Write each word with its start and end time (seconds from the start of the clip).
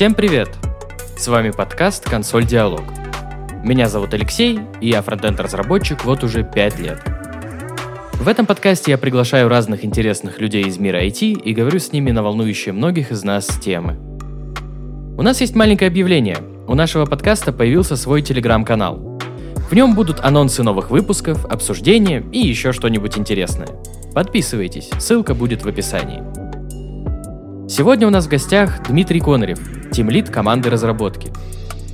Всем 0.00 0.14
привет! 0.14 0.48
С 1.18 1.28
вами 1.28 1.50
подкаст 1.50 2.08
«Консоль 2.08 2.46
Диалог». 2.46 2.84
Меня 3.62 3.86
зовут 3.86 4.14
Алексей, 4.14 4.58
и 4.80 4.88
я 4.88 5.02
фронтенд-разработчик 5.02 6.06
вот 6.06 6.24
уже 6.24 6.42
5 6.42 6.78
лет. 6.78 7.02
В 8.14 8.26
этом 8.26 8.46
подкасте 8.46 8.92
я 8.92 8.96
приглашаю 8.96 9.50
разных 9.50 9.84
интересных 9.84 10.40
людей 10.40 10.64
из 10.64 10.78
мира 10.78 11.04
IT 11.04 11.42
и 11.42 11.52
говорю 11.52 11.78
с 11.78 11.92
ними 11.92 12.12
на 12.12 12.22
волнующие 12.22 12.72
многих 12.72 13.10
из 13.10 13.24
нас 13.24 13.46
темы. 13.62 13.98
У 15.18 15.22
нас 15.22 15.42
есть 15.42 15.54
маленькое 15.54 15.90
объявление. 15.90 16.38
У 16.66 16.74
нашего 16.74 17.04
подкаста 17.04 17.52
появился 17.52 17.94
свой 17.94 18.22
телеграм-канал. 18.22 19.20
В 19.70 19.74
нем 19.74 19.94
будут 19.94 20.20
анонсы 20.20 20.62
новых 20.62 20.90
выпусков, 20.90 21.44
обсуждения 21.44 22.24
и 22.32 22.38
еще 22.38 22.72
что-нибудь 22.72 23.18
интересное. 23.18 23.68
Подписывайтесь, 24.14 24.88
ссылка 24.98 25.34
будет 25.34 25.62
в 25.62 25.68
описании. 25.68 26.39
Сегодня 27.70 28.08
у 28.08 28.10
нас 28.10 28.26
в 28.26 28.28
гостях 28.28 28.82
Дмитрий 28.88 29.20
Конорев, 29.20 29.60
тимлид 29.92 30.28
команды 30.28 30.70
разработки. 30.70 31.30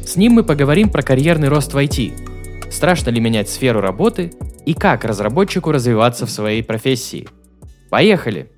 С 0.07 0.17
ним 0.17 0.33
мы 0.33 0.43
поговорим 0.43 0.89
про 0.89 1.03
карьерный 1.03 1.49
рост 1.49 1.75
в 1.75 1.77
IT. 1.77 2.71
Страшно 2.73 3.11
ли 3.11 3.21
менять 3.21 3.51
сферу 3.51 3.83
работы 3.83 4.33
и 4.65 4.73
как 4.73 5.05
разработчику 5.05 5.73
развиваться 5.73 6.25
в 6.25 6.31
своей 6.31 6.63
профессии. 6.63 7.29
Поехали! 7.91 8.51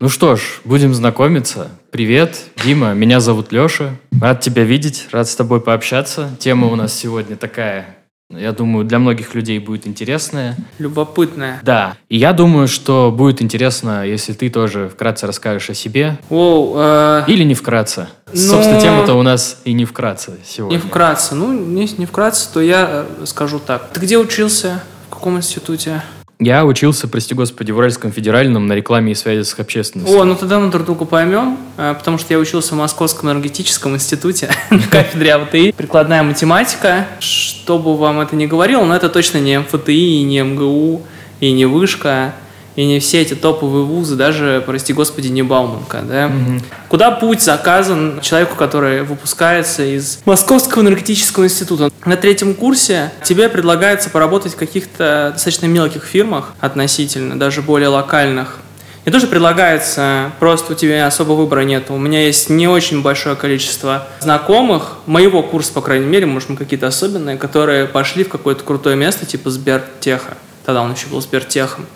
Ну 0.00 0.08
что 0.08 0.34
ж, 0.34 0.40
будем 0.64 0.94
знакомиться. 0.94 1.68
Привет, 1.92 2.36
Дима, 2.64 2.92
меня 2.92 3.20
зовут 3.20 3.52
Леша. 3.52 3.90
Рад 4.20 4.40
тебя 4.40 4.64
видеть, 4.64 5.06
рад 5.12 5.28
с 5.28 5.36
тобой 5.36 5.60
пообщаться. 5.60 6.28
Тема 6.40 6.66
у 6.66 6.74
нас 6.74 6.92
сегодня 6.92 7.36
такая 7.36 8.01
я 8.38 8.52
думаю, 8.52 8.84
для 8.84 8.98
многих 8.98 9.34
людей 9.34 9.58
будет 9.58 9.86
интересная. 9.86 10.56
Любопытная. 10.78 11.60
Да. 11.62 11.96
И 12.08 12.16
я 12.16 12.32
думаю, 12.32 12.68
что 12.68 13.12
будет 13.16 13.42
интересно, 13.42 14.06
если 14.06 14.32
ты 14.32 14.48
тоже 14.50 14.88
вкратце 14.88 15.26
расскажешь 15.26 15.70
о 15.70 15.74
себе. 15.74 16.18
Воу, 16.28 16.74
э... 16.76 17.24
Или 17.26 17.44
не 17.44 17.54
вкратце. 17.54 18.08
Но... 18.32 18.38
Собственно, 18.38 18.80
тема-то 18.80 19.14
у 19.14 19.22
нас 19.22 19.60
и 19.64 19.72
не 19.72 19.84
вкратце 19.84 20.38
сегодня. 20.44 20.76
Не 20.76 20.80
вкратце. 20.80 21.34
Ну, 21.34 21.78
если 21.80 21.98
не 21.98 22.06
вкратце, 22.06 22.48
то 22.52 22.60
я 22.60 23.06
э, 23.18 23.26
скажу 23.26 23.58
так. 23.58 23.90
Ты 23.92 24.00
где 24.00 24.18
учился? 24.18 24.82
В 25.08 25.14
каком 25.14 25.36
институте? 25.36 26.02
Я 26.44 26.64
учился, 26.64 27.06
прости 27.06 27.34
господи, 27.34 27.70
в 27.70 27.78
Уральском 27.78 28.10
федеральном 28.10 28.66
на 28.66 28.72
рекламе 28.72 29.12
и 29.12 29.14
связи 29.14 29.44
с 29.44 29.56
общественностью. 29.58 30.18
О, 30.18 30.24
ну 30.24 30.34
тогда 30.34 30.58
мы 30.58 30.72
друг 30.72 30.84
друга 30.84 31.04
поймем, 31.04 31.56
э, 31.76 31.94
потому 31.96 32.18
что 32.18 32.34
я 32.34 32.40
учился 32.40 32.74
в 32.74 32.78
Московском 32.78 33.30
энергетическом 33.30 33.94
институте 33.94 34.50
на 34.70 34.82
кафедре 34.82 35.34
АВТИ. 35.34 35.72
Прикладная 35.76 36.24
математика. 36.24 37.06
Что 37.20 37.78
бы 37.78 37.96
вам 37.96 38.18
это 38.20 38.34
ни 38.34 38.46
говорило, 38.46 38.84
но 38.84 38.96
это 38.96 39.08
точно 39.08 39.38
не 39.38 39.56
МФТИ, 39.60 39.92
и 39.92 40.22
не 40.24 40.40
МГУ, 40.40 41.02
и 41.38 41.52
не 41.52 41.64
Вышка. 41.64 42.34
И 42.74 42.86
не 42.86 43.00
все 43.00 43.20
эти 43.20 43.34
топовые 43.34 43.84
вузы, 43.84 44.16
даже, 44.16 44.62
прости 44.64 44.92
господи, 44.92 45.28
не 45.28 45.42
Бауманка, 45.42 46.00
да? 46.02 46.26
Угу. 46.26 46.60
Куда 46.88 47.10
путь 47.10 47.42
заказан 47.42 48.20
человеку, 48.22 48.56
который 48.56 49.02
выпускается 49.02 49.84
из 49.84 50.20
Московского 50.24 50.82
энергетического 50.82 51.44
института? 51.44 51.90
На 52.06 52.16
третьем 52.16 52.54
курсе 52.54 53.12
тебе 53.24 53.48
предлагается 53.48 54.08
поработать 54.10 54.54
в 54.54 54.56
каких-то 54.56 55.30
достаточно 55.34 55.66
мелких 55.66 56.04
фирмах 56.04 56.54
относительно, 56.60 57.38
даже 57.38 57.60
более 57.62 57.88
локальных. 57.88 58.58
И 59.04 59.10
тоже 59.10 59.26
предлагается, 59.26 60.30
просто 60.38 60.74
у 60.74 60.76
тебя 60.76 61.06
особо 61.06 61.32
выбора 61.32 61.62
нет. 61.62 61.90
У 61.90 61.98
меня 61.98 62.24
есть 62.24 62.48
не 62.48 62.68
очень 62.68 63.02
большое 63.02 63.34
количество 63.34 64.06
знакомых, 64.20 64.98
моего 65.06 65.42
курса, 65.42 65.72
по 65.72 65.80
крайней 65.80 66.06
мере, 66.06 66.26
может, 66.26 66.50
мы 66.50 66.56
какие-то 66.56 66.86
особенные, 66.86 67.36
которые 67.36 67.86
пошли 67.86 68.22
в 68.22 68.28
какое-то 68.28 68.62
крутое 68.62 68.94
место, 68.94 69.26
типа 69.26 69.50
Сбертеха. 69.50 70.36
Тогда 70.64 70.82
он 70.82 70.92
еще 70.92 71.08
был 71.08 71.20
Сбертехом. 71.20 71.86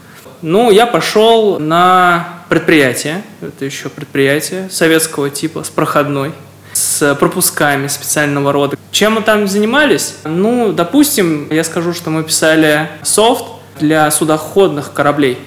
Ну, 0.42 0.70
я 0.70 0.86
пошел 0.86 1.58
на 1.58 2.42
предприятие, 2.48 3.22
это 3.40 3.64
еще 3.64 3.88
предприятие 3.88 4.68
советского 4.70 5.30
типа, 5.30 5.64
с 5.64 5.70
проходной, 5.70 6.32
с 6.72 7.14
пропусками 7.14 7.86
специального 7.88 8.52
рода. 8.52 8.76
Чем 8.90 9.14
мы 9.14 9.22
там 9.22 9.48
занимались? 9.48 10.16
Ну, 10.24 10.72
допустим, 10.72 11.48
я 11.50 11.64
скажу, 11.64 11.92
что 11.92 12.10
мы 12.10 12.22
писали 12.22 12.88
софт 13.02 13.44
для 13.78 14.10
судоходных 14.10 14.92
кораблей, 14.92 15.38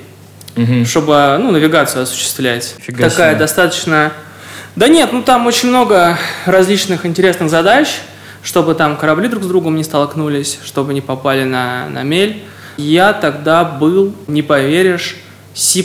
угу. 0.56 0.86
чтобы, 0.86 1.38
ну, 1.40 1.52
навигацию 1.52 2.04
осуществлять. 2.04 2.76
Фига 2.80 3.10
Такая 3.10 3.32
себе. 3.32 3.40
достаточно... 3.40 4.12
Да 4.76 4.88
нет, 4.88 5.12
ну 5.12 5.24
там 5.24 5.46
очень 5.48 5.70
много 5.70 6.18
различных 6.46 7.06
интересных 7.06 7.50
задач, 7.50 7.90
чтобы 8.44 8.76
там 8.76 8.98
корабли 8.98 9.28
друг 9.28 9.44
с 9.44 9.48
другом 9.48 9.76
не 9.76 9.84
столкнулись, 9.84 10.60
чтобы 10.64 10.94
не 10.94 11.02
попали 11.02 11.44
на, 11.44 11.90
на 11.90 12.04
мель. 12.04 12.44
Я 12.80 13.12
тогда 13.12 13.66
был, 13.66 14.16
не 14.28 14.42
поверишь, 14.42 15.18
C++ 15.54 15.84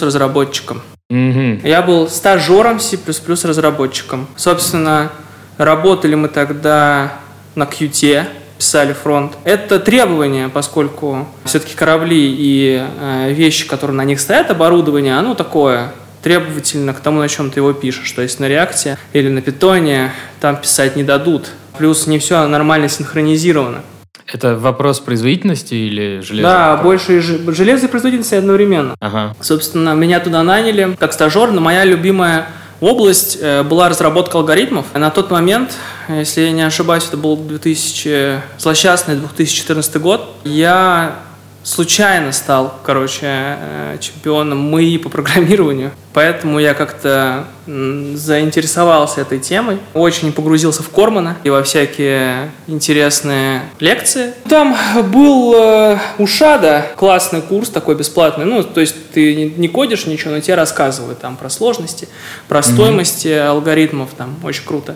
разработчиком. 0.00 0.80
Mm-hmm. 1.10 1.68
Я 1.68 1.82
был 1.82 2.08
стажером 2.08 2.78
C++ 2.78 2.98
разработчиком. 3.44 4.28
Собственно, 4.36 5.10
работали 5.58 6.14
мы 6.14 6.28
тогда 6.28 7.14
на 7.56 7.64
Qt, 7.64 8.26
писали 8.58 8.92
фронт. 8.92 9.32
Это 9.42 9.80
требование, 9.80 10.48
поскольку 10.48 11.26
все-таки 11.44 11.74
корабли 11.74 12.34
и 12.38 12.80
э, 13.00 13.32
вещи, 13.32 13.66
которые 13.66 13.96
на 13.96 14.04
них 14.04 14.20
стоят, 14.20 14.50
оборудование, 14.50 15.18
оно 15.18 15.34
такое 15.34 15.92
требовательно 16.22 16.94
к 16.94 17.00
тому, 17.00 17.20
на 17.20 17.28
чем 17.28 17.50
ты 17.50 17.60
его 17.60 17.72
пишешь. 17.72 18.10
То 18.12 18.22
есть 18.22 18.40
на 18.40 18.46
реакте 18.46 18.98
или 19.12 19.28
на 19.28 19.42
питоне 19.42 20.12
там 20.40 20.56
писать 20.56 20.96
не 20.96 21.02
дадут. 21.02 21.50
Плюс 21.76 22.06
не 22.06 22.18
все 22.18 22.46
нормально 22.46 22.88
синхронизировано. 22.88 23.82
Это 24.26 24.56
вопрос 24.56 25.00
производительности 25.00 25.74
или 25.74 26.20
железа? 26.20 26.48
Да, 26.48 26.76
больше 26.82 27.20
железа 27.20 27.86
и 27.86 27.88
производительности 27.88 28.34
одновременно. 28.34 28.94
Ага. 29.00 29.36
Собственно, 29.40 29.94
меня 29.94 30.20
туда 30.20 30.42
наняли 30.42 30.96
как 30.98 31.12
стажер, 31.12 31.52
но 31.52 31.60
моя 31.60 31.84
любимая 31.84 32.48
область 32.80 33.38
э, 33.40 33.62
была 33.62 33.88
разработка 33.88 34.38
алгоритмов. 34.38 34.86
На 34.94 35.10
тот 35.10 35.30
момент, 35.30 35.72
если 36.08 36.42
я 36.42 36.52
не 36.52 36.62
ошибаюсь, 36.62 37.06
это 37.06 37.16
был 37.16 37.36
2000, 37.36 38.42
злосчастный 38.58 39.16
2014 39.16 39.96
год, 40.00 40.36
я 40.44 41.16
случайно 41.62 42.32
стал, 42.32 42.78
короче, 42.84 43.26
э, 43.26 43.98
чемпионом 44.00 44.70
МИИ 44.76 44.98
по 44.98 45.08
программированию. 45.08 45.92
Поэтому 46.16 46.58
я 46.58 46.72
как-то 46.72 47.44
заинтересовался 47.66 49.20
этой 49.20 49.38
темой, 49.38 49.78
очень 49.92 50.32
погрузился 50.32 50.82
в 50.82 50.88
Кормана 50.88 51.36
и 51.42 51.50
во 51.50 51.62
всякие 51.62 52.50
интересные 52.68 53.62
лекции. 53.80 54.32
Там 54.48 54.76
был 55.10 55.54
э, 55.54 55.98
у 56.18 56.26
Шада 56.26 56.86
классный 56.96 57.42
курс 57.42 57.68
такой 57.68 57.96
бесплатный, 57.96 58.44
ну, 58.44 58.62
то 58.62 58.80
есть 58.80 58.94
ты 59.12 59.52
не 59.56 59.68
кодишь 59.68 60.06
ничего, 60.06 60.30
но 60.30 60.40
тебе 60.40 60.54
рассказывают 60.54 61.18
там 61.18 61.36
про 61.36 61.50
сложности, 61.50 62.08
про 62.46 62.62
стоимости 62.62 63.28
mm-hmm. 63.28 63.48
алгоритмов, 63.48 64.10
там 64.16 64.36
очень 64.44 64.64
круто. 64.64 64.94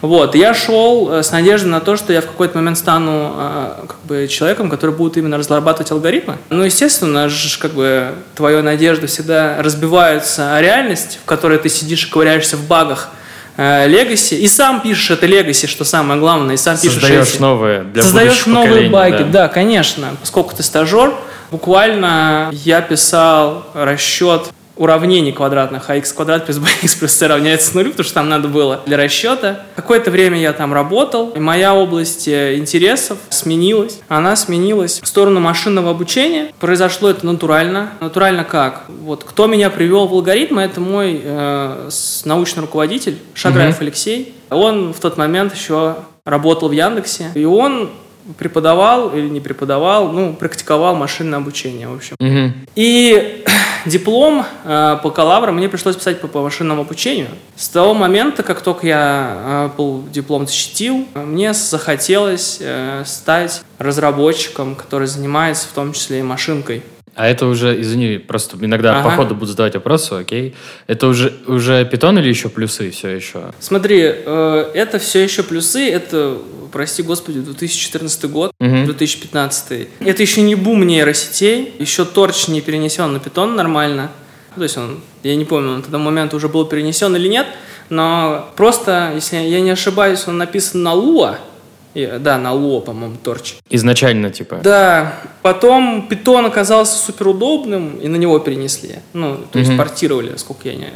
Вот, 0.00 0.34
я 0.36 0.54
шел 0.54 1.12
э, 1.12 1.22
с 1.22 1.32
надеждой 1.32 1.68
на 1.68 1.80
то, 1.80 1.96
что 1.96 2.12
я 2.12 2.20
в 2.20 2.26
какой-то 2.26 2.56
момент 2.56 2.78
стану 2.78 3.32
э, 3.34 3.74
как 3.88 3.98
бы 4.04 4.28
человеком, 4.28 4.70
который 4.70 4.94
будет 4.94 5.16
именно 5.16 5.38
разрабатывать 5.38 5.90
алгоритмы. 5.90 6.38
Ну, 6.50 6.62
естественно, 6.62 7.28
как 7.58 7.72
бы 7.72 8.12
твоя 8.36 8.62
надежда 8.62 9.08
всегда 9.08 9.60
разбивается 9.60 10.54
реальность, 10.62 11.18
в 11.22 11.26
которой 11.26 11.58
ты 11.58 11.68
сидишь 11.68 12.06
и 12.06 12.10
ковыряешься 12.10 12.56
в 12.56 12.66
багах, 12.66 13.10
легаси, 13.58 14.34
и 14.34 14.48
сам 14.48 14.80
пишешь 14.80 15.10
это 15.10 15.26
легаси, 15.26 15.66
что 15.66 15.84
самое 15.84 16.18
главное, 16.18 16.54
и 16.54 16.56
сам 16.56 16.76
Создаешь 16.76 17.10
пишешь 17.10 17.34
эти. 17.34 17.42
новые 17.42 17.82
для 17.82 18.02
Создаешь 18.02 18.46
новые 18.46 18.88
баги, 18.88 19.24
да. 19.24 19.42
да, 19.42 19.48
конечно. 19.48 20.16
Поскольку 20.20 20.56
ты 20.56 20.62
стажер, 20.62 21.12
буквально 21.50 22.48
я 22.52 22.80
писал 22.80 23.66
расчет 23.74 24.48
уравнений 24.76 25.32
квадратных, 25.32 25.90
а 25.90 25.96
x 25.96 26.12
квадрат 26.12 26.46
плюс 26.46 26.58
bx 26.58 26.98
плюс 26.98 27.12
c 27.12 27.26
равняется 27.26 27.74
нулю, 27.74 27.90
потому 27.90 28.04
что 28.04 28.14
там 28.14 28.28
надо 28.28 28.48
было 28.48 28.80
для 28.86 28.96
расчета. 28.96 29.60
Какое-то 29.76 30.10
время 30.10 30.40
я 30.40 30.52
там 30.52 30.72
работал, 30.72 31.30
и 31.30 31.38
моя 31.38 31.74
область 31.74 32.26
э, 32.28 32.56
интересов 32.56 33.18
сменилась. 33.28 34.00
Она 34.08 34.36
сменилась 34.36 35.00
в 35.02 35.06
сторону 35.06 35.40
машинного 35.40 35.90
обучения. 35.90 36.52
Произошло 36.58 37.10
это 37.10 37.26
натурально. 37.26 37.90
Натурально 38.00 38.44
как? 38.44 38.84
Вот 38.88 39.24
кто 39.24 39.46
меня 39.46 39.70
привел 39.70 40.06
в 40.06 40.12
алгоритмы, 40.12 40.62
это 40.62 40.80
мой 40.80 41.20
э, 41.22 41.90
научный 42.24 42.60
руководитель 42.60 43.18
Шаграев 43.34 43.76
угу. 43.76 43.84
Алексей. 43.84 44.34
Он 44.50 44.92
в 44.92 45.00
тот 45.00 45.16
момент 45.16 45.54
еще 45.54 45.96
работал 46.24 46.68
в 46.68 46.72
Яндексе, 46.72 47.30
и 47.34 47.44
он 47.44 47.90
преподавал 48.38 49.10
или 49.10 49.28
не 49.28 49.40
преподавал, 49.40 50.12
ну, 50.12 50.34
практиковал 50.34 50.94
машинное 50.94 51.38
обучение, 51.38 51.88
в 51.88 51.94
общем. 51.94 52.16
Угу. 52.20 52.54
И 52.76 53.44
диплом 53.86 54.44
э, 54.64 54.98
бакалавра 55.02 55.52
мне 55.52 55.68
пришлось 55.68 55.96
писать 55.96 56.20
по, 56.20 56.28
по 56.28 56.42
машинному 56.42 56.82
обучению. 56.82 57.28
С 57.56 57.68
того 57.68 57.94
момента, 57.94 58.42
как 58.42 58.60
только 58.60 58.86
я 58.86 59.70
э, 59.74 59.76
был 59.76 60.04
диплом 60.12 60.46
защитил, 60.46 61.06
мне 61.14 61.52
захотелось 61.54 62.58
э, 62.60 63.02
стать 63.06 63.62
разработчиком, 63.78 64.74
который 64.74 65.06
занимается 65.06 65.68
в 65.68 65.72
том 65.72 65.92
числе 65.92 66.20
и 66.20 66.22
машинкой. 66.22 66.82
А 67.14 67.28
это 67.28 67.46
уже, 67.46 67.78
извини, 67.80 68.16
просто 68.18 68.56
иногда 68.58 68.98
ага. 68.98 69.10
по 69.10 69.16
ходу 69.16 69.34
будут 69.34 69.50
задавать 69.50 69.74
вопросы, 69.74 70.14
окей. 70.14 70.54
Это 70.86 71.08
уже, 71.08 71.34
уже 71.46 71.84
питон 71.84 72.18
или 72.18 72.28
еще 72.28 72.48
плюсы 72.48 72.90
все 72.90 73.10
еще? 73.10 73.52
Смотри, 73.60 74.00
э, 74.02 74.70
это 74.74 74.98
все 74.98 75.22
еще 75.22 75.42
плюсы, 75.42 75.90
это, 75.90 76.38
прости 76.72 77.02
господи, 77.02 77.40
2014 77.40 78.24
год, 78.30 78.52
угу. 78.58 78.84
2015. 78.84 79.88
Это 80.00 80.22
еще 80.22 80.42
не 80.42 80.54
бум 80.54 80.86
нейросетей, 80.86 81.74
еще 81.78 82.04
торч 82.04 82.48
не 82.48 82.60
перенесен 82.60 83.12
на 83.12 83.20
питон 83.20 83.54
нормально. 83.54 84.10
То 84.56 84.62
есть 84.62 84.76
он, 84.76 85.00
я 85.22 85.36
не 85.36 85.44
помню, 85.44 85.70
он 85.70 85.76
на 85.76 85.82
тот 85.82 85.92
момент 85.92 86.34
уже 86.34 86.48
был 86.48 86.66
перенесен 86.66 87.14
или 87.16 87.28
нет, 87.28 87.46
но 87.88 88.50
просто, 88.56 89.12
если 89.14 89.36
я 89.36 89.60
не 89.60 89.70
ошибаюсь, 89.70 90.24
он 90.26 90.38
написан 90.38 90.82
на 90.82 90.94
Lua, 90.94 91.38
и, 91.94 92.06
да, 92.20 92.38
на 92.38 92.48
Lua, 92.52 92.80
по-моему, 92.80 93.16
торч. 93.22 93.54
Изначально, 93.70 94.30
типа. 94.30 94.60
Да. 94.62 95.14
Потом 95.42 96.06
питон 96.08 96.46
оказался 96.46 96.96
суперудобным, 96.98 97.96
и 97.98 98.08
на 98.08 98.16
него 98.16 98.38
перенесли. 98.38 98.96
Ну, 99.12 99.38
то 99.50 99.58
есть 99.58 99.70
Мгм. 99.70 99.78
портировали, 99.78 100.36
сколько 100.36 100.68
я 100.68 100.74
не... 100.74 100.88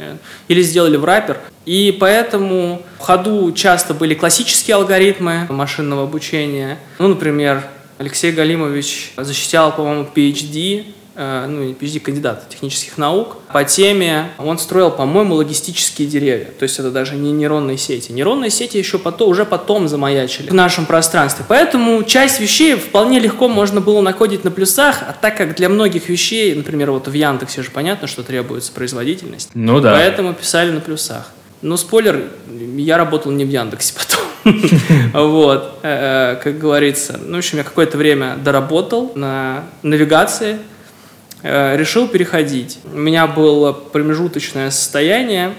Или 0.47 0.61
сделали 0.61 0.97
в 0.97 1.05
раппер. 1.05 1.39
И 1.65 1.95
поэтому 1.99 2.81
в 2.97 3.01
ходу 3.01 3.51
часто 3.51 3.93
были 3.93 4.13
классические 4.13 4.75
алгоритмы 4.75 5.45
машинного 5.49 6.03
обучения. 6.03 6.79
Ну, 6.99 7.09
например, 7.09 7.63
Алексей 7.97 8.31
Галимович 8.31 9.13
защищал, 9.17 9.75
по-моему, 9.75 10.07
PhD, 10.15 10.85
ну, 11.17 11.63
не 11.63 11.73
PhD, 11.73 11.99
кандидат 11.99 12.47
технических 12.49 12.97
наук, 12.97 13.37
по 13.51 13.63
теме, 13.63 14.29
он 14.37 14.59
строил, 14.59 14.91
по-моему, 14.91 15.35
логистические 15.35 16.07
деревья. 16.07 16.45
То 16.59 16.63
есть 16.63 16.77
это 16.79 16.91
даже 16.91 17.15
не 17.15 17.31
нейронные 17.31 17.77
сети. 17.77 18.11
Нейронные 18.11 18.51
сети 18.51 18.77
еще 18.77 18.99
потом, 18.99 19.29
уже 19.29 19.45
потом 19.45 19.87
замаячили 19.87 20.49
в 20.49 20.53
нашем 20.53 20.85
пространстве. 20.85 21.45
Поэтому 21.47 22.03
часть 22.03 22.39
вещей 22.39 22.75
вполне 22.75 23.19
легко 23.19 23.47
можно 23.47 23.81
было 23.81 24.01
накодить 24.01 24.43
на 24.43 24.51
плюсах, 24.51 25.01
а 25.01 25.15
так 25.19 25.37
как 25.37 25.55
для 25.55 25.69
многих 25.69 26.09
вещей, 26.09 26.53
например, 26.53 26.91
вот 26.91 27.07
в 27.07 27.13
Яндексе 27.13 27.63
же 27.63 27.71
понятно, 27.71 28.07
что 28.07 28.23
требуется 28.23 28.71
производительность, 28.71 29.49
Ну 29.53 29.79
да. 29.79 29.93
Поэтому 29.93 30.33
писали 30.33 30.71
на 30.71 30.81
плюсах. 30.81 31.31
Но 31.61 31.75
спойлер, 31.77 32.29
я 32.75 32.97
работал 32.97 33.31
не 33.31 33.43
в 33.43 33.49
Яндексе 33.49 33.93
потом. 33.97 34.27
Вот, 35.13 35.79
э, 35.83 36.35
э, 36.37 36.43
как 36.43 36.57
говорится. 36.57 37.19
Ну, 37.21 37.35
в 37.35 37.39
общем, 37.39 37.57
я 37.57 37.63
какое-то 37.63 37.97
время 37.97 38.37
доработал 38.43 39.11
на 39.15 39.63
навигации, 39.81 40.53
э, 40.53 40.57
решил 41.43 42.07
переходить. 42.07 42.79
У 42.91 42.97
меня 42.97 43.27
было 43.27 43.71
промежуточное 43.71 44.71
состояние. 44.71 45.53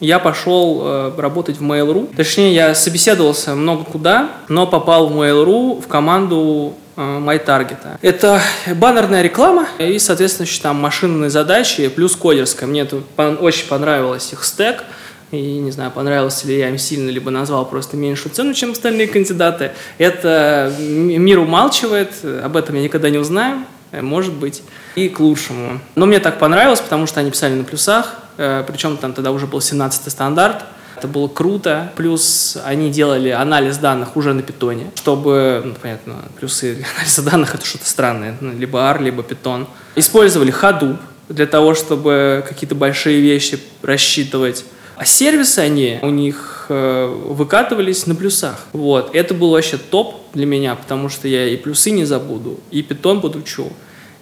Я 0.00 0.18
пошел 0.18 0.82
э, 0.82 1.12
работать 1.16 1.56
в 1.56 1.62
Mail.ru. 1.62 2.14
Точнее, 2.14 2.54
я 2.54 2.74
собеседовался 2.74 3.54
много 3.54 3.84
куда, 3.84 4.32
но 4.48 4.66
попал 4.66 5.08
в 5.08 5.16
Mail.ru 5.16 5.80
в 5.80 5.86
команду 5.86 6.74
э, 6.96 7.00
MyTarget. 7.00 7.98
Это 8.02 8.40
баннерная 8.74 9.22
реклама 9.22 9.68
и, 9.78 9.98
соответственно, 9.98 10.48
там 10.62 10.76
машинные 10.76 11.30
задачи 11.30 11.88
плюс 11.88 12.16
кодерская. 12.16 12.68
Мне 12.68 12.82
это 12.82 13.02
очень 13.40 13.66
понравилось 13.68 14.32
их 14.32 14.44
стек. 14.44 14.84
И 15.30 15.58
не 15.58 15.70
знаю, 15.70 15.90
понравился 15.90 16.46
ли 16.46 16.58
я 16.58 16.68
им 16.68 16.78
сильно, 16.78 17.08
либо 17.08 17.30
назвал 17.30 17.64
просто 17.64 17.96
меньшую 17.96 18.32
цену, 18.32 18.52
чем 18.52 18.72
остальные 18.72 19.08
кандидаты. 19.08 19.72
Это 19.98 20.72
мир 20.78 21.38
умалчивает, 21.38 22.10
об 22.42 22.56
этом 22.56 22.76
я 22.76 22.82
никогда 22.82 23.10
не 23.10 23.18
узнаю, 23.18 23.64
э, 23.90 24.02
может 24.02 24.34
быть, 24.34 24.62
и 24.94 25.08
к 25.08 25.20
лучшему. 25.20 25.80
Но 25.94 26.06
мне 26.06 26.20
так 26.20 26.38
понравилось, 26.38 26.80
потому 26.80 27.06
что 27.06 27.20
они 27.20 27.30
писали 27.30 27.54
на 27.54 27.64
плюсах, 27.64 28.14
э, 28.36 28.64
причем 28.66 28.96
там 28.96 29.12
тогда 29.12 29.32
уже 29.32 29.46
был 29.46 29.60
17 29.60 30.10
стандарт, 30.10 30.64
это 30.96 31.08
было 31.08 31.28
круто. 31.28 31.92
Плюс 31.96 32.56
они 32.64 32.90
делали 32.90 33.28
анализ 33.28 33.78
данных 33.78 34.16
уже 34.16 34.32
на 34.32 34.42
питоне, 34.42 34.90
чтобы, 34.94 35.62
ну, 35.64 35.74
понятно, 35.80 36.16
плюсы 36.38 36.84
анализа 36.96 37.22
данных 37.22 37.54
это 37.54 37.66
что-то 37.66 37.86
странное, 37.86 38.36
ну, 38.40 38.52
либо 38.52 38.78
R, 38.90 39.02
либо 39.02 39.22
питон. 39.22 39.66
Использовали 39.96 40.52
Hadoop 40.52 40.98
для 41.28 41.46
того, 41.46 41.74
чтобы 41.74 42.44
какие-то 42.48 42.74
большие 42.74 43.20
вещи 43.20 43.58
рассчитывать. 43.82 44.64
А 44.96 45.04
сервисы 45.04 45.58
они 45.58 45.98
у 46.02 46.10
них 46.10 46.66
э, 46.68 47.06
выкатывались 47.06 48.06
на 48.06 48.14
плюсах. 48.14 48.66
Вот. 48.72 49.14
Это 49.14 49.34
был 49.34 49.50
вообще 49.50 49.76
топ 49.76 50.22
для 50.32 50.46
меня, 50.46 50.74
потому 50.76 51.08
что 51.08 51.26
я 51.26 51.48
и 51.48 51.56
плюсы 51.56 51.90
не 51.90 52.04
забуду, 52.04 52.60
и 52.70 52.82
питон 52.82 53.20
подучу, 53.20 53.72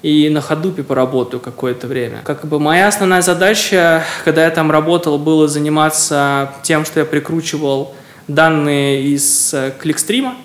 и 0.03 0.29
на 0.29 0.41
ходупе 0.41 0.83
поработаю 0.83 1.41
какое-то 1.41 1.87
время. 1.87 2.23
Как 2.25 2.47
бы 2.47 2.59
моя 2.59 2.89
основная 2.89 3.23
задача, 3.23 4.05
когда 4.25 4.45
я 4.45 4.51
там 4.51 4.71
работал, 4.71 5.19
было 5.19 5.49
заниматься 5.49 6.53
тем, 6.63 6.85
что 6.85 7.01
я 7.01 7.07
прикручивал 7.07 7.95
данные 8.29 9.03
из 9.03 9.55
э, 9.55 9.73
кликстрима. 9.79 10.37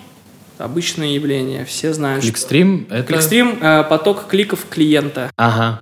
Обычное 0.58 1.08
явление, 1.08 1.64
все 1.64 1.92
знают. 1.92 2.22
что- 2.22 2.32
Кликстрим— 2.32 2.86
это... 2.90 3.04
Кликстрим 3.04 3.58
э, 3.60 3.84
поток 3.84 4.26
кликов 4.28 4.66
клиента. 4.68 5.30
Ага. 5.36 5.78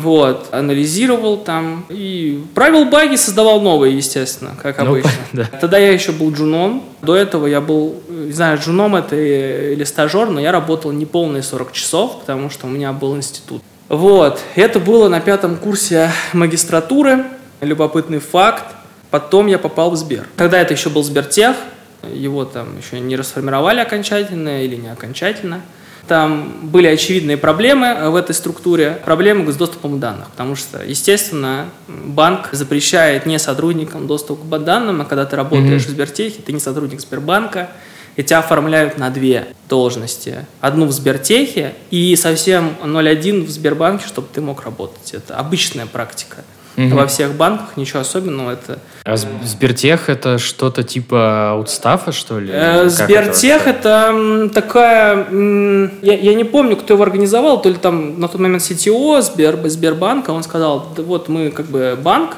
Вот, 0.00 0.48
анализировал 0.52 1.36
там 1.38 1.84
и 1.88 2.42
правил 2.54 2.84
баги, 2.84 3.16
создавал 3.16 3.60
новые, 3.60 3.96
естественно, 3.96 4.52
как 4.62 4.78
Ну, 4.78 4.86
обычно. 4.90 5.10
да. 5.32 5.44
Тогда 5.60 5.78
я 5.78 5.92
еще 5.92 6.12
был 6.12 6.32
джуном. 6.32 6.84
До 7.02 7.16
этого 7.16 7.46
я 7.46 7.60
был, 7.60 8.02
не 8.08 8.32
знаю, 8.32 8.58
джуном 8.58 8.94
это 8.96 9.16
или 9.16 9.84
стажер, 9.84 10.28
но 10.30 10.40
я 10.40 10.52
работал 10.52 10.92
не 10.92 11.06
полные 11.06 11.42
40 11.42 11.72
часов, 11.72 12.20
потому 12.20 12.50
что 12.50 12.66
у 12.66 12.70
меня 12.70 12.92
был 12.92 13.16
институт. 13.16 13.62
Вот, 13.88 14.40
это 14.54 14.78
было 14.78 15.08
на 15.08 15.20
пятом 15.20 15.56
курсе 15.56 16.10
магистратуры. 16.32 17.24
Любопытный 17.60 18.20
факт. 18.20 18.64
Потом 19.10 19.48
я 19.48 19.58
попал 19.58 19.90
в 19.90 19.96
Сбер. 19.96 20.28
Тогда 20.36 20.60
это 20.60 20.72
еще 20.74 20.88
был 20.88 21.02
Сбертех. 21.02 21.56
Его 22.02 22.44
там 22.44 22.78
еще 22.78 23.00
не 23.00 23.16
расформировали 23.16 23.80
окончательно 23.80 24.64
или 24.64 24.76
не 24.76 24.88
окончательно. 24.88 25.62
Там 26.08 26.58
были 26.62 26.88
очевидные 26.88 27.36
проблемы 27.36 28.10
в 28.10 28.16
этой 28.16 28.34
структуре, 28.34 29.00
проблемы 29.04 29.52
с 29.52 29.56
доступом 29.56 30.00
данных, 30.00 30.30
потому 30.30 30.56
что, 30.56 30.82
естественно, 30.82 31.66
банк 31.86 32.48
запрещает 32.50 33.26
не 33.26 33.38
сотрудникам 33.38 34.06
доступ 34.08 34.42
к 34.42 34.58
данным, 34.58 35.02
а 35.02 35.04
когда 35.04 35.24
ты 35.24 35.36
работаешь 35.36 35.84
в 35.84 35.88
Сбертехе, 35.88 36.42
ты 36.42 36.52
не 36.52 36.58
сотрудник 36.58 37.00
Сбербанка, 37.00 37.70
и 38.16 38.24
тебя 38.24 38.40
оформляют 38.40 38.98
на 38.98 39.10
две 39.10 39.54
должности. 39.68 40.46
Одну 40.60 40.86
в 40.86 40.92
Сбертехе 40.92 41.74
и 41.90 42.16
совсем 42.16 42.74
0,1 42.82 43.44
в 43.44 43.50
Сбербанке, 43.50 44.06
чтобы 44.08 44.26
ты 44.32 44.40
мог 44.40 44.64
работать. 44.64 45.14
Это 45.14 45.36
обычная 45.36 45.86
практика. 45.86 46.38
Мгм. 46.80 46.96
Во 46.96 47.06
всех 47.06 47.34
банках 47.34 47.76
ничего 47.76 48.00
особенного. 48.00 48.52
Это 48.52 48.78
А 49.04 49.16
Сбертех— 49.16 50.00
это 50.08 50.38
что-то 50.38 50.82
типа 50.82 51.50
аутстафа, 51.50 52.10
что 52.10 52.38
ли? 52.38 52.50
Э, 52.52 52.88
Сбертех 52.88 53.66
это 53.66 54.50
такая, 54.54 55.26
я, 55.30 56.14
я 56.14 56.34
не 56.34 56.44
помню, 56.44 56.76
кто 56.76 56.94
его 56.94 57.02
организовал, 57.02 57.60
то 57.60 57.68
ли 57.68 57.74
там 57.74 58.18
на 58.18 58.28
тот 58.28 58.40
момент 58.40 58.62
CTO 58.62 59.20
Сбер, 59.20 59.58
Сбербанка, 59.68 60.30
он 60.30 60.42
сказал, 60.42 60.88
да 60.96 61.02
вот 61.02 61.28
мы 61.28 61.50
как 61.50 61.66
бы 61.66 61.98
банк, 62.00 62.36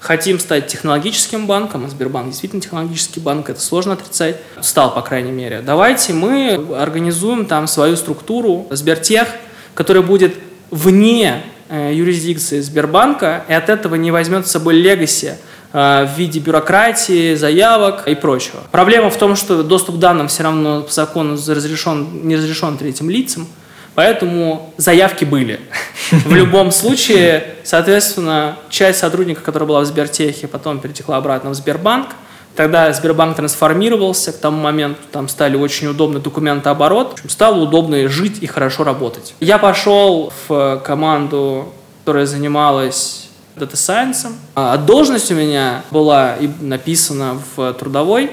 хотим 0.00 0.38
стать 0.38 0.66
технологическим 0.66 1.46
банком, 1.46 1.84
а 1.84 1.88
Сбербанк 1.88 2.28
действительно 2.28 2.62
технологический 2.62 3.20
банк, 3.20 3.50
это 3.50 3.60
сложно 3.60 3.94
отрицать, 3.94 4.36
стал, 4.60 4.94
по 4.94 5.02
крайней 5.02 5.32
мере. 5.32 5.62
Давайте 5.64 6.12
мы 6.12 6.60
организуем 6.78 7.46
там 7.46 7.66
свою 7.66 7.96
структуру 7.96 8.66
Сбертех, 8.70 9.28
которая 9.74 10.02
будет 10.02 10.34
вне 10.70 11.42
юрисдикции 11.70 12.60
Сбербанка, 12.60 13.44
и 13.48 13.52
от 13.52 13.68
этого 13.68 13.94
не 13.94 14.10
возьмет 14.10 14.46
с 14.46 14.50
собой 14.50 14.74
легаси 14.74 15.36
э, 15.72 16.06
в 16.06 16.18
виде 16.18 16.40
бюрократии, 16.40 17.34
заявок 17.34 18.06
и 18.06 18.14
прочего. 18.14 18.60
Проблема 18.70 19.10
в 19.10 19.16
том, 19.16 19.36
что 19.36 19.62
доступ 19.62 19.96
к 19.96 19.98
данным 19.98 20.28
все 20.28 20.42
равно 20.42 20.82
по 20.82 20.92
закону 20.92 21.34
разрешен, 21.34 22.26
не 22.26 22.36
разрешен 22.36 22.76
третьим 22.76 23.10
лицам, 23.10 23.46
поэтому 23.94 24.74
заявки 24.76 25.24
были. 25.24 25.60
В 26.10 26.34
любом 26.34 26.70
случае, 26.70 27.54
соответственно, 27.64 28.58
часть 28.68 28.98
сотрудников, 28.98 29.42
которая 29.42 29.66
была 29.66 29.80
в 29.80 29.86
Сбертехе, 29.86 30.48
потом 30.48 30.80
перетекла 30.80 31.16
обратно 31.16 31.50
в 31.50 31.54
Сбербанк. 31.54 32.08
Тогда 32.56 32.92
Сбербанк 32.92 33.36
трансформировался, 33.36 34.32
к 34.32 34.38
тому 34.38 34.60
моменту 34.60 35.00
там 35.10 35.28
стали 35.28 35.56
очень 35.56 35.88
удобны 35.88 36.20
документооборот, 36.20 37.20
стало 37.28 37.62
удобно 37.62 38.08
жить 38.08 38.38
и 38.40 38.46
хорошо 38.46 38.84
работать. 38.84 39.34
Я 39.40 39.58
пошел 39.58 40.32
в 40.46 40.80
команду, 40.84 41.72
которая 42.00 42.26
занималась 42.26 43.28
дата 43.56 43.76
сайенсом. 43.76 44.36
А 44.54 44.76
должность 44.76 45.30
у 45.30 45.34
меня 45.34 45.82
была 45.90 46.36
и 46.36 46.48
написана 46.60 47.38
в 47.56 47.72
трудовой 47.74 48.30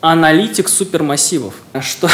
аналитик 0.00 0.68
супермассивов. 0.68 1.54
Что 1.80 2.10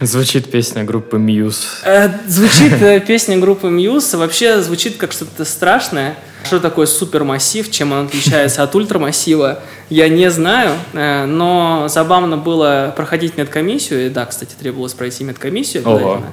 Звучит 0.00 0.50
песня 0.50 0.84
группы 0.84 1.16
Muse. 1.16 1.64
Э, 1.84 2.10
Звучит 2.26 2.72
э, 2.82 3.00
песня 3.00 3.38
группы 3.38 3.68
Muse, 3.68 4.16
вообще 4.16 4.60
звучит 4.60 4.96
как 4.96 5.12
что-то 5.12 5.44
страшное. 5.44 6.16
Что 6.44 6.60
такое 6.60 6.86
супермассив, 6.86 7.70
чем 7.70 7.92
он 7.92 8.06
отличается 8.06 8.62
от 8.62 8.74
ультрамассива, 8.74 9.60
я 9.88 10.08
не 10.08 10.30
знаю, 10.30 10.72
э, 10.92 11.24
но 11.26 11.86
забавно 11.88 12.36
было 12.36 12.92
проходить 12.96 13.36
медкомиссию, 13.36 14.06
и 14.06 14.08
да, 14.08 14.26
кстати, 14.26 14.54
требовалось 14.58 14.94
пройти 14.94 15.24
медкомиссию 15.24 15.86
обязательно. 15.86 16.32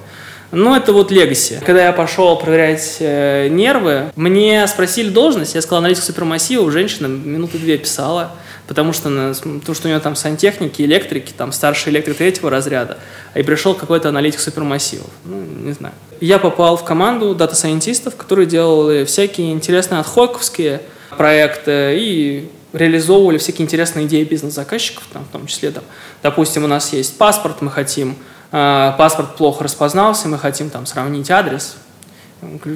Ну, 0.52 0.76
это 0.76 0.94
вот 0.94 1.12
legacy. 1.12 1.62
Когда 1.64 1.86
я 1.86 1.92
пошел 1.92 2.36
проверять 2.38 2.98
э, 3.00 3.50
нервы, 3.50 4.12
мне 4.16 4.66
спросили 4.68 5.10
должность, 5.10 5.54
я 5.54 5.62
сказал 5.62 5.80
аналитик 5.80 6.04
супермассива, 6.04 6.72
женщина 6.72 7.06
минуты 7.06 7.60
две 7.60 7.78
писала, 7.78 8.32
потому 8.70 8.94
что, 8.94 9.10
она- 9.10 9.34
потому 9.34 9.74
что 9.74 9.88
у 9.88 9.90
нее 9.90 10.00
там 10.00 10.16
сантехники, 10.16 10.84
электрики, 10.84 11.34
там 11.36 11.52
старший 11.52 11.92
электрик 11.92 12.18
третьего 12.18 12.52
разряда, 12.52 13.00
и 13.34 13.42
пришел 13.42 13.74
какой-то 13.74 14.10
аналитик 14.10 14.40
супермассивов. 14.40 15.10
Ну, 15.26 15.42
не 15.42 15.74
знаю. 15.74 15.96
Я 16.22 16.38
попал 16.38 16.78
в 16.78 16.86
команду 16.86 17.34
data 17.34 17.54
scientist 17.54 18.00
ов, 18.00 18.16
которые 18.16 18.46
делали 18.46 19.06
всякие 19.06 19.54
интересные 19.54 20.00
отходковские 20.02 20.82
проекты 21.18 21.96
и 21.98 22.50
реализовывали 22.72 23.40
всякие 23.40 23.66
интересные 23.66 24.06
идеи 24.06 24.24
бизнес-заказчиков, 24.24 25.04
там, 25.12 25.26
в 25.26 25.30
том 25.30 25.48
числе, 25.48 25.72
там, 25.72 25.84
допустим, 26.22 26.64
у 26.64 26.68
нас 26.68 26.94
есть 26.94 27.18
паспорт, 27.18 27.62
мы 27.64 27.72
хотим, 27.72 28.16
э, 28.52 28.94
паспорт 29.00 29.36
плохо 29.36 29.64
распознался, 29.64 30.28
мы 30.28 30.38
хотим 30.38 30.70
там 30.70 30.86
сравнить 30.86 31.32
адрес, 31.32 31.76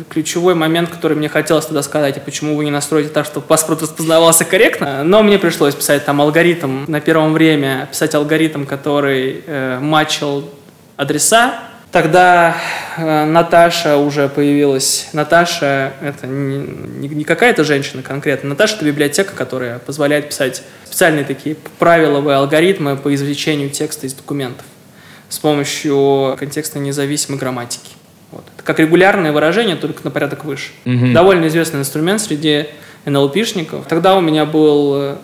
ключевой 0.09 0.55
момент, 0.55 0.89
который 0.89 1.15
мне 1.15 1.29
хотелось 1.29 1.65
тогда 1.65 1.83
сказать, 1.83 2.17
и 2.17 2.19
почему 2.19 2.55
вы 2.55 2.65
не 2.65 2.71
настроите 2.71 3.09
так, 3.09 3.25
чтобы 3.25 3.45
паспорт 3.45 3.81
распознавался 3.81 4.45
корректно. 4.45 5.03
Но 5.03 5.23
мне 5.23 5.39
пришлось 5.39 5.75
писать 5.75 6.05
там 6.05 6.21
алгоритм, 6.21 6.85
на 6.87 6.99
первом 6.99 7.33
время 7.33 7.87
писать 7.91 8.15
алгоритм, 8.15 8.65
который 8.65 9.43
э, 9.45 9.79
матчил 9.79 10.49
адреса. 10.97 11.59
Тогда 11.91 12.57
э, 12.97 13.25
Наташа 13.25 13.97
уже 13.97 14.27
появилась. 14.27 15.09
Наташа– 15.13 15.93
это 16.01 16.25
не, 16.25 17.07
не 17.07 17.23
какая-то 17.23 17.63
женщина 17.63 18.01
конкретно. 18.01 18.49
Наташа– 18.49 18.75
это 18.77 18.85
библиотека, 18.85 19.33
которая 19.35 19.77
позволяет 19.79 20.29
писать 20.29 20.63
специальные 20.85 21.23
такие 21.23 21.55
правиловые 21.77 22.37
алгоритмы 22.37 22.97
по 22.97 23.13
извлечению 23.13 23.69
текста 23.69 24.07
из 24.07 24.13
документов 24.13 24.65
с 25.29 25.39
помощью 25.39 26.35
контекстно 26.37 26.79
независимой 26.79 27.39
грамматики. 27.39 27.92
Вот. 28.33 28.43
Это 28.55 28.63
как 28.63 28.79
регулярное 28.79 29.31
выражение, 29.31 29.75
только 29.75 30.03
на 30.03 30.09
порядок 30.09 30.43
выше. 30.43 30.71
Угу. 30.85 31.13
Довольно 31.13 31.47
известный 31.47 31.79
инструмент 31.79 32.19
среди 32.19 32.65
НЛПшников. 33.05 33.85
Тогда 33.87 34.15
у 34.17 34.21
меня 34.21 34.45
был 34.45 34.95
э, 34.95 35.15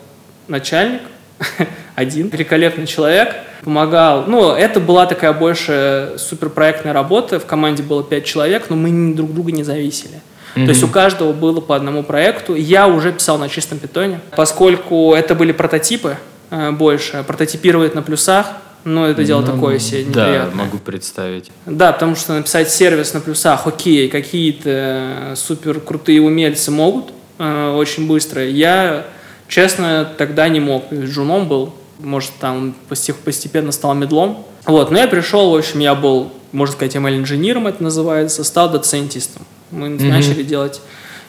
начальник, 0.48 1.02
один, 1.96 2.30
великолепный 2.30 2.86
человек, 2.86 3.36
помогал. 3.64 4.26
Ну, 4.28 4.52
это 4.52 4.80
была 4.80 5.08
такая 5.08 5.34
больше 5.34 6.14
суперпроектная 6.18 6.94
работа. 6.94 7.40
В 7.40 7.46
команде 7.46 7.82
было 7.82 8.04
пять 8.04 8.26
человек, 8.26 8.66
но 8.70 8.76
мы 8.76 9.16
друг 9.16 9.34
друга 9.34 9.52
не 9.52 9.64
зависели. 9.64 10.22
Mm-hmm. 10.56 10.66
То 10.66 10.70
есть 10.70 10.84
у 10.84 10.88
каждого 10.88 11.34
было 11.34 11.62
по 11.62 11.76
одному 11.76 12.04
проекту. 12.04 12.54
Я 12.54 12.88
уже 12.88 13.12
писал 13.12 13.40
на 13.40 13.50
чистом 13.50 13.80
питоне, 13.80 14.20
поскольку 14.36 15.16
это 15.16 15.34
были 15.34 15.52
прототипы 15.52 16.18
э, 16.52 16.72
больше, 16.72 17.24
прототипировать 17.26 17.96
на 17.96 18.04
плюсах, 18.04 18.48
но 18.84 19.08
это 19.08 19.24
дело 19.24 19.42
ну, 19.42 19.48
такое 19.48 19.80
себе 19.80 20.06
неприятное. 20.06 20.46
Да, 20.46 20.56
могу 20.56 20.78
представить. 20.78 21.52
Да, 21.66 21.92
потому 21.92 22.16
что 22.16 22.34
написать 22.34 22.70
сервис 22.70 23.14
на 23.14 23.20
плюсах, 23.20 23.68
окей, 23.68 24.10
какие-то 24.10 24.70
э, 24.70 25.34
супер 25.36 25.80
крутые 25.80 26.22
умельцы 26.22 26.72
могут 26.72 27.12
э, 27.38 27.72
очень 27.72 28.08
быстро. 28.08 28.46
Я, 28.48 29.06
честно, 29.48 30.10
тогда 30.18 30.48
не 30.48 30.60
мог. 30.60 30.92
Джуном 30.94 31.48
был, 31.48 31.74
может, 32.00 32.32
там 32.40 32.74
постепенно 32.88 33.72
стал 33.72 33.94
медлом. 33.96 34.46
Вот, 34.66 34.92
но 34.92 35.00
я 35.00 35.08
пришел, 35.08 35.52
в 35.52 35.56
общем, 35.56 35.80
я 35.80 35.96
был, 35.96 36.32
можно 36.52 36.74
сказать, 36.74 36.96
ML-инженером 36.96 37.68
это 37.68 37.84
называется, 37.84 38.44
стал 38.44 38.70
доцентистом. 38.70 39.46
Мы 39.72 39.88
mm-hmm. 39.88 40.10
начали 40.10 40.44
делать 40.44 40.82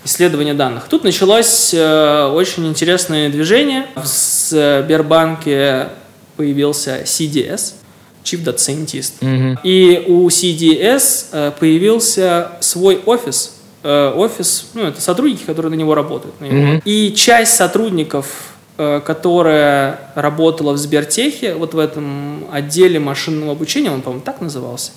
исследование 0.05 0.55
данных. 0.55 0.85
Тут 0.89 1.05
началось 1.05 1.75
э, 1.75 2.31
очень 2.33 2.67
интересное 2.67 3.29
движение. 3.29 3.87
В 3.97 4.07
Сбербанке 4.07 5.89
появился 6.41 7.03
CDS, 7.05 7.75
Chief 8.25 8.43
Data 8.43 8.57
Scientist. 8.57 9.21
Mm-hmm. 9.21 9.59
И 9.63 10.05
у 10.09 10.27
CDS 10.29 11.27
э, 11.33 11.53
появился 11.61 12.53
свой 12.61 13.03
офис. 13.05 13.57
Э, 13.83 14.11
офис, 14.17 14.71
ну, 14.73 14.85
это 14.85 15.03
сотрудники, 15.03 15.43
которые 15.45 15.69
на 15.69 15.75
него 15.75 15.95
работают. 15.95 16.41
На 16.41 16.47
него. 16.47 16.57
Mm-hmm. 16.57 16.83
И 16.87 17.13
часть 17.15 17.57
сотрудников, 17.57 18.55
э, 18.79 19.03
которая 19.05 20.13
работала 20.15 20.73
в 20.73 20.79
Сбертехе, 20.79 21.57
вот 21.57 21.75
в 21.75 21.79
этом 21.79 22.47
отделе 22.51 22.99
машинного 22.99 23.53
обучения, 23.53 23.91
он, 23.91 24.01
по-моему, 24.01 24.25
так 24.25 24.41
назывался, 24.41 24.93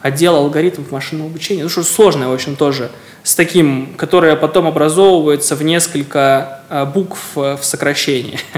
отдел 0.00 0.36
алгоритмов 0.36 0.90
машинного 0.90 1.30
обучения, 1.30 1.62
ну, 1.64 1.68
что 1.68 1.82
сложное, 1.82 2.28
в 2.28 2.32
общем, 2.32 2.56
тоже, 2.56 2.90
с 3.22 3.34
таким, 3.34 3.94
которое 3.96 4.36
потом 4.36 4.66
образовывается 4.66 5.56
в 5.56 5.62
несколько 5.62 6.60
букв 6.94 7.18
в 7.34 7.60
сокращении. 7.62 8.38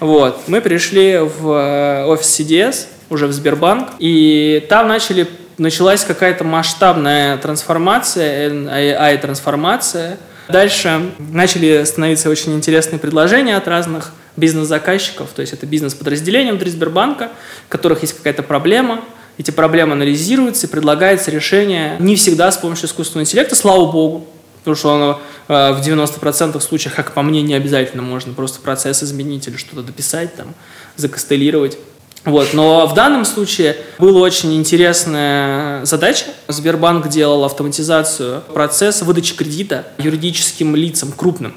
Вот. 0.00 0.48
Мы 0.48 0.60
пришли 0.60 1.18
в 1.18 1.48
э, 1.48 2.04
офис 2.06 2.40
CDS, 2.40 2.86
уже 3.08 3.28
в 3.28 3.32
Сбербанк, 3.32 3.90
и 4.00 4.66
там 4.68 4.88
начали, 4.88 5.28
началась 5.58 6.04
какая-то 6.04 6.42
масштабная 6.42 7.36
трансформация, 7.36 8.50
AI-трансформация. 8.50 10.18
Дальше 10.48 11.12
начали 11.18 11.84
становиться 11.84 12.30
очень 12.30 12.54
интересные 12.54 12.98
предложения 12.98 13.56
от 13.56 13.68
разных 13.68 14.12
бизнес-заказчиков, 14.36 15.28
то 15.30 15.40
есть 15.40 15.52
это 15.52 15.66
бизнес-подразделения 15.66 16.50
внутри 16.50 16.70
Сбербанка, 16.70 17.30
у 17.68 17.70
которых 17.70 18.02
есть 18.02 18.16
какая-то 18.16 18.42
проблема, 18.42 19.02
эти 19.38 19.50
проблемы 19.50 19.92
анализируются 19.92 20.66
и 20.66 20.70
предлагается 20.70 21.30
решение 21.30 21.96
не 21.98 22.16
всегда 22.16 22.50
с 22.50 22.56
помощью 22.56 22.86
искусственного 22.86 23.24
интеллекта, 23.24 23.56
слава 23.56 23.90
богу, 23.90 24.26
Потому 24.62 24.76
что 24.76 24.94
оно 24.94 25.20
э, 25.48 25.72
в 25.72 25.80
90% 25.80 26.60
случаях, 26.60 26.94
как 26.94 27.12
по 27.12 27.22
мне, 27.22 27.42
не 27.42 27.54
обязательно 27.54 28.02
можно 28.02 28.32
просто 28.32 28.60
процесс 28.60 29.02
изменить 29.02 29.48
или 29.48 29.56
что-то 29.56 29.82
дописать, 29.82 30.36
там, 30.36 30.54
закостелировать. 30.96 31.78
Вот. 32.24 32.54
Но 32.54 32.86
в 32.86 32.94
данном 32.94 33.24
случае 33.24 33.76
была 33.98 34.20
очень 34.20 34.54
интересная 34.54 35.84
задача. 35.84 36.26
Сбербанк 36.46 37.08
делал 37.08 37.44
автоматизацию 37.44 38.42
процесса 38.54 39.04
выдачи 39.04 39.34
кредита 39.34 39.88
юридическим 39.98 40.76
лицам 40.76 41.10
крупным, 41.10 41.56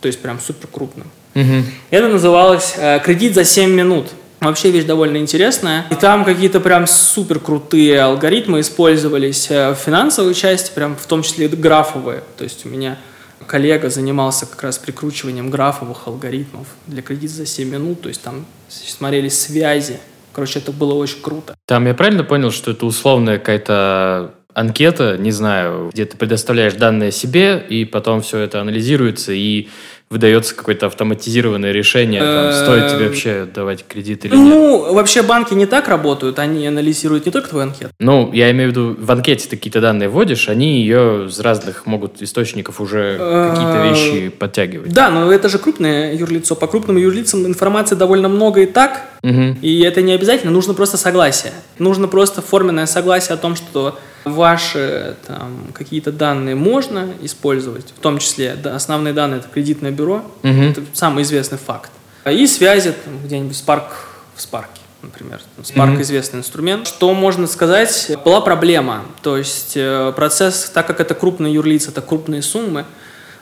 то 0.00 0.06
есть 0.06 0.20
прям 0.20 0.38
супер 0.38 0.68
крупным. 0.68 1.10
Угу. 1.34 1.64
Это 1.90 2.06
называлось 2.06 2.74
э, 2.76 3.00
«Кредит 3.04 3.34
за 3.34 3.42
7 3.42 3.68
минут». 3.68 4.06
Вообще 4.44 4.70
вещь 4.70 4.84
довольно 4.84 5.16
интересная. 5.16 5.86
И 5.90 5.94
там 5.94 6.24
какие-то 6.24 6.60
прям 6.60 6.86
супер 6.86 7.40
крутые 7.40 8.02
алгоритмы 8.02 8.60
использовались 8.60 9.50
э, 9.50 9.70
в 9.72 9.76
финансовой 9.76 10.34
части, 10.34 10.70
прям 10.74 10.96
в 10.96 11.06
том 11.06 11.22
числе 11.22 11.48
графовые. 11.48 12.22
То 12.36 12.44
есть 12.44 12.66
у 12.66 12.68
меня 12.68 12.98
коллега 13.46 13.88
занимался 13.88 14.46
как 14.46 14.62
раз 14.62 14.78
прикручиванием 14.78 15.48
графовых 15.50 16.06
алгоритмов 16.06 16.66
для 16.86 17.00
кредита 17.02 17.32
за 17.32 17.46
7 17.46 17.68
минут. 17.68 18.02
То 18.02 18.08
есть 18.08 18.22
там 18.22 18.44
смотрели 18.68 19.28
связи. 19.28 19.98
Короче, 20.34 20.58
это 20.58 20.72
было 20.72 20.94
очень 20.94 21.22
круто. 21.22 21.56
Там 21.64 21.86
я 21.86 21.94
правильно 21.94 22.24
понял, 22.24 22.50
что 22.50 22.72
это 22.72 22.84
условная 22.84 23.38
какая-то 23.38 24.34
анкета, 24.52 25.16
не 25.18 25.30
знаю, 25.30 25.90
где 25.92 26.04
ты 26.04 26.16
предоставляешь 26.16 26.74
данные 26.74 27.12
себе, 27.12 27.64
и 27.68 27.84
потом 27.84 28.22
все 28.22 28.38
это 28.38 28.60
анализируется, 28.60 29.32
и 29.32 29.68
выдается 30.10 30.54
какое-то 30.54 30.86
автоматизированное 30.86 31.72
решение, 31.72 32.20
там, 32.20 32.52
стоит 32.52 32.90
тебе 32.90 33.08
вообще 33.08 33.48
давать 33.52 33.84
кредит 33.86 34.24
или 34.24 34.36
нет? 34.36 34.44
Ну, 34.46 34.94
вообще 34.94 35.22
банки 35.22 35.54
не 35.54 35.66
так 35.66 35.88
работают, 35.88 36.38
они 36.38 36.66
анализируют 36.66 37.26
не 37.26 37.32
только 37.32 37.48
твой 37.48 37.64
анкет. 37.64 37.90
Ну, 37.98 38.32
я 38.32 38.50
имею 38.52 38.68
в 38.68 38.72
виду, 38.72 38.96
в 38.98 39.10
анкете 39.10 39.48
ты 39.48 39.56
какие-то 39.56 39.80
данные 39.80 40.08
вводишь, 40.08 40.48
они 40.48 40.80
ее 40.80 41.28
с 41.28 41.40
разных 41.40 41.86
могут 41.86 42.22
источников 42.22 42.80
уже 42.80 43.18
какие-то 43.18 43.84
э, 43.84 43.90
вещи 43.90 44.28
подтягивать. 44.28 44.92
Да, 44.92 45.10
но 45.10 45.32
это 45.32 45.48
же 45.48 45.58
крупное 45.58 46.14
юрлицо. 46.14 46.54
По 46.54 46.66
крупным 46.66 46.96
юрлицам 46.96 47.46
информации 47.46 47.94
довольно 47.94 48.28
много 48.28 48.62
и 48.62 48.66
так, 48.66 49.02
и 49.22 49.82
это 49.84 50.02
не 50.02 50.12
обязательно, 50.12 50.52
нужно 50.52 50.74
просто 50.74 50.96
согласие. 50.96 51.52
Нужно 51.78 52.08
просто 52.08 52.42
форменное 52.42 52.86
согласие 52.86 53.34
о 53.34 53.38
том, 53.38 53.56
что 53.56 53.98
Ваши 54.24 55.16
там, 55.26 55.66
какие-то 55.74 56.10
данные 56.10 56.54
можно 56.54 57.10
использовать, 57.22 57.92
в 57.96 58.00
том 58.00 58.18
числе 58.18 58.54
да, 58.54 58.74
основные 58.74 59.12
данные 59.12 59.40
это 59.40 59.48
кредитное 59.48 59.90
бюро, 59.90 60.24
угу. 60.42 60.48
это 60.48 60.82
самый 60.94 61.24
известный 61.24 61.58
факт. 61.58 61.90
И 62.30 62.46
связи 62.46 62.94
где-нибудь 63.24 63.54
Spark 63.54 63.90
в 64.34 64.40
Spark, 64.40 64.70
например. 65.02 65.40
Spark 65.58 65.96
mm-hmm. 65.96 66.02
известный 66.02 66.38
инструмент. 66.38 66.86
Что 66.86 67.12
можно 67.12 67.46
сказать? 67.46 68.10
Была 68.24 68.40
проблема. 68.40 69.04
То 69.22 69.36
есть 69.36 69.72
э, 69.76 70.12
процесс, 70.16 70.70
так 70.72 70.86
как 70.86 71.00
это 71.00 71.14
крупные 71.14 71.52
юрлицы, 71.52 71.90
это 71.90 72.00
крупные 72.00 72.40
суммы, 72.40 72.86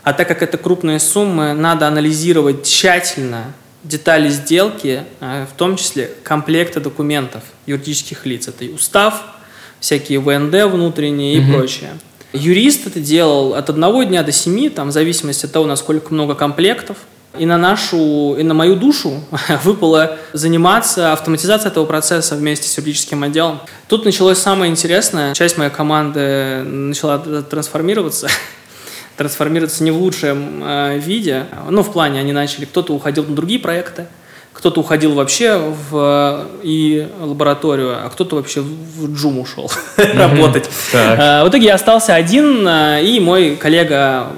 а 0.02 0.12
так 0.12 0.26
как 0.26 0.42
это 0.42 0.58
крупные 0.58 0.98
суммы, 0.98 1.52
надо 1.54 1.86
анализировать 1.86 2.64
тщательно 2.64 3.52
детали 3.84 4.28
сделки, 4.28 5.04
э, 5.20 5.46
в 5.48 5.56
том 5.56 5.76
числе 5.76 6.10
комплекты 6.24 6.80
документов 6.80 7.42
юридических 7.66 8.26
лиц. 8.26 8.48
Это 8.48 8.64
и 8.64 8.72
устав, 8.72 9.22
всякие 9.82 10.20
ВНД 10.20 10.72
внутренние 10.72 11.34
и 11.34 11.52
прочее. 11.52 11.90
Юрист 12.32 12.86
это 12.86 13.00
делал 13.00 13.54
от 13.54 13.68
одного 13.68 14.04
дня 14.04 14.22
до 14.22 14.32
семи, 14.32 14.70
там, 14.70 14.88
в 14.88 14.92
зависимости 14.92 15.44
от 15.44 15.52
того, 15.52 15.66
насколько 15.66 16.14
много 16.14 16.34
комплектов. 16.34 16.96
И 17.38 17.46
на 17.46 17.56
нашу, 17.56 18.36
и 18.38 18.42
на 18.42 18.54
мою 18.54 18.76
душу 18.76 19.24
выпало 19.64 20.18
заниматься 20.32 21.12
автоматизацией 21.12 21.70
этого 21.70 21.86
процесса 21.86 22.36
вместе 22.36 22.68
с 22.68 22.76
юридическим 22.76 23.22
отделом. 23.22 23.60
Тут 23.88 24.04
началось 24.04 24.38
самое 24.38 24.70
интересное. 24.70 25.34
Часть 25.34 25.58
моей 25.58 25.70
команды 25.70 26.62
начала 26.62 27.18
трансформироваться. 27.18 28.28
трансформироваться 29.16 29.82
не 29.82 29.90
в 29.90 29.96
лучшем 29.96 30.62
э, 30.62 30.98
виде. 30.98 31.46
Ну, 31.68 31.82
в 31.82 31.92
плане 31.92 32.20
они 32.20 32.32
начали, 32.32 32.66
кто-то 32.66 32.94
уходил 32.94 33.24
на 33.24 33.34
другие 33.34 33.60
проекты, 33.60 34.06
кто-то 34.52 34.80
уходил 34.80 35.14
вообще 35.14 35.56
в 35.90 36.47
и 36.62 37.09
лабораторию, 37.21 37.97
а 38.04 38.09
кто-то 38.11 38.37
вообще 38.37 38.61
в 38.61 39.14
джум 39.14 39.38
ушел 39.38 39.71
работать. 39.97 40.68
А, 40.94 41.44
в 41.44 41.49
итоге 41.49 41.66
я 41.66 41.75
остался 41.75 42.14
один, 42.14 42.66
а, 42.66 43.00
и 43.00 43.18
мой 43.18 43.56
коллега 43.56 44.28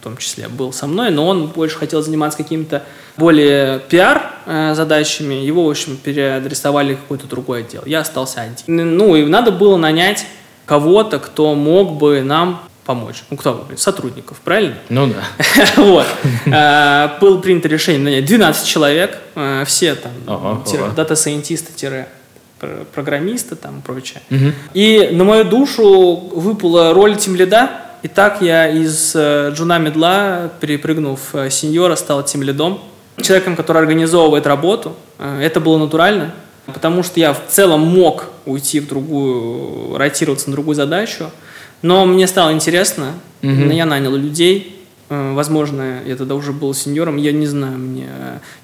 в 0.00 0.04
том 0.04 0.16
числе 0.16 0.48
был 0.48 0.72
со 0.72 0.86
мной, 0.86 1.10
но 1.10 1.26
он 1.26 1.48
больше 1.48 1.78
хотел 1.78 2.02
заниматься 2.02 2.38
какими-то 2.38 2.84
более 3.16 3.80
пиар 3.80 4.30
э, 4.46 4.74
задачами. 4.74 5.34
Его, 5.34 5.66
в 5.66 5.70
общем, 5.70 5.96
переадресовали 5.96 6.94
в 6.94 7.00
какой-то 7.00 7.26
другой 7.26 7.60
отдел. 7.60 7.82
Я 7.86 8.00
остался 8.00 8.42
один. 8.42 8.96
Ну, 8.96 9.16
и 9.16 9.24
надо 9.26 9.50
было 9.50 9.76
нанять 9.76 10.26
кого-то, 10.64 11.18
кто 11.18 11.54
мог 11.54 11.96
бы 11.96 12.22
нам 12.22 12.62
помочь. 12.86 13.24
Ну, 13.30 13.36
кто? 13.36 13.66
Сотрудников, 13.76 14.38
правильно? 14.44 14.76
Ну 14.88 15.08
да. 15.08 15.24
Вот. 15.76 16.06
А, 16.52 17.18
было 17.20 17.38
принято 17.38 17.68
решение 17.68 18.00
нанять 18.02 18.24
12 18.24 18.66
человек, 18.66 19.18
а, 19.34 19.64
все 19.64 19.96
там, 19.96 20.12
дата-сайентисты, 20.94 21.72
программисты 22.94 23.56
там 23.56 23.80
и 23.80 23.82
прочее. 23.82 24.22
И 24.72 25.10
на 25.12 25.24
мою 25.24 25.44
душу 25.44 26.16
выпала 26.34 26.94
роль 26.94 27.16
тимлида, 27.16 27.70
И 28.02 28.08
так 28.08 28.40
я 28.40 28.68
из 28.68 29.16
э, 29.16 29.50
джуна 29.52 29.78
медла, 29.78 30.50
перепрыгнув 30.60 31.34
э, 31.34 31.50
сеньора, 31.50 31.96
стал 31.96 32.22
тем 32.22 32.42
лидом. 32.42 32.78
Человеком, 33.20 33.56
который 33.56 33.78
организовывает 33.82 34.46
работу. 34.46 34.94
Э, 35.18 35.40
это 35.42 35.60
было 35.60 35.78
натурально, 35.78 36.32
потому 36.66 37.02
что 37.02 37.18
я 37.18 37.32
в 37.32 37.40
целом 37.48 37.80
мог 37.80 38.26
уйти 38.44 38.80
в 38.80 38.86
другую, 38.86 39.96
ротироваться 39.96 40.50
на 40.50 40.52
другую 40.52 40.76
задачу. 40.76 41.30
Но 41.82 42.04
мне 42.06 42.26
стало 42.26 42.52
интересно, 42.52 43.12
Мгм. 43.42 43.70
я 43.70 43.86
нанял 43.86 44.14
людей, 44.16 44.72
Э, 45.08 45.34
Возможно, 45.34 46.00
я 46.04 46.16
тогда 46.16 46.34
уже 46.34 46.52
был 46.52 46.74
сеньором, 46.74 47.16
я 47.16 47.30
не 47.30 47.46
знаю, 47.46 47.78
мне 47.78 48.08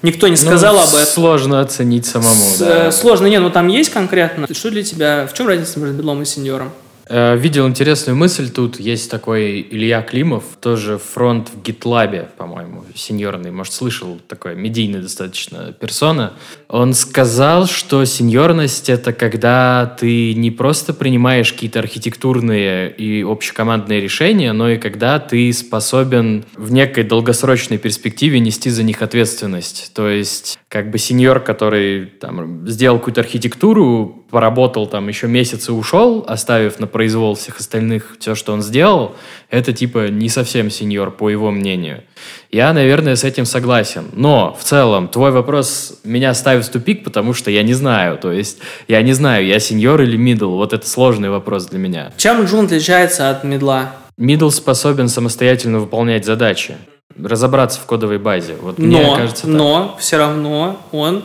никто 0.01 0.27
не 0.27 0.35
сказал 0.35 0.75
Ну, 0.75 0.81
об 0.81 0.89
этом. 0.89 1.05
Сложно 1.05 1.61
оценить 1.61 2.05
самому, 2.05 2.33
С- 2.33 2.57
да. 2.59 2.87
э, 2.87 2.91
Сложно, 2.91 3.27
не, 3.27 3.39
ну 3.39 3.49
там 3.49 3.69
есть 3.69 3.91
конкретно. 3.91 4.45
Что 4.53 4.69
для 4.69 4.83
тебя, 4.83 5.25
в 5.25 5.33
чем 5.33 5.47
разница 5.47 5.79
между 5.79 5.95
бедлом 5.95 6.21
и 6.21 6.25
сеньором? 6.25 6.71
Э, 7.15 7.37
Видел 7.37 7.67
интересную 7.67 8.17
мысль 8.17 8.49
тут. 8.49 8.79
Есть 8.79 9.11
такой 9.11 9.61
Илья 9.61 10.01
Климов, 10.01 10.43
тоже 10.59 10.97
фронт 10.97 11.47
в 11.49 11.61
GitLab, 11.61 12.29
по-моему, 12.37 12.85
сеньорный. 12.95 13.51
Может, 13.51 13.73
слышал, 13.73 14.19
такой 14.27 14.55
медийный 14.55 14.99
достаточно 14.99 15.73
персона. 15.79 16.33
Он 16.69 16.95
сказал, 16.95 17.67
что 17.67 18.03
сеньорность— 18.05 18.89
это 18.89 19.13
когда 19.13 19.95
ты 19.99 20.33
не 20.33 20.49
просто 20.49 20.95
принимаешь 20.95 21.53
какие-то 21.53 21.77
архитектурные 21.77 22.89
и 22.89 23.21
общекомандные 23.21 24.01
решения, 24.01 24.51
но 24.51 24.71
и 24.71 24.79
когда 24.79 25.19
ты 25.19 25.53
способен 25.53 26.45
в 26.55 26.71
некой 26.71 27.03
долгосрочной 27.03 27.77
перспективе 27.77 28.39
нести 28.39 28.71
за 28.71 28.81
них 28.81 29.03
ответственность. 29.03 29.91
То 29.93 30.09
есть, 30.09 30.57
как 30.67 30.89
бы 30.89 30.97
сеньор, 30.97 31.41
который 31.41 32.07
там 32.07 32.67
сделал 32.67 32.97
какую-то 32.97 33.21
архитектуру, 33.21 34.22
поработал 34.33 34.87
там 34.87 35.09
еще 35.09 35.27
месяц 35.27 35.69
и 35.69 35.71
ушел, 35.71 36.25
оставив 36.27 36.79
на 36.79 36.87
произвол 36.87 37.35
всех 37.35 37.59
остальных 37.59 38.17
все, 38.19 38.33
что 38.33 38.51
он 38.51 38.63
сделал, 38.63 39.15
это 39.51 39.73
типа 39.73 40.07
не 40.07 40.27
совсем 40.27 40.71
сеньор, 40.71 41.11
по 41.11 41.29
его 41.29 41.51
мнению. 41.51 42.01
Я, 42.49 42.73
наверное, 42.73 43.15
с 43.15 43.23
этим 43.23 43.45
согласен. 43.45 44.05
Но 44.11 44.57
в 44.59 44.63
целом 44.63 45.07
твой 45.07 45.29
вопрос 45.29 45.99
меня 46.03 46.33
ставит 46.33 46.65
в 46.65 46.71
тупик, 46.71 47.03
потому 47.03 47.35
что 47.35 47.51
я 47.51 47.61
не 47.61 47.75
знаю. 47.75 48.17
То 48.17 48.31
есть 48.31 48.57
я 48.87 49.03
не 49.03 49.13
знаю, 49.13 49.45
я 49.45 49.59
senior 49.59 50.01
или 50.01 50.17
middle. 50.17 50.55
Вот 50.55 50.73
это 50.73 50.89
сложный 50.89 51.29
вопрос 51.29 51.67
для 51.67 51.77
меня. 51.77 52.11
Чем 52.17 52.43
june 52.45 52.65
отличается 52.65 53.29
от 53.29 53.43
middle 53.43 53.79
а? 53.79 53.91
Middle 54.17 54.49
способен 54.49 55.09
самостоятельно 55.09 55.77
выполнять 55.77 56.25
задачи, 56.25 56.75
разобраться 57.15 57.79
в 57.79 57.85
кодовой 57.85 58.17
базе. 58.17 58.55
Вот 58.59 58.79
Но, 58.79 58.97
мне 58.97 59.15
кажется, 59.15 59.43
так. 59.43 59.51
но 59.51 59.95
все 59.99 60.17
равно 60.17 60.79
он 60.91 61.21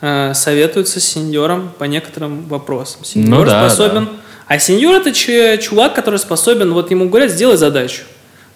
э, 0.00 0.32
советуется 0.34 1.00
с 1.00 1.04
senior 1.04 1.55
ом 1.55 1.72
по 1.78 1.84
некоторым 1.84 2.46
вопросам. 2.48 3.04
Senior 3.04 3.40
Ну 3.40 3.44
да, 3.44 3.68
способен. 3.68 4.08
А 4.46 4.58
senior 4.58 4.96
это 4.96 5.12
че- 5.12 5.58
чувак, 5.58 5.94
который 5.94 6.18
способен, 6.20 6.72
вот 6.72 6.90
ему 6.90 7.08
говорят, 7.08 7.30
сделай 7.30 7.56
задачу. 7.56 8.02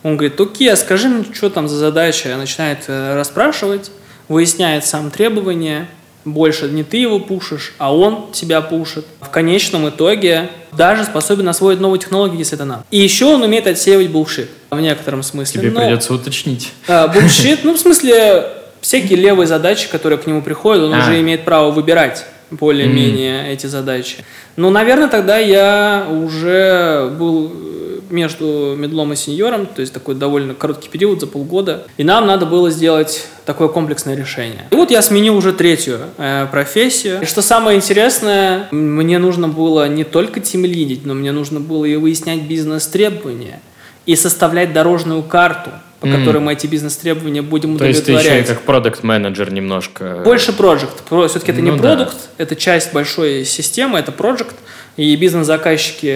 Он 0.03 0.17
говорит, 0.17 0.41
окей, 0.41 0.73
а 0.73 0.77
скажи 0.77 1.09
мне, 1.09 1.25
что 1.35 1.51
там 1.51 1.69
за 1.69 1.77
задача? 1.77 2.35
Начинает 2.37 2.85
э, 2.87 3.15
расспрашивать, 3.17 3.91
выясняет 4.29 4.87
сам 4.87 5.11
требования. 5.11 5.89
Больше 6.27 6.69
не 6.69 6.85
ты 6.85 6.99
его 6.99 7.19
пушишь, 7.19 7.73
а 7.79 7.95
он 7.97 8.31
тебя 8.33 8.61
пушит. 8.61 9.07
В 9.23 9.31
конечном 9.31 9.89
итоге 9.89 10.51
даже 10.71 11.05
способен 11.05 11.49
освоить 11.49 11.81
новые 11.81 11.99
технологии, 11.99 12.39
если 12.39 12.57
это 12.57 12.67
надо. 12.67 12.85
И 12.91 12.99
еще 12.99 13.25
он 13.25 13.43
умеет 13.43 13.67
отсеивать 13.67 14.11
булшит 14.11 14.51
в 14.71 14.79
некотором 14.81 15.23
смысле. 15.23 15.63
Тебе 15.63 15.71
Но- 15.71 15.81
придется 15.81 16.13
уточнить. 16.13 16.73
а, 16.89 17.09
Bullshit, 17.09 17.61
ну, 17.65 17.73
в 17.75 17.79
смысле, 17.81 18.45
всякие 18.81 19.19
левые 19.19 19.47
задачи, 19.47 19.89
которые 19.91 20.19
к 20.19 20.27
нему 20.27 20.43
приходят, 20.43 20.85
он 20.85 20.95
А. 20.95 20.99
уже 20.99 21.21
имеет 21.21 21.45
право 21.45 21.71
выбирать 21.71 22.25
более-менее 22.51 23.53
эти 23.53 23.67
задачи. 23.67 24.17
Ну, 24.57 24.71
наверное, 24.71 25.09
тогда 25.09 25.39
я 25.39 26.07
уже 26.11 27.09
был 27.19 27.53
э, 27.55 28.01
между 28.11 28.75
медлом 28.77 29.13
и 29.13 29.17
сеньором, 29.17 29.67
то 29.67 29.81
есть 29.81 29.93
такой 29.93 30.15
довольно 30.15 30.55
короткий 30.55 30.89
период, 30.89 31.21
за 31.21 31.27
полгода, 31.27 31.87
и 31.97 32.05
нам 32.05 32.27
надо 32.27 32.47
было 32.47 32.71
сделать 32.71 33.27
такое 33.47 33.69
комплексное 33.69 34.17
решение. 34.17 34.67
И 34.71 34.75
вот 34.75 34.91
я 34.91 35.01
сменил 35.03 35.37
уже 35.37 35.53
третью 35.53 36.01
э, 36.19 36.47
профессию. 36.51 37.23
И 37.23 37.25
что 37.25 37.41
самое 37.43 37.77
интересное, 37.77 38.67
мне 38.73 39.19
нужно 39.19 39.49
было 39.49 39.89
не 39.89 40.05
только 40.05 40.41
тимлидить, 40.41 41.07
но 41.07 41.15
мне 41.15 41.33
нужно 41.33 41.61
было 41.61 41.85
и 41.85 41.97
выяснять 41.97 42.43
бизнес-требования, 42.43 43.61
и 44.07 44.17
составлять 44.17 44.73
дорожную 44.73 45.23
карту, 45.23 45.71
по 46.01 46.07
М. 46.07 46.19
которой 46.19 46.39
мы 46.39 46.55
эти 46.55 46.67
бизнес-требования 46.67 47.43
будем 47.43 47.77
То 47.79 47.85
есть 47.85 48.05
ты 48.07 48.13
еще 48.13 48.21
и 48.21 48.25
удовлетворять. 48.25 48.49
как 48.49 48.63
продукт 48.63 49.03
менеджер 49.03 49.53
немножко. 49.53 50.23
Больше 50.25 50.53
проект. 50.53 51.03
Все-таки 51.09 51.53
это 51.53 51.61
не 51.61 51.71
Ну 51.71 51.77
да. 51.77 51.95
продукт, 51.97 52.17
это 52.39 52.57
часть 52.57 52.93
большой 52.93 53.45
системы, 53.45 53.99
это 53.99 54.11
проект. 54.13 54.57
И 54.97 55.15
бизнес-заказчики 55.17 56.09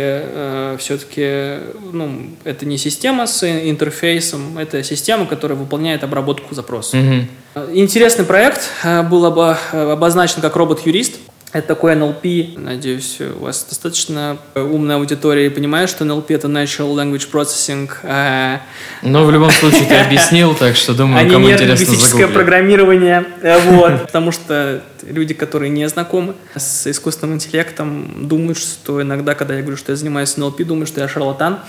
все-таки, 0.79 1.61
ну, 1.93 2.31
это 2.45 2.67
не 2.67 2.77
система 2.77 3.27
с 3.27 3.45
интерфейсом, 3.47 4.59
это 4.59 4.83
система, 4.83 5.27
которая 5.27 5.57
выполняет 5.57 6.03
обработку 6.05 6.55
запросов. 6.55 7.01
Мгм. 7.01 7.29
Интересный 7.73 8.25
проект 8.25 8.63
э, 8.83 9.03
был 9.03 9.25
э, 9.73 9.93
обозначен 9.93 10.41
как 10.43 10.57
робот-юрист. 10.57 11.15
Это 11.55 11.69
такой 11.69 11.95
NLP. 11.95 12.59
Надеюсь, 12.59 13.19
у 13.21 13.45
вас 13.45 13.65
достаточно 13.69 14.39
умная 14.57 14.97
аудитория 14.97 15.47
и 15.47 15.49
понимает, 15.49 15.89
что 15.89 16.05
NLP— 16.05 16.25
это 16.31 16.49
Natural 16.49 16.93
Language 16.97 17.31
Processing. 17.31 17.89
э, 18.03 18.59
Но 19.03 19.25
в 19.25 19.31
любом 19.31 19.53
случае 19.53 19.85
ты 19.87 19.95
объяснил, 20.05 20.57
так 20.57 20.75
что 20.75 20.95
думаю, 20.95 21.25
а 21.25 21.31
кому 21.31 21.49
интересно 21.49 21.95
загуглить. 21.95 22.35
программирование. 22.35 23.25
Э, 23.41 23.61
Вот. 23.71 24.03
Потому 24.07 24.33
что 24.33 24.83
люди, 25.03 25.33
которые 25.33 25.71
не 25.71 25.89
знакомы 25.89 26.35
с 26.57 26.89
искусственным 26.89 27.37
интеллектом, 27.37 28.27
думают, 28.27 28.59
что 28.59 29.01
иногда, 29.01 29.37
когда 29.37 29.55
я 29.55 29.61
говорю, 29.63 29.77
что 29.77 29.93
я 29.93 29.97
занимаюсь 29.97 30.35
NLP, 30.37 30.65
думают, 30.65 30.89
что 30.89 31.03
я 31.03 31.09
шарлатан. 31.09 31.61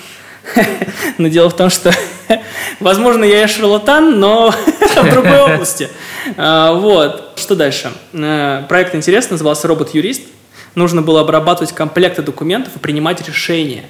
Но 1.20 1.28
дело 1.28 1.50
в 1.52 1.56
том, 1.56 1.70
что, 1.70 1.92
возможно, 2.80 3.24
я 3.24 3.44
и 3.44 3.48
шарлатан, 3.48 4.20
но 4.20 4.52
в 4.52 5.12
другой 5.12 5.42
области. 5.42 5.90
А, 6.38 6.74
Вот. 6.74 7.34
Что 7.36 7.56
дальше? 7.56 7.92
Э, 8.14 8.64
Проект 8.68 8.96
интересный, 8.96 9.34
назывался 9.34 9.68
«Робот-юрист». 9.68 10.24
Нужно 10.76 11.02
было 11.02 11.22
обрабатывать 11.22 11.74
комплекты 11.74 12.22
документов 12.22 12.76
и 12.76 12.80
принимать 12.80 13.26
решения. 13.26 13.86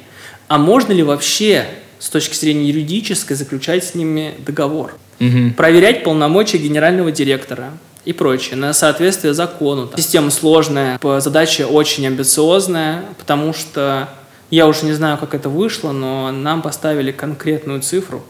А 0.47 0.57
можно 0.57 0.93
ли 0.93 1.03
вообще 1.03 1.65
с 1.99 2.09
точки 2.09 2.35
зрения 2.35 2.67
юридической 2.67 3.35
заключать 3.35 3.83
с 3.83 3.95
ними 3.95 4.35
договор? 4.39 4.93
Мгм. 5.19 5.53
проверять 5.53 6.03
полномочия 6.03 6.57
генерального 6.57 7.09
директора 7.09 7.71
и 8.03 8.11
прочее 8.11 8.57
на 8.57 8.73
соответствие 8.73 9.33
закону. 9.33 9.89
Система 9.95 10.29
сложная, 10.29 10.99
задача 11.19 11.65
очень 11.67 12.05
амбициозная, 12.05 13.05
потому 13.17 13.53
что 13.53 14.09
я 14.51 14.67
уже 14.67 14.85
не 14.85 14.93
знаю, 14.93 15.17
как 15.17 15.33
это 15.33 15.49
вышло, 15.49 15.91
но 15.91 16.31
нам 16.31 16.61
поставили 16.61 17.11
конкретную 17.11 17.81
цифру. 17.81 18.23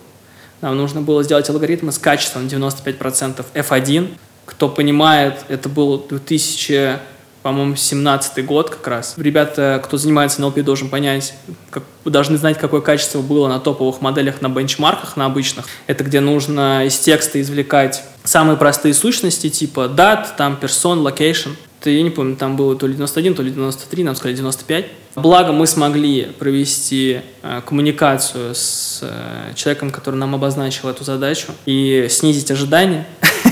Нам 0.65 0.77
нужно 0.77 1.01
было 1.01 1.21
сделать 1.21 1.47
алгоритмы 1.47 1.91
с 1.91 1.99
качеством 1.99 2.47
95% 2.47 3.45
F1. 3.53 4.17
Кто 4.47 4.67
понимает, 4.67 5.45
это 5.47 5.69
был 5.69 6.03
2000 6.09 6.97
по-моему, 7.43 7.75
17 7.75 8.43
год 8.43 8.71
как 8.71 8.87
раз. 8.87 9.13
Ребята, 9.17 9.79
кто 9.85 9.97
занимается 9.97 10.41
NLP, 10.41 10.63
должен 10.63 10.89
понять, 10.89 11.35
как, 11.69 11.83
должны 12.03 12.37
знать, 12.37 12.57
какое 12.57 12.81
качество 12.81 13.21
было 13.21 13.47
на 13.47 13.59
топовых 13.59 14.01
моделях, 14.01 14.41
на 14.41 14.49
бенчмарках, 14.49 15.15
на 15.15 15.27
обычных. 15.27 15.67
Это 15.85 16.03
где 16.03 16.21
нужно 16.21 16.87
из 16.87 16.97
текста 16.97 17.39
извлекать 17.39 18.03
самые 18.23 18.57
простые 18.57 18.95
сущности, 18.95 19.51
типа 19.51 19.87
дат, 19.87 20.35
там 20.37 20.57
персон, 20.57 21.05
location. 21.05 21.51
Я 21.83 22.01
не 22.01 22.09
помню, 22.09 22.35
там 22.35 22.55
было 22.55 22.75
то 22.75 22.87
ли 22.87 22.93
91, 22.93 23.35
то 23.35 23.43
ли 23.43 23.51
93, 23.51 24.03
нам 24.03 24.15
сказали 24.15 24.35
95. 24.35 24.85
Благо 25.15 25.51
мы 25.51 25.67
смогли 25.67 26.23
провести 26.39 27.21
э, 27.41 27.61
коммуникацию 27.65 28.53
с 28.53 28.99
э, 29.01 29.53
человеком, 29.55 29.91
который 29.91 30.15
нам 30.15 30.35
обозначил 30.35 30.89
эту 30.89 31.03
задачу, 31.03 31.47
и 31.65 32.07
снизить 32.09 32.51
ожидания. 32.51 33.05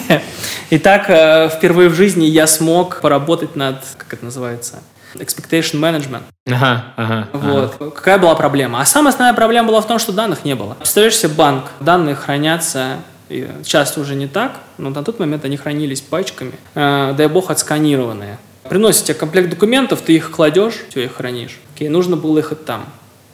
И 0.70 0.78
так 0.80 1.10
э, 1.10 1.50
впервые 1.50 1.90
в 1.90 1.94
жизни 1.96 2.26
я 2.26 2.48
смог 2.48 3.02
поработать 3.02 3.56
над, 3.56 3.78
как 3.98 4.14
это 4.14 4.26
называется, 4.26 4.82
expectation 5.16 5.80
management. 5.80 6.24
Ага, 6.48 6.86
ага. 6.98 7.28
ага. 7.32 7.70
Вот. 7.80 7.94
Какая 7.94 8.18
была 8.18 8.36
проблема? 8.36 8.82
А 8.82 8.86
самая 8.86 9.14
основная 9.14 9.36
проблема 9.36 9.68
была 9.70 9.82
в 9.82 9.88
том, 9.88 10.00
что 10.00 10.12
данных 10.12 10.44
не 10.44 10.56
было. 10.56 10.74
Представляешь 10.74 11.16
себе 11.16 11.34
банк, 11.34 11.66
данные 11.80 12.16
хранятся 12.16 12.98
и 13.34 13.48
часто 13.66 14.02
уже 14.02 14.16
не 14.16 14.28
так, 14.28 14.60
но 14.78 14.90
на 14.90 15.04
тот 15.04 15.20
момент 15.20 15.46
они 15.46 15.58
хранились 15.58 16.02
пачками, 16.02 16.54
э, 16.76 17.14
дай 17.18 17.28
бог, 17.28 17.50
отсканированные. 17.50 18.38
Приносят 18.70 19.06
тебе 19.06 19.16
комплект 19.16 19.50
документов, 19.50 20.02
ты 20.02 20.14
их 20.14 20.32
кладешь, 20.32 20.76
все, 20.90 21.06
их 21.06 21.16
хранишь. 21.16 21.60
Окей, 21.76 21.90
нужно 21.90 22.16
было 22.16 22.40
их 22.40 22.52
и 22.52 22.56
там 22.56 22.86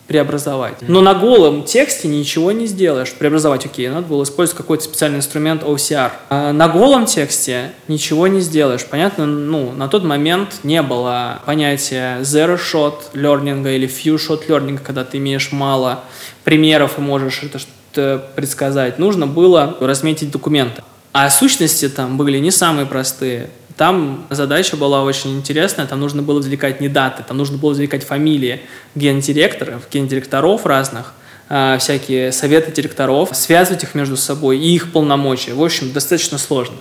преобразовать. 0.10 0.78
Но 0.82 1.02
на 1.02 1.14
голом 1.14 1.64
тексте 1.64 2.08
ничего 2.08 2.52
не 2.52 2.66
сделаешь. 2.66 3.14
Преобразовать, 3.14 3.68
окей, 3.68 3.88
надо 3.90 4.08
было 4.08 4.24
использовать 4.24 4.58
какой-то 4.58 4.84
специальный 4.84 5.20
инструмент 5.20 5.62
OCR. 5.62 6.12
А 6.30 6.52
на 6.52 6.68
голом 6.68 7.06
тексте 7.06 7.74
ничего 7.88 8.26
не 8.26 8.40
сделаешь. 8.40 8.84
Понятно, 8.86 9.28
ну, 9.28 9.72
на 9.72 9.88
тот 9.88 10.04
момент 10.04 10.62
не 10.64 10.82
было 10.82 11.42
понятия 11.46 12.22
zero-shot 12.22 13.14
learning 13.14 13.72
или 13.76 13.88
few-shot 13.88 14.48
learning, 14.48 14.80
когда 14.84 15.06
ты 15.06 15.18
имеешь 15.18 15.52
мало 15.52 16.04
примеров 16.44 16.98
и 16.98 17.02
можешь 17.02 17.44
это 17.44 17.60
предсказать. 17.94 19.00
Нужно 19.00 19.28
было 19.28 19.78
разметить 19.80 20.32
документы. 20.32 20.84
А 21.12 21.30
сущности 21.30 21.90
там 21.90 22.18
были 22.18 22.38
не 22.38 22.52
самые 22.52 22.86
простые. 22.86 23.50
Там 23.76 24.26
задача 24.30 24.76
была 24.76 25.04
очень 25.04 25.38
интересная, 25.38 25.86
там 25.86 26.02
нужно 26.02 26.22
было 26.22 26.42
извлекать 26.42 26.82
не 26.82 26.90
даты, 26.90 27.24
там 27.26 27.38
нужно 27.38 27.58
было 27.58 27.72
извлекать 27.72 28.06
фамилии 28.06 28.62
гендиректоров, 28.94 29.88
гендиректоров 29.90 30.66
разных, 30.66 31.14
э, 31.48 31.78
всякие 31.80 32.34
советы 32.34 32.74
директоров, 32.74 33.30
связывать 33.34 33.84
их 33.84 33.96
между 33.96 34.18
собой 34.18 34.60
и 34.60 34.76
их 34.76 34.92
полномочия. 34.92 35.54
В 35.54 35.64
общем, 35.64 35.94
достаточно 35.94 36.38
сложно. 36.38 36.76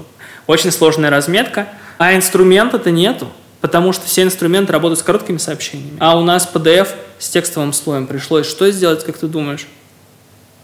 Очень 0.49 0.73
сложная 0.73 1.11
разметка, 1.11 1.69
а 1.99 2.17
инструмента-то 2.17 2.91
нету. 2.91 3.29
Потому 3.61 3.93
что 3.93 4.07
все 4.07 4.23
инструменты 4.23 4.73
работают 4.73 5.01
с 5.01 5.03
короткими 5.03 5.39
сообщениями. 5.39 5.97
А 5.99 6.19
у 6.19 6.23
нас 6.23 6.49
PDF 6.53 6.89
с 7.19 7.29
текстовым 7.29 7.73
слоем 7.73 8.07
пришлось. 8.07 8.47
Что 8.47 8.71
сделать, 8.71 9.05
как 9.05 9.19
ты 9.19 9.27
думаешь? 9.27 9.67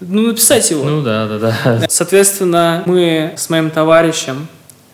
Ну, 0.00 0.22
написать 0.22 0.70
его. 0.70 0.84
Ну 0.84 1.02
да, 1.02 1.26
да, 1.26 1.38
да. 1.38 1.86
Соответственно, 1.88 2.82
мы 2.86 3.34
с 3.36 3.48
моим 3.48 3.70
товарищем, 3.70 4.48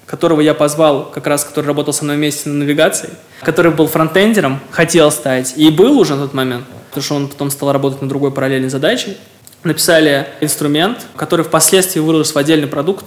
которого 0.07 0.41
я 0.41 0.55
позвал, 0.55 1.11
как 1.11 1.27
раз, 1.27 1.45
который 1.45 1.67
работал 1.67 1.93
со 1.93 2.05
мной 2.05 2.17
вместе 2.17 2.49
на 2.49 2.57
навигации, 2.57 3.11
который 3.43 3.73
был 3.73 3.87
фронтендером, 3.87 4.61
хотел 4.71 5.11
стать, 5.11 5.55
и 5.57 5.71
был 5.71 5.99
уже 5.99 6.17
на 6.17 6.23
тот 6.23 6.35
момент, 6.35 6.65
потому 6.89 7.03
что 7.05 7.15
он 7.15 7.29
потом 7.29 7.51
стал 7.51 7.73
работать 7.73 8.03
на 8.03 8.09
другой 8.09 8.31
параллельной 8.31 8.69
задаче, 8.69 9.17
написали 9.63 10.27
инструмент, 10.41 11.07
который 11.17 11.45
впоследствии 11.45 12.01
вырос 12.01 12.35
в 12.35 12.39
отдельный 12.39 12.69
продукт. 12.69 13.07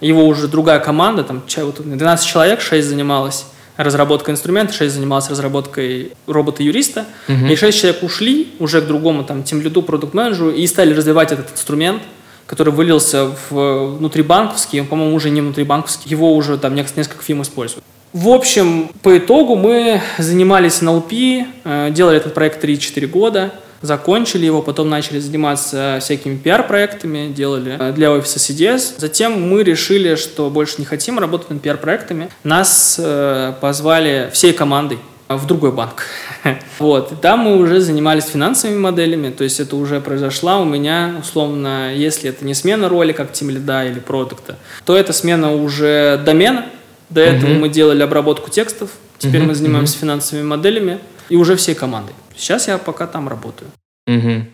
Его 0.00 0.26
уже 0.26 0.46
другая 0.46 0.78
команда, 0.78 1.24
там 1.24 1.42
12 1.46 2.26
человек, 2.26 2.60
6 2.60 2.86
занималась 2.86 3.46
разработкой 3.78 4.34
инструмента, 4.34 4.74
6 4.74 4.92
занималась 4.94 5.30
разработкой 5.30 6.12
робота-юриста, 6.26 7.06
угу. 7.28 7.46
и 7.46 7.56
6 7.56 7.78
человек 7.80 8.02
ушли 8.02 8.48
уже 8.58 8.82
к 8.82 8.86
другому 8.86 9.24
там 9.24 9.44
тимлиду, 9.44 9.82
продукт-менеджеру 9.82 10.50
и 10.50 10.66
стали 10.66 10.92
развивать 10.92 11.32
этот 11.32 11.52
инструмент, 11.52 12.02
который 12.46 12.72
вылился 12.72 13.30
в 13.50 13.96
внутрибанковский, 13.96 14.82
по-моему, 14.82 15.14
уже 15.14 15.30
не 15.30 15.40
внутрибанковский, 15.40 16.10
его 16.10 16.34
уже 16.34 16.58
там 16.58 16.74
несколько 16.74 17.22
фирм 17.22 17.42
используют. 17.42 17.84
В 18.12 18.28
общем, 18.30 18.90
по 19.02 19.16
итогу 19.16 19.54
мы 19.54 20.02
занимались 20.18 20.82
NLP, 20.82 21.46
э, 21.64 21.90
делали 21.92 22.16
этот 22.16 22.34
проект 22.34 22.64
3-4 22.64 23.06
года, 23.06 23.52
закончили 23.82 24.46
его, 24.46 24.62
потом 24.62 24.88
начали 24.88 25.18
заниматься 25.18 25.98
всякими 26.00 26.36
пиар-проектами, 26.36 27.32
делали 27.32 27.76
э, 27.78 27.92
для 27.92 28.12
офиса 28.12 28.38
CDS. 28.38 28.94
Затем 28.98 29.40
мы 29.40 29.62
решили, 29.62 30.14
что 30.16 30.50
больше 30.50 30.76
не 30.78 30.84
хотим 30.84 31.18
работать 31.18 31.50
над 31.50 31.62
пиар-проектами. 31.62 32.30
Нас 32.44 32.96
э, 32.98 33.52
позвали 33.60 34.30
всей 34.32 34.52
командой 34.52 34.98
в 35.28 35.46
другой 35.46 35.72
банк. 35.72 36.04
Вот. 36.78 37.12
И 37.12 37.16
там 37.16 37.40
мы 37.40 37.56
уже 37.58 37.80
занимались 37.80 38.24
финансовыми 38.24 38.78
моделями, 38.78 39.30
то 39.30 39.44
есть 39.44 39.60
это 39.60 39.76
уже 39.76 40.00
произошла 40.00 40.60
у 40.60 40.64
меня, 40.64 41.16
условно, 41.20 41.92
если 41.94 42.30
это 42.30 42.44
не 42.44 42.54
смена 42.54 42.88
роли, 42.88 43.12
как 43.12 43.32
тим 43.32 43.50
лида 43.50 43.84
или 43.84 43.98
продукта, 43.98 44.56
то 44.84 44.96
это 44.96 45.12
смена 45.12 45.52
уже 45.52 46.20
домена. 46.24 46.66
До 47.10 47.20
этого 47.20 47.50
мы 47.50 47.68
делали 47.68 48.02
обработку 48.02 48.50
текстов, 48.50 48.90
теперь 49.18 49.42
мы 49.42 49.54
занимаемся 49.54 49.98
финансовыми 49.98 50.46
моделями 50.46 51.00
и 51.28 51.36
уже 51.36 51.56
всей 51.56 51.74
командой. 51.74 52.14
Сейчас 52.38 52.68
я 52.68 52.78
пока 52.78 53.06
там 53.06 53.28
работаю. 53.28 53.70
Угу. 54.06 54.46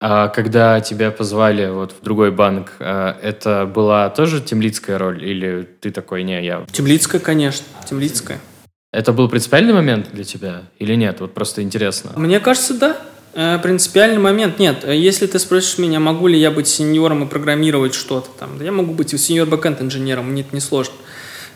А 0.00 0.28
когда 0.28 0.80
тебя 0.80 1.10
позвали 1.10 1.68
вот 1.70 1.92
в 1.92 2.04
другой 2.04 2.30
банк, 2.30 2.72
а, 2.78 3.18
это 3.22 3.64
была 3.64 4.10
тоже 4.10 4.40
темлицкая 4.40 4.98
роль 4.98 5.24
или 5.24 5.66
ты 5.80 5.90
такой, 5.90 6.22
не, 6.24 6.44
я... 6.44 6.66
Темлицкая, 6.70 7.20
конечно, 7.20 7.64
темлицкая. 7.88 8.38
Это 8.92 9.12
был 9.12 9.28
принципиальный 9.28 9.72
момент 9.72 10.10
для 10.12 10.24
тебя 10.24 10.62
или 10.78 10.94
нет? 10.94 11.20
Вот 11.20 11.32
просто 11.34 11.62
интересно. 11.62 12.12
Мне 12.16 12.38
кажется, 12.38 12.74
да. 12.74 12.96
Э, 13.32 13.58
принципиальный 13.60 14.18
момент 14.18 14.58
нет. 14.58 14.84
Если 14.86 15.26
ты 15.26 15.38
спросишь 15.38 15.78
меня, 15.78 16.00
могу 16.00 16.26
ли 16.28 16.38
я 16.38 16.50
быть 16.50 16.68
сеньором 16.68 17.24
и 17.24 17.26
программировать 17.26 17.94
что-то 17.94 18.28
там, 18.38 18.58
да 18.58 18.64
я 18.64 18.72
могу 18.72 18.94
быть 18.94 19.18
сеньор 19.18 19.48
бэкэнд 19.48 19.80
инженером, 19.80 20.30
мне 20.30 20.42
это 20.42 20.54
не 20.54 20.60
сложно. 20.60 20.94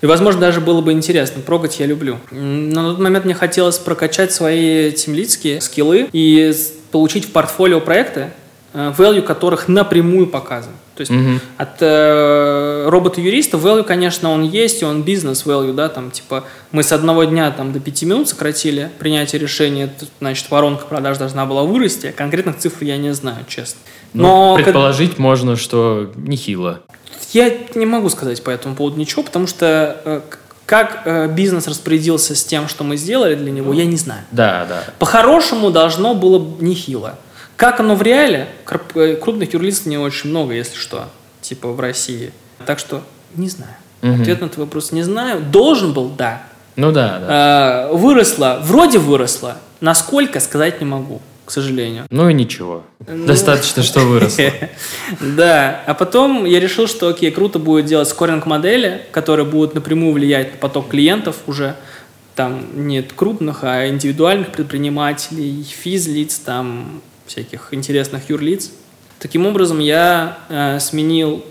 И, 0.00 0.06
возможно, 0.06 0.40
даже 0.40 0.61
было 0.61 0.80
бы 0.80 0.92
интересно. 0.92 1.42
Прогать 1.42 1.80
я 1.80 1.87
люблю. 1.87 2.18
Но 2.30 2.82
на 2.82 2.90
тот 2.90 3.00
момент 3.00 3.24
мне 3.24 3.34
хотелось 3.34 3.78
прокачать 3.78 4.32
свои 4.32 4.92
темлицкие 4.92 5.61
скиллы 5.61 6.08
и 6.12 6.54
получить 6.90 7.26
в 7.26 7.32
портфолио 7.32 7.80
проекты, 7.80 8.30
э, 8.72 8.92
value 8.96 9.22
которых 9.22 9.68
напрямую 9.68 10.26
показан. 10.28 10.72
То 10.98 11.02
есть 11.02 11.12
угу. 11.12 11.40
от 11.56 11.76
э, 11.80 12.88
робота-юриста 12.88 13.56
value, 13.56 13.84
конечно, 13.84 14.30
он 14.30 14.42
есть, 14.42 14.82
и 14.82 14.84
он 14.84 15.04
бизнес 15.04 15.46
value, 15.46 15.72
да, 15.72 15.88
там, 15.88 16.11
типа, 16.11 16.42
мы 16.72 16.82
с 16.82 16.90
одного 16.90 17.22
дня 17.22 17.52
там 17.52 17.72
до 17.72 17.78
пяти 17.78 18.04
минут 18.04 18.28
сократили 18.28 18.90
принятие 18.98 19.40
решения, 19.40 19.92
значит, 20.18 20.50
воронка 20.50 20.87
продаж 20.87 21.18
должна 21.18 21.46
была 21.46 21.62
вырасти, 21.62 22.08
а 22.08 22.12
конкретных 22.12 22.58
цифр 22.58 22.82
я 22.82 22.96
не 22.96 23.14
знаю, 23.14 23.44
честно. 23.46 23.78
Ну, 24.14 24.23
Но 24.23 24.57
предположить 24.57 25.11
как... 25.11 25.18
можно, 25.18 25.57
что 25.57 26.11
нехило. 26.16 26.81
Я 27.33 27.53
не 27.75 27.87
могу 27.87 28.09
сказать 28.09 28.42
по 28.42 28.51
этому 28.51 28.75
поводу 28.75 28.99
ничего, 28.99 29.23
потому 29.23 29.47
что 29.47 30.01
э, 30.05 30.21
как 30.64 31.03
э, 31.05 31.29
бизнес 31.29 31.66
распорядился 31.66 32.35
с 32.35 32.44
тем, 32.44 32.68
что 32.68 32.85
мы 32.85 32.97
сделали 32.97 33.35
для 33.35 33.51
него, 33.51 33.73
я 33.75 33.85
не 33.85 33.97
знаю. 33.97 34.23
Да, 34.31 34.66
да. 34.66 34.85
По-хорошему 34.99 35.71
должно 35.71 36.14
было 36.14 36.44
нехило. 36.61 37.18
Как 37.57 37.81
оно 37.81 37.97
в 37.97 38.03
реале? 38.03 38.49
Э, 38.94 39.16
крупных 39.16 39.53
юрлиц 39.53 39.85
не 39.85 39.99
очень 39.99 40.31
много, 40.31 40.55
если 40.55 40.77
что, 40.77 41.07
типа 41.42 41.68
в 41.68 41.81
России. 41.81 42.33
Так 42.64 42.79
что 42.79 43.03
не 43.35 43.49
знаю. 43.49 43.75
Угу. 44.03 44.23
Ответ 44.23 44.40
на 44.40 44.49
твой 44.49 44.64
вопрос 44.64 44.92
не 44.92 45.03
знаю. 45.03 45.42
Должен 45.42 45.92
был, 45.92 46.09
да. 46.09 46.42
Ну 46.77 46.92
да, 46.92 47.18
да. 47.18 47.88
Выросло, 47.92 48.61
вроде 48.62 48.99
выросло. 48.99 49.59
Насколько, 49.81 50.40
сказать 50.40 50.81
не 50.81 50.87
могу 50.87 51.21
к 51.48 51.50
сожалению. 51.50 52.06
Ну 52.11 52.28
и 52.28 52.34
ничего. 52.34 52.84
Ну... 53.06 53.26
Достаточно, 53.26 53.82
что 53.82 54.00
выросло. 54.00 54.44
Да. 55.20 55.82
А 55.87 55.94
потом 55.94 56.44
я 56.44 56.61
решил, 56.61 56.87
что 56.87 57.08
окей, 57.08 57.30
круто 57.30 57.58
будет 57.58 57.87
делать 57.87 58.06
скоринг-модели, 58.06 59.06
которые 59.12 59.46
будут 59.46 59.74
напрямую 59.74 60.12
влиять 60.12 60.52
на 60.52 60.58
поток 60.58 60.90
клиентов 60.90 61.37
уже. 61.46 61.74
Там 62.34 62.87
нет 62.87 63.14
крупных, 63.16 63.64
а 63.64 63.88
индивидуальных 63.88 64.52
предпринимателей, 64.52 65.62
физлиц, 65.64 66.38
там 66.38 67.00
всяких 67.26 67.72
интересных 67.72 68.28
юрлиц. 68.28 68.70
Таким 69.18 69.46
образом, 69.46 69.78
я 69.78 70.37
э, 70.50 70.78
сменил, 70.80 71.42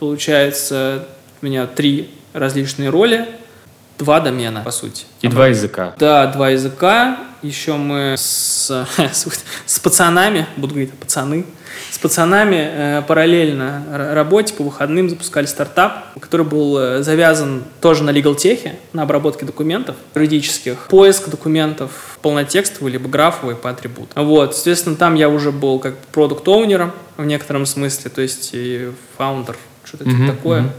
получается, 0.00 1.06
у 1.40 1.46
меня 1.46 1.68
три 1.68 2.10
различные 2.32 2.90
роли– 2.90 3.28
два 3.98 4.20
домена, 4.20 4.62
по 4.64 4.70
сути. 4.70 5.04
И 5.22 5.28
два 5.28 5.48
языка. 5.48 5.94
Да, 5.98 6.26
два 6.26 6.50
языка. 6.50 7.18
Еще 7.44 7.74
мы 7.74 8.14
с, 8.16 8.70
с, 8.96 9.26
с 9.66 9.78
пацанами, 9.78 10.46
буду 10.56 10.72
говорить 10.72 10.94
пацаны, 10.94 11.44
с 11.90 11.98
пацанами 11.98 12.56
э, 12.56 13.02
параллельно 13.06 13.84
работе 14.14 14.54
по 14.54 14.62
выходным 14.64 15.10
запускали 15.10 15.44
стартап, 15.44 16.18
который 16.18 16.46
был 16.46 16.78
э, 16.78 17.02
завязан 17.02 17.64
тоже 17.82 18.02
на 18.02 18.10
legal 18.10 18.34
техе, 18.34 18.78
на 18.94 19.02
обработке 19.02 19.44
документов 19.44 19.94
юридических, 20.14 20.86
поиск 20.88 21.28
документов 21.28 22.18
полнотекстовый 22.22 22.90
либо 22.90 23.10
графовый 23.10 23.56
по 23.56 23.68
атрибуту. 23.68 24.08
Вот, 24.14 24.54
соответственно, 24.54 24.96
там 24.96 25.14
я 25.14 25.28
уже 25.28 25.52
был 25.52 25.78
как 25.80 25.98
продукт-оунером 26.12 26.92
в 27.18 27.26
некотором 27.26 27.66
смысле, 27.66 28.10
то 28.10 28.22
есть 28.22 28.50
и 28.54 28.90
фаундер, 29.18 29.58
что-то 29.84 30.04
mm-hmm, 30.04 30.26
такое. 30.28 30.60
Mm-hmm. 30.62 30.70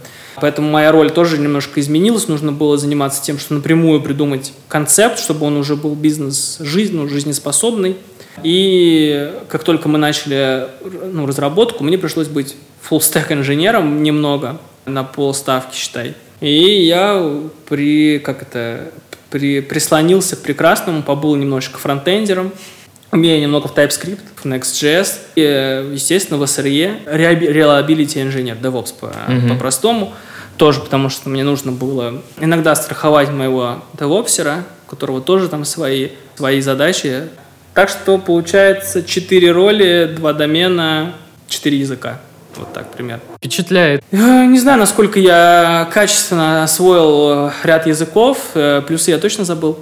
Поэтому 0.41 0.69
моя 0.69 0.91
роль 0.91 1.11
тоже 1.11 1.37
немножко 1.37 1.79
изменилась. 1.79 2.27
Нужно 2.27 2.51
было 2.51 2.77
заниматься 2.77 3.23
тем, 3.23 3.39
что 3.39 3.53
напрямую 3.53 4.01
придумать 4.01 4.53
концепт, 4.67 5.19
чтобы 5.19 5.45
он 5.45 5.57
уже 5.57 5.75
был 5.75 5.95
бизнес 5.95 6.57
жизнь, 6.59 6.95
ну, 6.95 7.07
жизнеспособный. 7.07 7.97
И 8.43 9.33
как 9.47 9.63
только 9.63 9.87
мы 9.87 9.97
начали 9.97 10.67
ну, 10.83 11.25
разработку, 11.25 11.83
мне 11.83 11.97
пришлось 11.97 12.27
быть 12.27 12.55
full-stack 12.89 13.31
инженером 13.33 14.03
немного, 14.03 14.59
на 14.85 15.03
полставки, 15.03 15.75
считай. 15.75 16.15
И 16.41 16.85
я 16.85 17.41
при, 17.67 18.19
как 18.19 18.41
это, 18.41 18.91
при, 19.29 19.61
прислонился 19.61 20.35
к 20.35 20.39
прекрасному, 20.39 21.01
побыл 21.01 21.35
немножечко 21.35 21.79
фронтендером, 21.79 22.51
умею 23.15 23.41
немного 23.41 23.67
в 23.67 23.73
TypeScript, 23.73 24.19
в 24.35 24.45
Next.js, 24.45 25.19
и, 25.35 25.91
естественно, 25.93 26.37
в 26.37 26.43
SRE, 26.43 27.05
Reliability 27.05 28.23
Engineer, 28.23 28.59
DevOps 28.59 28.93
по, 28.99 29.05
mm-hmm. 29.05 29.49
по-простому, 29.49 30.13
тоже 30.57 30.81
потому 30.81 31.09
что 31.09 31.29
мне 31.29 31.43
нужно 31.43 31.71
было 31.71 32.21
иногда 32.39 32.75
страховать 32.75 33.29
моего 33.31 33.83
девопсера, 33.97 34.63
у 34.85 34.89
которого 34.89 35.21
тоже 35.21 35.49
там 35.49 35.65
свои, 35.65 36.09
свои 36.35 36.61
задачи. 36.61 37.23
Так 37.73 37.89
что 37.89 38.17
получается 38.17 39.03
4 39.03 39.51
роли, 39.51 40.13
2 40.15 40.33
домена, 40.33 41.13
4 41.47 41.77
языка. 41.77 42.19
Вот 42.55 42.71
так 42.71 42.89
примерно. 42.91 43.21
Впечатляет. 43.37 44.01
Э, 44.11 44.45
не 44.45 44.59
знаю, 44.59 44.79
насколько 44.79 45.19
я 45.19 45.89
качественно 45.91 46.63
освоил 46.63 47.47
э, 47.47 47.51
ряд 47.63 47.85
языков. 47.85 48.37
Э, 48.53 48.81
плюсы 48.87 49.11
я 49.11 49.17
точно 49.17 49.43
забыл, 49.43 49.77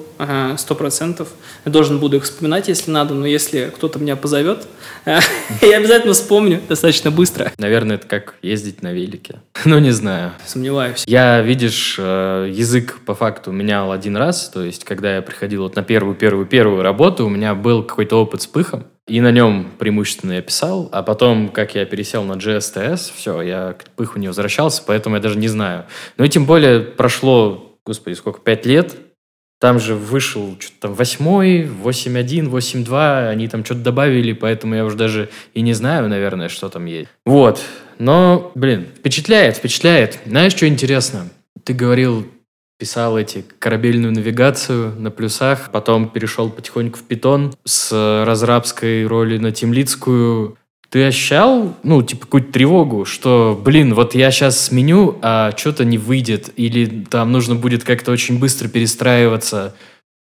сто 0.58 0.76
процентов. 0.76 1.30
Я 1.65 1.71
должен 1.71 1.99
буду 1.99 2.17
их 2.17 2.23
вспоминать, 2.23 2.67
если 2.67 2.91
надо, 2.91 3.13
но 3.13 3.26
если 3.26 3.71
кто-то 3.76 3.99
меня 3.99 4.15
позовет, 4.15 4.67
я 5.06 5.78
обязательно 5.78 6.13
вспомню 6.13 6.62
достаточно 6.67 7.12
быстро. 7.12 7.52
Наверное, 7.58 7.95
это 7.97 8.08
как 8.08 8.36
ездить 8.41 8.82
на 8.82 8.93
велике. 8.93 9.41
Ну, 9.65 9.80
не 9.80 9.91
знаю. 9.91 10.34
Сомневаюсь. 10.45 11.04
Я, 11.08 11.41
видишь, 11.41 11.97
язык 11.97 12.99
по 13.06 13.15
факту 13.15 13.52
менял 13.52 13.91
один 13.91 14.17
раз. 14.17 14.49
То 14.49 14.63
есть, 14.63 14.84
когда 14.84 15.15
я 15.15 15.21
приходил 15.21 15.63
вот 15.63 15.76
на 15.76 15.84
первую-первую-первую 15.84 16.82
работу, 16.82 17.26
у 17.26 17.30
меня 17.30 17.56
был 17.56 17.82
какой-то 17.84 18.21
опыт 18.21 18.41
с 18.41 18.47
пыхом. 18.47 18.86
И 19.08 19.19
на 19.19 19.32
нем 19.32 19.71
преимущественно 19.80 20.34
я 20.34 20.41
писал, 20.41 20.88
а 20.93 21.04
потом, 21.04 21.49
как 21.49 21.76
я 21.76 21.86
пересел 21.86 22.23
на 22.23 22.34
JSTS, 22.34 23.12
все, 23.13 23.41
я 23.41 23.73
к 23.73 23.89
пыху 23.91 24.17
не 24.17 24.28
возвращался, 24.28 24.82
поэтому 24.86 25.17
я 25.17 25.21
даже 25.21 25.38
не 25.38 25.49
знаю. 25.49 25.86
Ну 26.17 26.23
и 26.23 26.30
тем 26.30 26.45
более 26.45 26.80
прошло, 26.80 27.78
господи, 27.86 28.13
сколько, 28.13 28.39
пять 28.39 28.65
лет, 28.65 28.95
Там 29.63 29.80
же 29.80 29.95
вышел 29.95 30.58
что-то 30.60 30.76
там 30.82 30.93
восьмой, 30.93 31.62
8.1, 31.62 32.49
8.2, 32.49 33.30
они 33.30 33.47
там 33.47 33.63
что-то 33.63 33.80
добавили, 33.80 34.34
поэтому 34.34 34.76
я 34.76 34.84
уже 34.84 34.97
даже 34.97 35.30
и 35.54 35.62
не 35.62 35.71
знаю, 35.71 36.10
наверное, 36.10 36.49
что 36.49 36.67
там 36.67 36.84
есть. 36.84 37.08
Вот. 37.26 37.62
Но, 37.97 38.52
блин, 38.56 38.88
впечатляет, 38.93 39.56
впечатляет. 39.56 40.19
Знаешь, 40.26 40.52
что 40.52 40.67
интересно? 40.67 41.30
Ты 41.63 41.73
говорил, 41.73 42.28
писал 42.78 43.17
эти 43.17 43.45
корабельную 43.60 44.12
навигацию 44.12 44.99
на 44.99 45.12
плюсах, 45.12 45.69
потом 45.71 46.10
перешел 46.10 46.49
потихоньку 46.49 46.99
в 46.99 47.04
питон 47.04 47.54
с 47.63 48.26
разрабской 48.26 49.08
роли 49.08 49.38
на 49.38 49.54
тимлицкую. 49.54 50.58
Ты 50.93 51.08
ощущал, 51.08 51.73
ну, 51.82 52.03
типа, 52.03 52.27
какую-то 52.27 52.53
тревогу, 52.53 53.03
что, 53.03 53.60
блин, 53.60 53.95
вот 53.95 54.13
я 54.13 54.29
сейчас 54.29 54.65
сменю, 54.65 55.17
а 55.23 55.51
что-то 55.58 55.86
не 55.86 55.97
выйдет, 55.97 56.51
или 56.56 57.06
там 57.10 57.32
нужно 57.32 57.56
будет 57.56 57.84
как-то 57.84 58.12
очень 58.12 58.38
быстро 58.38 58.67
перестраиваться, 58.67 59.73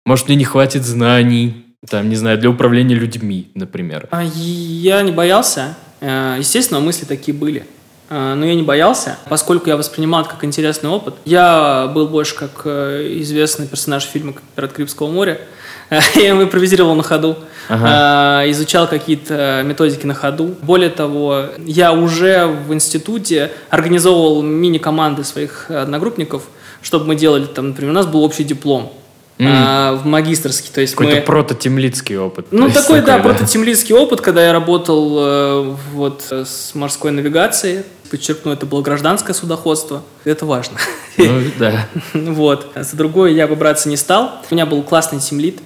может, 0.06 0.28
мне 0.28 0.38
не 0.38 0.44
хватит 0.44 0.84
знаний, 0.84 1.66
там, 1.86 2.08
не 2.08 2.16
знаю, 2.16 2.38
для 2.38 2.48
управления 2.48 2.94
людьми, 2.94 3.50
например. 3.54 4.08
А 4.10 4.24
я 4.24 5.02
не 5.02 5.12
боялся. 5.12 5.76
Э, 6.00 6.36
естественно, 6.38 6.80
мысли 6.80 7.04
такие 7.04 7.36
были. 7.36 7.66
Э, 8.08 8.32
но 8.32 8.46
я 8.46 8.54
не 8.54 8.62
боялся, 8.62 9.18
поскольку 9.28 9.68
я 9.68 9.76
воспринимал 9.76 10.22
это 10.22 10.30
как 10.30 10.44
интересный 10.44 10.88
опыт. 10.88 11.16
Я 11.26 11.92
был 11.94 12.08
больше 12.08 12.36
как 12.36 12.62
э, 12.64 13.18
известный 13.20 13.66
персонаж 13.66 14.04
фильма 14.04 14.32
«Пират 14.56 14.72
Карибского 14.72 15.10
моря». 15.10 15.42
Я 16.14 16.28
его 16.28 16.42
импровизировал 16.42 16.94
на 16.94 17.02
ходу, 17.02 17.36
ага. 17.68 18.50
изучал 18.50 18.88
какие-то 18.88 19.62
методики 19.64 20.06
на 20.06 20.14
ходу. 20.14 20.54
Более 20.62 20.90
того, 20.90 21.46
я 21.58 21.92
уже 21.92 22.46
в 22.46 22.72
институте 22.72 23.52
организовывал 23.70 24.42
мини-команды 24.42 25.24
своих 25.24 25.70
одногруппников, 25.70 26.44
чтобы 26.82 27.06
мы 27.06 27.16
делали, 27.16 27.44
там, 27.46 27.68
например, 27.68 27.92
у 27.92 27.94
нас 27.94 28.06
был 28.06 28.24
общий 28.24 28.44
диплом. 28.44 28.92
Mm. 29.38 29.46
А, 29.48 29.94
в 29.94 30.06
магистрский. 30.06 30.70
То 30.72 30.80
есть 30.80 30.94
Какой-то 30.94 31.16
мы... 31.16 31.22
прототемлицкий 31.22 32.16
опыт. 32.16 32.46
Ну, 32.52 32.68
такой, 32.68 32.82
такой, 32.82 33.00
да, 33.00 33.16
да, 33.16 33.22
прототемлицкий 33.22 33.92
опыт, 33.94 34.20
когда 34.20 34.44
я 34.46 34.52
работал 34.52 35.16
э, 35.18 35.76
вот 35.92 36.22
с 36.30 36.72
морской 36.74 37.10
навигацией. 37.10 37.82
Подчеркну, 38.10 38.52
это 38.52 38.64
было 38.64 38.80
гражданское 38.80 39.34
судоходство. 39.34 40.02
Это 40.24 40.46
важно. 40.46 40.78
Ну, 41.16 41.42
да. 41.58 41.88
вот. 42.14 42.70
За 42.76 42.96
другое 42.96 43.32
я 43.32 43.48
бы 43.48 43.56
браться 43.56 43.88
не 43.88 43.96
стал. 43.96 44.40
У 44.48 44.54
меня 44.54 44.66
был 44.66 44.82
классный 44.84 45.18
темлит, 45.18 45.58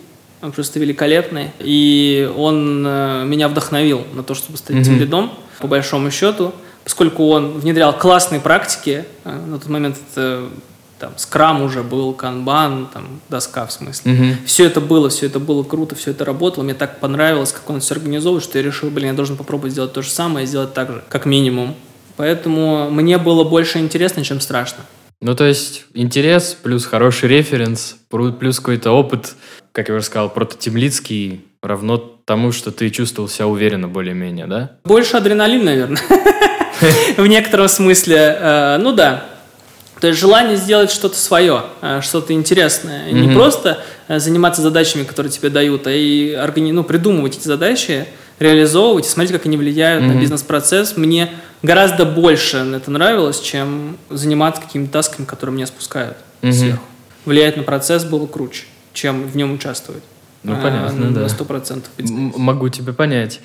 он 0.42 0.52
просто 0.52 0.78
великолепный. 0.78 1.50
И 1.58 2.30
он 2.36 2.84
э, 2.86 3.24
меня 3.24 3.48
вдохновил 3.48 4.04
на 4.12 4.22
то, 4.22 4.34
чтобы 4.34 4.58
стать 4.58 4.76
mm-hmm. 4.76 4.84
темлидом, 4.84 5.32
по 5.58 5.66
большому 5.66 6.10
счету. 6.10 6.52
Поскольку 6.84 7.28
он 7.28 7.58
внедрял 7.58 7.92
классные 7.92 8.40
практики, 8.40 9.04
э, 9.24 9.30
на 9.46 9.58
тот 9.58 9.68
момент 9.68 9.96
это 10.10 10.48
там 10.98 11.12
скрам 11.16 11.62
уже 11.62 11.82
был, 11.82 12.12
канбан, 12.12 12.88
там 12.92 13.20
доска 13.28 13.66
в 13.66 13.72
смысле. 13.72 14.12
Угу. 14.12 14.24
Все 14.46 14.66
это 14.66 14.80
было, 14.80 15.08
все 15.10 15.26
это 15.26 15.38
было 15.38 15.62
круто, 15.62 15.94
все 15.94 16.10
это 16.10 16.24
работало. 16.24 16.64
Мне 16.64 16.74
так 16.74 16.98
понравилось, 16.98 17.52
как 17.52 17.68
он 17.70 17.80
все 17.80 17.94
организовывает, 17.94 18.42
что 18.42 18.58
я 18.58 18.64
решил, 18.64 18.90
блин, 18.90 19.08
я 19.08 19.12
должен 19.12 19.36
попробовать 19.36 19.72
сделать 19.72 19.92
то 19.92 20.02
же 20.02 20.10
самое 20.10 20.44
и 20.44 20.46
сделать 20.48 20.74
так 20.74 20.90
же, 20.90 21.04
как 21.08 21.24
минимум. 21.24 21.76
Поэтому 22.16 22.90
мне 22.90 23.16
было 23.16 23.44
больше 23.44 23.78
интересно, 23.78 24.24
чем 24.24 24.40
страшно. 24.40 24.78
Ну, 25.20 25.34
то 25.34 25.44
есть 25.44 25.84
интерес 25.94 26.56
плюс 26.60 26.84
хороший 26.84 27.28
референс, 27.28 27.96
плюс 28.08 28.58
какой-то 28.60 28.92
опыт, 28.92 29.34
как 29.72 29.88
я 29.88 29.94
уже 29.94 30.04
сказал, 30.04 30.30
прототемлицкий, 30.30 31.44
равно 31.62 31.98
тому, 31.98 32.52
что 32.52 32.70
ты 32.70 32.90
чувствовал 32.90 33.28
себя 33.28 33.46
уверенно 33.46 33.88
более-менее, 33.88 34.46
да? 34.46 34.72
Больше 34.84 35.16
адреналин, 35.16 35.64
наверное. 35.64 36.00
В 37.16 37.26
некотором 37.26 37.68
смысле, 37.68 38.36
э, 38.38 38.78
ну 38.78 38.92
да, 38.92 39.24
то 40.00 40.06
есть 40.06 40.20
желание 40.20 40.56
сделать 40.56 40.92
что-то 40.92 41.16
свое, 41.16 41.64
э, 41.82 42.00
что-то 42.02 42.32
интересное. 42.32 43.10
Не 43.10 43.34
просто 43.34 43.82
э, 44.06 44.20
заниматься 44.20 44.62
задачами, 44.62 45.02
которые 45.02 45.32
тебе 45.32 45.50
дают, 45.50 45.86
а 45.88 45.92
и 45.92 46.36
ну, 46.70 46.84
придумывать 46.84 47.38
эти 47.38 47.48
задачи, 47.48 48.06
реализовывать 48.38 49.06
и 49.06 49.08
смотреть, 49.08 49.32
как 49.32 49.46
они 49.46 49.56
влияют 49.56 50.04
mm-hmm. 50.04 50.14
на 50.14 50.20
бизнес-процесс. 50.20 50.96
Мне 50.96 51.30
гораздо 51.62 52.04
больше 52.04 52.58
это 52.58 52.90
нравилось, 52.90 53.40
чем 53.40 53.96
заниматься 54.10 54.62
какими-то 54.62 54.92
тасками, 54.92 55.26
которые 55.26 55.54
мне 55.54 55.66
спускают 55.66 56.16
mm-hmm. 56.42 56.52
сверху. 56.52 56.84
Влиять 57.24 57.56
на 57.56 57.62
процесс 57.62 58.04
было 58.04 58.26
круче, 58.26 58.64
чем 58.92 59.24
в 59.26 59.36
нем 59.36 59.52
участвовать. 59.52 60.02
Ну, 60.44 60.54
понятно, 60.62 61.08
а, 61.08 61.10
да. 61.10 61.20
На 61.22 61.28
сто 61.28 61.44
процентов. 61.44 61.90
Могу 61.98 62.68
тебя 62.68 62.92
понять. 62.92 63.40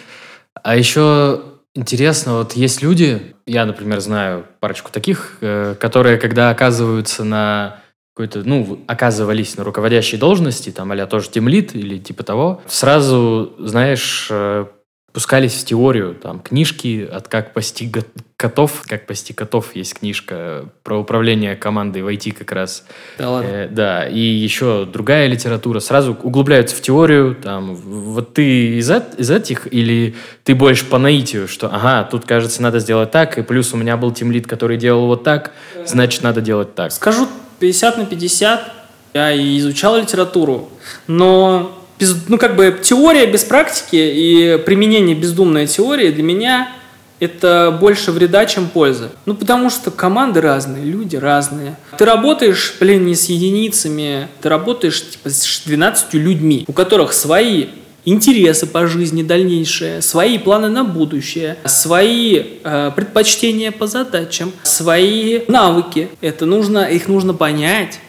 А 0.62 0.75
еще 0.75 1.41
Интересно, 1.75 2.38
вот 2.38 2.53
есть 2.53 2.84
люди, 2.84 3.34
я, 3.47 3.65
например, 3.65 3.99
знаю 3.99 4.45
парочку 4.60 4.91
таких, 4.91 5.38
э, 5.41 5.73
которые, 5.79 6.17
когда 6.17 6.51
оказываются 6.51 7.23
на 7.23 7.79
какой-то, 8.13 8.47
ну, 8.47 8.84
оказывались 8.86 9.58
на 9.58 9.63
руководящей 9.63 10.19
должности, 10.19 10.69
там, 10.69 10.91
а 10.91 11.08
тоже 11.08 11.32
темлит 11.32 11.75
или 11.75 11.97
типа 11.97 12.21
того, 12.21 12.62
сразу, 12.67 13.56
знаешь, 13.58 14.27
э, 14.29 14.67
пускались 15.13 15.54
в 15.54 15.65
теорию, 15.65 16.15
там, 16.15 16.39
книжки 16.39 17.08
от 17.10 17.28
«Как 17.28 17.54
пасти 17.54 17.89
котов», 18.36 18.82
«Как 18.88 19.06
пасти 19.06 19.32
котов» 19.32 19.76
есть 19.76 19.99
книжка 19.99 20.65
про 20.82 20.99
управление 20.99 21.56
командой 21.56 22.02
в 22.02 22.08
IT 22.08 22.34
как 22.34 22.52
раз. 22.52 22.84
Да 23.19 23.30
ладно? 23.30 23.47
Э, 23.47 23.67
да, 23.69 24.08
и 24.08 24.19
еще 24.19 24.86
другая 24.91 25.28
литература. 25.28 25.80
Сразу 25.80 26.17
углубляются 26.23 26.76
в 26.76 26.82
теорию, 26.82 27.36
там, 27.36 27.76
вот 27.76 28.34
ты 28.34 28.80
из, 28.80 28.89
из 28.89 29.30
этих 29.30 29.71
или 29.71 30.15
ты 30.43 30.56
больше 30.56 30.86
по 30.86 30.97
наитию, 30.97 31.47
что, 31.47 31.67
ага, 31.67 32.04
тут, 32.10 32.26
кажется, 32.26 32.63
надо 32.63 32.80
сделать 32.80 33.12
так, 33.12 33.38
и 33.38 33.43
плюс 33.43 33.71
у 33.73 33.78
меня 33.78 33.97
был 33.97 34.12
тимлит, 34.12 34.47
который 34.47 34.78
делал 34.78 35.06
вот 35.06 35.23
так, 35.23 35.52
значит, 35.86 36.23
надо 36.23 36.41
делать 36.41 36.73
так. 36.73 36.91
Скажу 36.91 37.28
50 37.60 37.97
на 37.99 38.06
50, 38.08 38.73
я 39.13 39.32
и 39.32 39.60
изучал 39.60 39.95
литературу, 39.95 40.71
но 41.06 41.82
без, 41.99 42.15
ну, 42.27 42.38
как 42.38 42.56
бы 42.56 42.77
теория 42.82 43.25
без 43.25 43.43
практики 43.43 43.95
и 43.95 44.62
применение 44.65 45.15
бездумной 45.15 45.67
теории 45.67 46.12
для 46.12 46.23
меня 46.23 46.71
это 47.19 47.77
больше 47.79 48.12
вреда, 48.12 48.45
чем 48.45 48.67
пользы. 48.67 49.10
Ну, 49.25 49.34
потому 49.34 49.69
что 49.69 49.91
команды 49.91 50.41
разные, 50.41 50.84
люди 50.84 51.15
разные. 51.15 51.77
Ты 51.97 52.06
работаешь, 52.06 52.75
блин, 52.79 53.06
не 53.06 53.15
с 53.15 53.29
единицами, 53.29 54.27
ты 54.41 54.49
работаешь 54.49 55.01
типа, 55.10 55.29
с 55.29 55.62
12 55.65 56.13
людьми, 56.15 56.65
у 56.67 56.73
которых 56.73 57.13
свои 57.13 57.67
интересы 58.06 58.65
по 58.65 58.88
жизни 58.88 59.23
дальнейшие, 59.23 60.01
свои 60.01 60.38
планы 60.38 60.67
на 60.67 60.84
будущее, 60.84 61.58
свои 61.65 62.43
э, 62.63 62.91
предпочтения 62.95 63.71
по 63.71 63.88
задачам, 63.88 64.51
свои 64.63 65.41
навыки. 65.47 66.10
Это 66.19 66.45
нужно, 66.45 66.86
их 66.86 67.08
нужно 67.08 67.34
понять, 67.34 67.99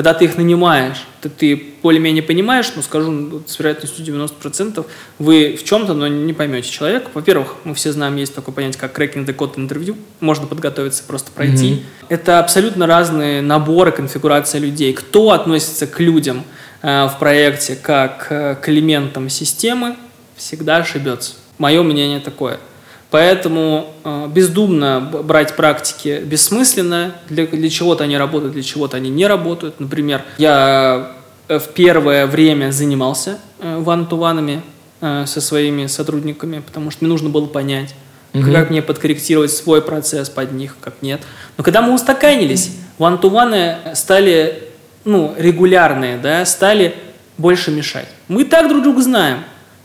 когда 0.00 0.14
ты 0.14 0.24
их 0.24 0.38
нанимаешь, 0.38 1.04
ты, 1.20 1.28
ты 1.28 1.62
более-менее 1.82 2.22
понимаешь, 2.22 2.72
ну, 2.74 2.80
скажу 2.80 3.10
ну, 3.10 3.42
с 3.46 3.58
вероятностью 3.58 4.02
90%, 4.02 4.86
вы 5.18 5.58
в 5.60 5.62
чем-то, 5.62 5.92
но 5.92 6.08
не 6.08 6.32
поймете 6.32 6.70
человека. 6.70 7.10
Во-первых, 7.12 7.56
мы 7.64 7.74
все 7.74 7.92
знаем, 7.92 8.16
есть 8.16 8.34
такое 8.34 8.54
понятие, 8.54 8.80
как 8.80 8.98
cracking 8.98 9.26
the 9.26 9.36
code 9.36 9.58
интервью. 9.58 9.98
Можно 10.20 10.46
подготовиться, 10.46 11.04
просто 11.06 11.30
пройти. 11.32 11.72
Mm-hmm. 11.72 12.06
Это 12.08 12.38
абсолютно 12.38 12.86
разные 12.86 13.42
наборы, 13.42 13.92
конфигурация 13.92 14.58
людей. 14.58 14.94
Кто 14.94 15.32
относится 15.32 15.86
к 15.86 16.00
людям 16.00 16.44
э, 16.80 17.06
в 17.06 17.18
проекте 17.18 17.76
как 17.76 18.28
э, 18.30 18.54
к 18.54 18.70
элементам 18.70 19.28
системы, 19.28 19.96
всегда 20.34 20.78
ошибется. 20.78 21.34
Мое 21.58 21.82
мнение 21.82 22.20
такое– 22.20 22.58
Поэтому 23.10 23.92
э, 24.04 24.28
бездумно 24.28 25.00
брать 25.00 25.56
практики 25.56 26.22
бессмысленно. 26.24 27.14
Для, 27.28 27.46
для 27.46 27.68
чего-то 27.68 28.04
они 28.04 28.16
работают, 28.16 28.52
для 28.52 28.62
чего-то 28.62 28.96
они 28.96 29.10
не 29.10 29.26
работают. 29.26 29.80
Например, 29.80 30.22
я 30.38 31.12
э, 31.48 31.58
в 31.58 31.68
первое 31.68 32.26
время 32.26 32.70
занимался 32.70 33.38
ван-ту-ванами 33.58 34.62
э, 35.00 35.24
со 35.26 35.40
своими 35.40 35.86
сотрудниками, 35.86 36.60
потому 36.60 36.90
что 36.90 37.04
мне 37.04 37.12
нужно 37.12 37.30
было 37.30 37.46
понять, 37.46 37.94
угу. 38.32 38.52
как 38.52 38.70
мне 38.70 38.80
подкорректировать 38.80 39.52
свой 39.52 39.82
процесс 39.82 40.30
под 40.30 40.52
них, 40.52 40.76
как 40.80 40.94
нет. 41.02 41.20
Но 41.56 41.64
когда 41.64 41.82
мы 41.82 41.92
устаканились, 41.92 42.76
ван-ту-ваны 42.98 43.76
стали 43.94 44.68
ну, 45.04 45.34
регулярные, 45.36 46.16
да, 46.16 46.44
стали 46.44 46.94
больше 47.38 47.72
мешать. 47.72 48.08
Мы 48.28 48.44
так 48.44 48.68
друг 48.68 48.82
друга 48.82 49.02
знаем 49.02 49.40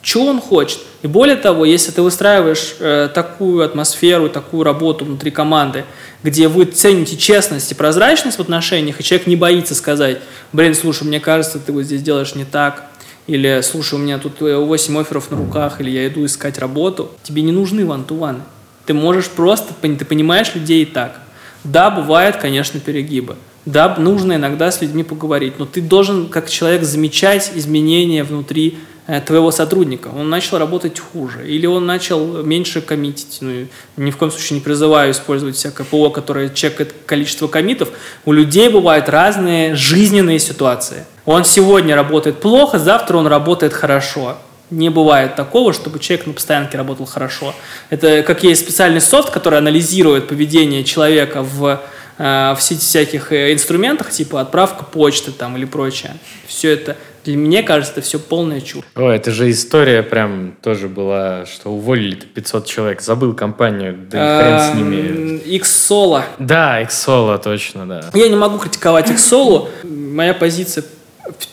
что 0.05 0.27
он 0.27 0.39
хочет. 0.39 0.79
И 1.01 1.07
более 1.07 1.35
того, 1.35 1.65
если 1.65 1.89
ты 1.89 2.03
выстраиваешь 2.03 2.75
э, 2.79 3.09
такую 3.13 3.65
атмосферу, 3.65 4.29
такую 4.29 4.63
работу 4.63 5.03
внутри 5.03 5.31
команды, 5.31 5.83
где 6.21 6.47
вы 6.47 6.65
цените 6.65 7.17
честность 7.17 7.71
и 7.71 7.75
прозрачность 7.75 8.37
в 8.37 8.41
отношениях, 8.41 8.99
и 8.99 9.03
человек 9.03 9.25
не 9.25 9.35
боится 9.35 9.73
сказать, 9.73 10.19
блин, 10.53 10.75
слушай, 10.75 11.05
мне 11.05 11.19
кажется, 11.19 11.57
ты 11.57 11.71
вот 11.71 11.83
здесь 11.83 12.03
делаешь 12.03 12.35
не 12.35 12.45
так, 12.45 12.85
или, 13.25 13.61
слушай, 13.63 13.95
у 13.95 13.97
меня 13.97 14.19
тут 14.19 14.41
8 14.41 14.99
офферов 14.99 15.31
на 15.31 15.37
руках, 15.37 15.81
или 15.81 15.89
я 15.89 16.07
иду 16.07 16.23
искать 16.23 16.59
работу, 16.59 17.09
тебе 17.23 17.41
не 17.41 17.51
нужны 17.51 17.83
ван-ту-ваны. 17.83 18.41
Ты 18.85 18.93
можешь 18.93 19.29
просто, 19.29 19.73
ты 19.81 20.05
понимаешь 20.05 20.53
людей 20.53 20.83
и 20.83 20.85
так. 20.85 21.19
Да, 21.63 21.89
бывают, 21.89 22.35
конечно, 22.35 22.79
перегибы. 22.79 23.37
Да, 23.65 23.95
нужно 23.97 24.33
иногда 24.33 24.69
с 24.69 24.83
людьми 24.83 25.03
поговорить, 25.03 25.57
но 25.57 25.65
ты 25.65 25.81
должен, 25.81 26.27
как 26.27 26.47
человек, 26.47 26.83
замечать 26.83 27.51
изменения 27.55 28.23
внутри 28.23 28.77
Э, 28.77 28.94
твоего 29.25 29.51
сотрудника, 29.51 30.07
он 30.07 30.29
начал 30.29 30.57
работать 30.57 30.99
хуже, 30.99 31.47
или 31.47 31.67
он 31.67 31.85
начал 31.85 32.43
меньше 32.43 32.81
коммитить. 32.81 33.37
Ну, 33.41 33.67
ни 33.97 34.11
в 34.11 34.17
коем 34.17 34.31
случае 34.31 34.57
не 34.59 34.63
призываю 34.63 35.11
использовать 35.11 35.55
всякое 35.55 35.83
ПО, 35.83 36.09
которое 36.09 36.49
чекает 36.49 36.93
количество 37.05 37.47
комитов. 37.47 37.89
У 38.25 38.31
людей 38.31 38.67
бывают 38.69 39.07
разные 39.07 39.75
жизненные 39.75 40.39
ситуации. 40.39 41.05
Он 41.25 41.45
сегодня 41.45 41.95
работает 41.95 42.39
плохо, 42.39 42.79
завтра 42.79 43.17
он 43.17 43.27
работает 43.27 43.73
хорошо. 43.73 44.37
Не 44.71 44.89
бывает 44.89 45.35
такого, 45.35 45.73
чтобы 45.73 45.99
человек 45.99 46.25
на 46.25 46.33
постоянке 46.33 46.75
работал 46.75 47.05
хорошо. 47.05 47.53
Это 47.91 48.23
как 48.23 48.43
есть 48.43 48.61
специальный 48.61 49.01
софт, 49.01 49.29
который 49.29 49.59
анализирует 49.59 50.27
поведение 50.27 50.83
человека 50.83 51.43
в, 51.43 51.81
э, 52.17 52.55
в 52.55 52.59
всяких 52.59 53.31
э, 53.31 53.53
инструментах, 53.53 54.09
типа 54.09 54.41
отправка 54.41 54.83
почты 54.83 55.31
там 55.31 55.55
или 55.57 55.65
прочее. 55.65 56.17
Все 56.47 56.71
это 56.71 56.97
для 57.25 57.35
меня 57.37 57.63
кажется, 57.63 57.93
это 57.93 58.01
все 58.01 58.19
полная 58.19 58.61
чушь. 58.61 58.83
О, 58.95 59.09
это 59.09 59.31
же 59.31 59.49
история 59.49 60.03
прям 60.03 60.55
тоже 60.61 60.87
была, 60.87 61.45
что 61.47 61.71
уволили 61.71 62.15
500 62.15 62.65
человек. 62.67 63.01
Забыл 63.01 63.33
компанию, 63.33 63.97
да 64.09 64.17
и 64.17 64.39
хрен 64.39 64.59
с 64.59 64.75
ними. 64.75 65.37
X-Solo. 65.55 66.21
Да, 66.37 66.81
X-Solo, 66.81 67.41
точно, 67.41 67.87
да. 67.87 68.09
Я 68.13 68.29
не 68.29 68.35
могу 68.35 68.59
критиковать 68.59 69.09
X-Solo. 69.09 69.69
Моя 69.83 70.35
позиция 70.35 70.83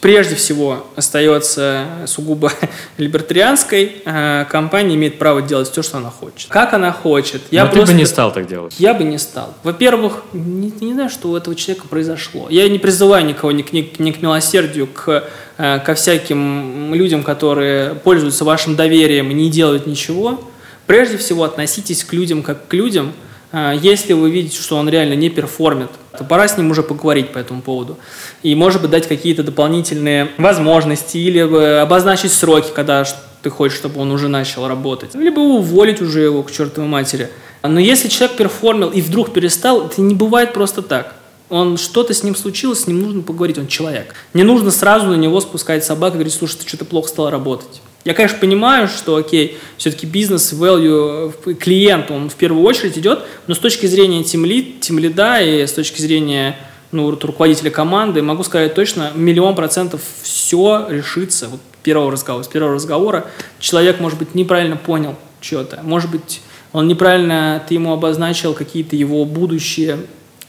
прежде 0.01 0.35
всего 0.35 0.87
остается 0.97 1.87
сугубо 2.07 2.53
либертарианской. 2.99 4.03
А 4.05 4.45
компания 4.45 4.95
имеет 4.95 5.19
право 5.19 5.43
делать 5.43 5.71
все, 5.71 5.83
что 5.83 5.99
она 5.99 6.11
хочет. 6.11 6.49
Как 6.51 6.75
она 6.75 6.93
хочет. 6.93 7.43
Я 7.51 7.65
Но 7.65 7.71
просто... 7.71 7.87
ты 7.89 7.93
бы 7.93 7.99
не 7.99 8.07
стал 8.07 8.33
так 8.33 8.47
делать. 8.47 8.75
Я 8.79 8.95
бы 8.95 9.05
не 9.05 9.19
стал. 9.19 9.55
Во-первых, 9.63 10.23
не, 10.33 10.73
не 10.81 10.95
знаю, 10.95 11.11
что 11.11 11.31
у 11.31 11.37
этого 11.37 11.55
человека 11.57 11.87
произошло. 11.89 12.47
Я 12.51 12.69
не 12.69 12.79
призываю 12.79 13.25
никого 13.25 13.53
ни 13.53 13.63
к, 13.63 13.73
ни, 13.73 13.93
ни 13.99 14.13
к 14.13 14.23
милосердию, 14.23 14.87
к, 14.87 15.25
э, 15.59 15.79
ко 15.81 15.95
всяким 15.95 16.95
людям, 16.95 17.23
которые 17.23 17.95
пользуются 17.95 18.45
вашим 18.45 18.77
доверием 18.77 19.31
и 19.31 19.35
не 19.35 19.51
делают 19.51 19.87
ничего. 19.87 20.43
Прежде 20.87 21.17
всего, 21.17 21.45
относитесь 21.45 22.05
к 22.05 22.13
людям 22.13 22.43
как 22.43 22.69
к 22.69 22.75
людям– 22.75 23.13
а, 23.23 23.32
если 23.53 24.15
вы 24.15 24.31
видите, 24.31 24.61
что 24.61 24.77
он 24.77 24.89
реально 24.89 25.15
не 25.15 25.29
perform 25.29 25.72
ит, 25.72 25.91
то 26.17 26.25
пора 26.25 26.49
с 26.49 26.57
ним 26.57 26.71
уже 26.71 26.83
поговорить 26.83 27.33
по 27.33 27.39
этому 27.39 27.61
поводу. 27.63 27.99
И, 28.43 28.55
может 28.55 28.81
быть, 28.81 28.91
дать 28.91 29.07
какие-то 29.07 29.43
дополнительные 29.43 30.31
возможности 30.39 31.19
или 31.19 31.39
обозначить 31.39 32.33
сроки, 32.33 32.69
когда 32.75 33.05
ты 33.43 33.51
хочешь, 33.51 33.77
чтобы 33.77 34.01
он 34.01 34.11
уже 34.11 34.29
начал 34.29 34.69
работать. 34.69 35.15
Либо 35.15 35.41
уволить 35.41 36.01
уже 36.01 36.21
его 36.21 36.43
к 36.43 36.51
чертовой 36.51 36.89
матери. 36.89 37.29
Но 37.63 37.79
если 37.79 38.09
человек 38.09 38.37
perform 38.37 38.77
ил 38.77 38.89
и 38.89 39.01
вдруг 39.01 39.33
перестал, 39.33 39.87
это 39.87 40.01
не 40.01 40.15
бывает 40.15 40.53
просто 40.53 40.83
так. 40.83 41.15
Он 41.49 41.77
что-то 41.77 42.15
с 42.15 42.23
ним 42.23 42.35
случилось, 42.35 42.85
с 42.85 42.87
ним 42.87 43.03
нужно 43.03 43.23
поговорить, 43.23 43.59
он 43.59 43.67
человек. 43.67 44.15
Не 44.33 44.43
нужно 44.43 44.71
сразу 44.71 45.09
на 45.09 45.17
него 45.17 45.41
спускать 45.41 45.85
собак 45.85 46.13
и 46.13 46.15
говорить, 46.15 46.33
слушай, 46.33 46.57
ты 46.57 46.67
что-то 46.67 46.87
плохо 46.87 47.09
стал 47.09 47.29
работать. 47.29 47.83
Я, 48.05 48.15
конечно, 48.15 48.39
понимаю, 48.39 48.89
что, 48.89 49.17
окей, 49.17 49.59
все-таки 49.77 50.07
бизнес, 50.07 50.53
value, 50.53 51.33
клиент, 51.55 52.11
он 52.11 52.29
в 52.29 52.35
первую 52.35 52.65
очередь 52.65 52.99
идет, 52.99 53.21
но 53.47 53.55
с 53.55 53.59
точки 53.59 53.87
зрения 53.87 54.25
тимлид, 54.25 54.81
тимлида 54.81 55.41
и 55.41 55.67
с 55.67 55.73
точки 55.73 56.01
зрения 56.01 56.57
ну, 56.91 57.11
руководителя 57.11 57.71
команды, 57.71 58.21
могу 58.21 58.43
сказать 58.43 58.75
точно, 58.75 59.13
миллион 59.15 59.55
процентов 59.55 60.03
все 60.23 60.87
решится 60.91 61.49
вот 61.49 61.61
первого 61.83 62.11
разговора. 62.11 62.43
С 62.43 62.49
первого 62.49 62.75
разговора 62.75 63.27
человек, 63.61 64.01
может 64.01 64.19
быть, 64.19 64.35
неправильно 64.35 64.77
понял 64.77 65.17
что-то, 65.41 65.81
может 65.83 66.11
быть, 66.11 66.41
он 66.73 66.89
неправильно, 66.89 67.63
ты 67.69 67.75
ему 67.75 67.93
обозначил 67.93 68.55
какие-то 68.55 68.97
его 68.97 69.25
будущие 69.25 69.99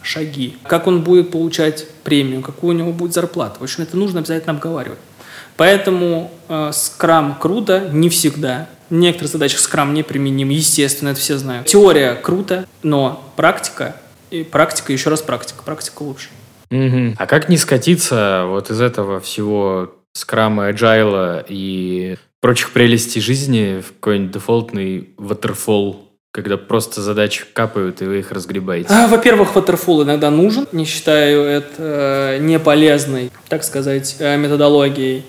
шаги, 0.02 0.56
как 0.64 0.88
он 0.88 1.02
будет 1.02 1.32
получать 1.32 1.86
премию, 2.04 2.42
какую 2.42 2.76
у 2.76 2.78
него 2.78 2.92
будет 2.92 3.14
зарплата. 3.14 3.60
В 3.60 3.64
общем, 3.64 3.84
это 3.84 3.98
нужно 3.98 4.20
обязательно 4.20 4.54
обговаривать. 4.54 5.00
Поэтому 5.58 6.32
э, 6.50 6.72
скрам 6.74 7.38
круто, 7.40 7.90
не 7.92 8.10
всегда. 8.10 8.68
В 8.90 8.96
некоторых 8.96 9.32
задачах 9.32 9.60
скрам 9.60 9.94
не 9.94 10.04
применим, 10.04 10.50
естественно, 10.50 11.10
это 11.10 11.20
все 11.20 11.38
знают. 11.38 11.68
Теория 11.68 12.16
круто, 12.16 12.66
но 12.82 13.24
практика, 13.36 13.96
и 14.30 14.44
практика, 14.44 14.94
еще 14.94 15.10
раз 15.10 15.22
практика, 15.22 15.64
практика 15.64 16.04
лучше. 16.04 16.30
Угу. 16.72 17.16
А 17.18 17.26
как 17.28 17.50
не 17.50 17.58
скатиться 17.58 18.46
вот 18.48 18.72
из 18.72 18.82
этого 18.82 19.20
всего 19.20 19.96
скрама, 20.14 20.70
agile 20.70 21.46
и 21.48 22.18
прочих 22.40 22.72
прелестей 22.72 23.22
жизни 23.22 23.82
в 23.82 23.94
какой-нибудь 23.94 24.32
дефолтный 24.32 25.10
waterfall 25.18 25.98
когда 26.34 26.58
просто 26.58 27.00
задачи 27.02 27.46
капают, 27.54 28.02
и 28.02 28.06
вы 28.06 28.20
их 28.20 28.32
разгребаете? 28.32 28.90
А, 28.90 29.08
во-первых, 29.08 29.56
waterfall 29.56 30.04
иногда 30.04 30.32
нужен. 30.32 30.68
Не 30.72 30.84
считаю 30.84 31.44
это 31.44 31.68
э, 31.78 32.38
неполезной, 32.40 33.32
так 33.50 33.64
сказать, 33.64 34.16
э, 34.18 34.36
методологией. 34.38 35.26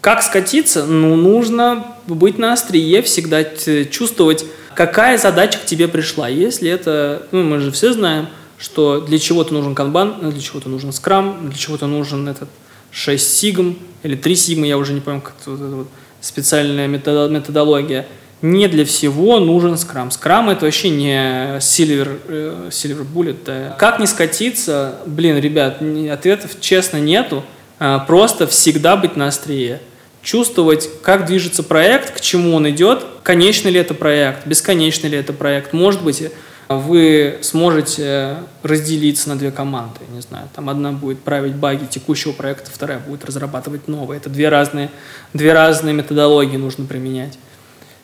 Как 0.00 0.22
скатиться? 0.22 0.84
Ну, 0.84 1.16
нужно 1.16 1.84
быть 2.06 2.38
на 2.38 2.52
острие, 2.52 3.02
всегда 3.02 3.44
чувствовать, 3.90 4.44
какая 4.74 5.18
задача 5.18 5.58
к 5.58 5.64
тебе 5.64 5.88
пришла. 5.88 6.28
Если 6.28 6.70
это, 6.70 7.26
ну, 7.32 7.42
мы 7.42 7.58
же 7.58 7.72
все 7.72 7.92
знаем, 7.92 8.28
что 8.58 9.00
для 9.00 9.18
чего-то 9.18 9.52
нужен 9.52 9.74
канбан, 9.74 10.30
для 10.30 10.40
чего-то 10.40 10.68
нужен 10.68 10.92
скрам, 10.92 11.48
для 11.48 11.58
чего-то 11.58 11.86
нужен 11.86 12.28
этот 12.28 12.48
6 12.90 13.36
сигм 13.36 13.78
или 14.02 14.16
3 14.16 14.36
сигма, 14.36 14.66
я 14.66 14.78
уже 14.78 14.92
не 14.92 15.00
помню, 15.00 15.20
как 15.20 15.34
это, 15.40 15.50
вот, 15.50 15.88
специальная 16.20 16.86
методология. 16.86 18.06
Не 18.40 18.68
для 18.68 18.84
всего 18.84 19.40
нужен 19.40 19.76
скрам. 19.76 20.12
Скрам 20.12 20.48
это 20.48 20.64
вообще 20.64 20.90
не 20.90 21.58
silver, 21.58 22.20
э, 22.28 22.68
silver 22.70 23.04
bullet. 23.04 23.76
Как 23.78 23.98
не 23.98 24.06
скатиться? 24.06 24.94
Блин, 25.06 25.38
ребят, 25.38 25.82
ответов 26.12 26.60
честно 26.60 26.98
нету. 26.98 27.42
А, 27.78 28.00
просто 28.00 28.46
всегда 28.46 28.96
быть 28.96 29.16
на 29.16 29.28
острие 29.28 29.80
чувствовать, 30.22 30.88
как 31.02 31.26
движется 31.26 31.62
проект, 31.62 32.16
к 32.16 32.20
чему 32.20 32.54
он 32.54 32.68
идет, 32.68 33.04
конечный 33.22 33.70
ли 33.70 33.80
это 33.80 33.94
проект, 33.94 34.46
бесконечный 34.46 35.08
ли 35.08 35.18
это 35.18 35.32
проект. 35.32 35.72
Может 35.72 36.02
быть, 36.02 36.22
вы 36.68 37.38
сможете 37.40 38.36
разделиться 38.62 39.30
на 39.30 39.38
две 39.38 39.50
команды. 39.50 40.00
Не 40.12 40.20
знаю, 40.20 40.48
там 40.54 40.68
одна 40.68 40.92
будет 40.92 41.20
править 41.20 41.54
баги 41.54 41.86
текущего 41.86 42.32
проекта, 42.32 42.70
вторая 42.70 42.98
будет 42.98 43.24
разрабатывать 43.24 43.88
новые. 43.88 44.18
Это 44.18 44.28
две 44.28 44.48
разные, 44.48 44.90
две 45.32 45.52
разные 45.52 45.94
методологии 45.94 46.56
нужно 46.56 46.84
применять. 46.84 47.38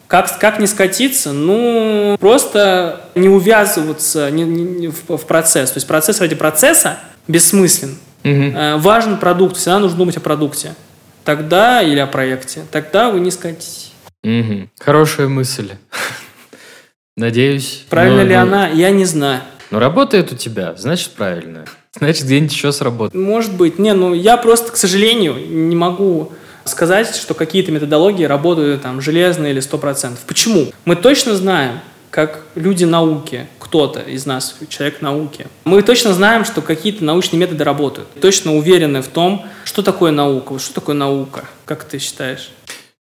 Как, 0.07 0.39
как 0.39 0.59
не 0.61 0.67
скатиться? 0.67 1.33
Ну, 1.33 2.17
просто 2.21 3.11
не 3.15 3.29
увязываться 3.29 4.31
не, 4.31 4.45
не, 4.45 4.89
в, 4.89 5.17
в 5.17 5.27
процесс. 5.27 5.71
То 5.71 5.79
есть 5.79 5.87
процесс 5.87 6.21
ради 6.21 6.35
процесса 6.35 6.99
бессмыслен. 7.27 7.99
Угу. 8.25 8.79
Важен 8.79 9.19
продукт, 9.19 9.57
всегда 9.57 9.79
нужно 9.79 9.99
думать 9.99 10.17
о 10.17 10.21
продукте 10.21 10.75
тогда, 11.25 11.83
или 11.83 11.99
о 11.99 12.07
проекте, 12.07 12.65
тогда 12.71 13.11
вы 13.11 13.21
не 13.21 13.31
скатитесь. 13.31 13.93
Угу. 14.23 14.69
Хорошая 14.81 15.29
мысль. 15.29 15.73
Надеюсь. 17.17 17.85
Правильно 17.89 18.23
но, 18.23 18.29
ли 18.29 18.35
но... 18.35 18.43
она, 18.43 18.69
я 18.69 18.91
не 18.91 19.05
знаю. 19.05 19.43
Но 19.71 19.79
работает 19.79 20.33
у 20.33 20.37
тебя, 20.37 20.75
значит 20.77 21.11
правильно. 21.11 21.65
Значит, 21.97 22.25
где-нибудь 22.25 22.53
еще 22.53 22.73
сработает. 22.73 23.15
Может 23.15 23.55
быть. 23.55 23.79
Не, 23.79 23.95
ну 23.95 24.15
я 24.15 24.37
просто, 24.37 24.73
к 24.73 24.77
сожалению, 24.77 25.37
не 25.37 25.77
могу 25.77 26.33
сказать, 26.65 27.15
что 27.15 27.35
какие-то 27.35 27.71
методологии 27.71 28.25
работают 28.25 28.83
там 28.83 29.01
железно 29.01 29.47
или 29.47 29.61
сто 29.61 29.79
процентов. 29.79 30.25
Почему? 30.27 30.73
Мы 30.85 30.97
точно 30.97 31.37
знаем, 31.37 31.81
как 32.15 32.43
люди 32.55 32.85
науки, 32.85 33.49
кто-то 33.59 33.99
из 33.99 34.25
нас, 34.25 34.55
человек 34.69 35.03
науки. 35.03 35.49
Мы 35.65 35.83
точно 35.83 36.13
знаем, 36.13 36.45
что 36.45 36.63
какие-то 36.63 37.03
научные 37.03 37.41
методы 37.41 37.65
работают. 37.65 38.09
Точно 38.21 38.55
уверены 38.55 39.03
в 39.03 39.09
том, 39.09 39.45
что 39.65 39.83
такое 39.83 40.13
наука. 40.13 40.61
Что 40.61 40.75
такое 40.75 40.95
наука? 40.95 41.45
Как 41.65 41.83
ты 41.83 41.99
считаешь? 41.99 42.53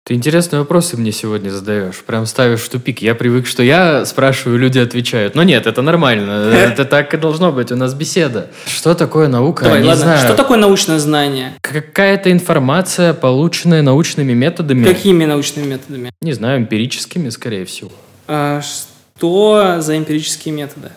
Ты 0.03 0.14
интересные 0.14 0.59
вопросы 0.59 0.96
мне 0.96 1.12
сегодня 1.12 1.50
задаешь. 1.50 2.03
Прям 2.05 2.27
ставишь 2.27 2.62
в 2.62 2.68
тупик. 2.68 3.03
Я 3.03 3.14
привык, 3.14 3.46
что 3.46 3.62
я 3.62 4.05
спрашиваю, 4.05 4.59
люди 4.59 4.81
отвечают. 4.81 5.37
Но 5.37 5.44
нет, 5.44 5.68
это 5.68 5.81
нормально. 5.81 6.53
Это 6.53 6.85
так 6.85 7.14
и 7.14 7.16
должно 7.16 7.53
быть. 7.53 7.70
У 7.70 7.77
нас 7.77 7.94
беседа. 7.94 8.50
Что 8.66 8.96
такое 8.96 9.29
наука? 9.29 9.62
Давай, 9.62 9.81
Не 9.81 9.87
ладно. 9.87 10.03
Знаю. 10.03 10.27
Что 10.27 10.35
такое 10.35 10.59
научное 10.59 10.98
знание? 10.98 11.53
Какая-то 11.61 12.33
информация, 12.33 13.14
полученная 13.14 13.83
научными 13.83 14.33
методами. 14.33 14.85
Какими 14.85 15.24
научными 15.24 15.66
методами? 15.66 16.11
Не 16.20 16.33
знаю, 16.33 16.59
эмпирическими, 16.59 17.29
скорее 17.29 17.64
всего. 17.64 17.92
А, 18.27 18.61
что 18.61 18.93
за 19.20 19.96
эмпирические 19.96 20.55
методы? 20.55 20.90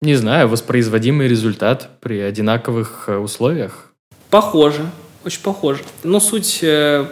Не 0.00 0.16
знаю, 0.16 0.48
воспроизводимый 0.48 1.28
результат 1.28 1.88
при 2.00 2.20
одинаковых 2.20 3.04
э, 3.06 3.16
условиях. 3.16 3.92
Похоже, 4.28 4.90
очень 5.24 5.40
похоже. 5.40 5.80
Но 6.02 6.20
суть, 6.20 6.58
э, 6.62 7.06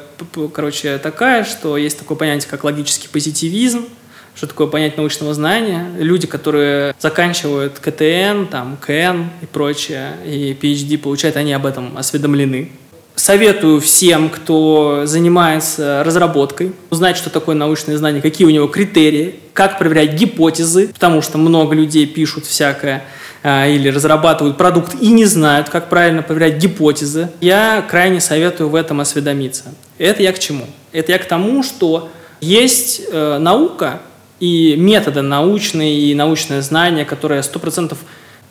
короче, 0.53 0.99
такая, 0.99 1.45
что 1.45 1.79
есть 1.79 1.99
такое 1.99 2.19
понятие, 2.19 2.51
как 2.51 2.65
логический 2.65 3.09
позитивизм, 3.09 3.87
что 4.35 4.47
такое 4.47 4.67
понятие 4.67 4.99
научного 4.99 5.33
знания. 5.33 5.91
Люди, 5.97 6.27
которые 6.27 6.95
заканчивают 6.99 7.79
КТН, 7.79 8.47
там, 8.51 8.77
КН 8.77 9.31
и 9.41 9.47
прочее, 9.51 10.17
и 10.27 10.53
PhD 10.61 10.99
получают, 10.99 11.37
они 11.37 11.55
об 11.55 11.65
этом 11.65 11.97
осведомлены 11.97 12.73
советую 13.15 13.81
всем, 13.81 14.31
кто 14.31 15.03
занимается 15.05 16.03
разработкой, 16.05 16.73
узнать, 16.91 17.17
что 17.17 17.31
такое 17.31 17.55
научное 17.55 17.97
знание, 17.97 18.23
какие 18.23 18.47
у 18.47 18.51
него 18.51 18.67
критерии, 18.67 19.37
как 19.53 19.79
проверять 19.79 20.15
гипотезы, 20.15 20.89
потому 20.89 21.23
что 21.23 21.39
много 21.39 21.75
людей 21.75 22.07
пишут 22.07 22.47
всякое 22.47 23.05
а, 23.43 23.67
или 23.67 23.89
разрабатывают 23.89 24.57
продукт 24.57 24.95
и 25.01 25.09
не 25.09 25.25
знают, 25.25 25.69
как 25.69 25.89
правильно 25.89 26.23
проверять 26.23 26.59
гипотезы. 26.59 27.31
Я 27.41 27.85
крайне 27.89 28.21
советую 28.21 28.71
в 28.71 28.75
этом 28.75 29.01
осведомиться. 29.01 29.65
Это 29.99 30.23
я 30.23 30.33
к 30.33 30.39
чему? 30.39 30.67
Это 30.93 31.13
я 31.13 31.19
к 31.19 31.25
тому, 31.27 31.63
что 31.63 32.11
есть 32.41 33.03
э, 33.11 33.39
наука 33.39 34.01
и 34.41 34.75
методы 34.77 35.23
научные, 35.23 36.01
и 36.01 36.15
научное 36.15 36.63
знание, 36.63 37.05
которое 37.05 37.43
100% 37.43 37.97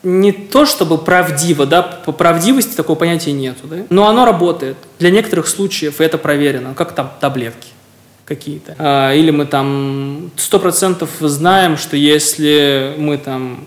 не 0.04 0.32
то 0.32 0.66
чтобы 0.66 0.98
правдиво, 0.98 1.66
да, 1.66 1.82
по 1.82 2.12
правдивости 2.12 2.76
такого 2.76 2.98
понятия 2.98 3.32
нету, 3.32 3.68
да, 3.68 3.78
но 3.90 4.08
оно 4.08 4.26
работает. 4.26 4.78
Для 5.00 5.12
некоторых 5.12 5.48
случаев 5.48 6.02
это 6.02 6.18
проверено, 6.18 6.74
как 6.74 6.94
там 6.94 7.12
таблетки 7.20 7.70
какие-то. 8.26 8.76
А, 8.78 9.14
или 9.14 9.32
мы 9.32 9.46
там 9.46 10.32
сто 10.38 10.60
процентов 10.60 11.10
знаем, 11.20 11.78
что 11.78 11.98
если 11.98 12.96
мы 12.98 13.18
там 13.18 13.66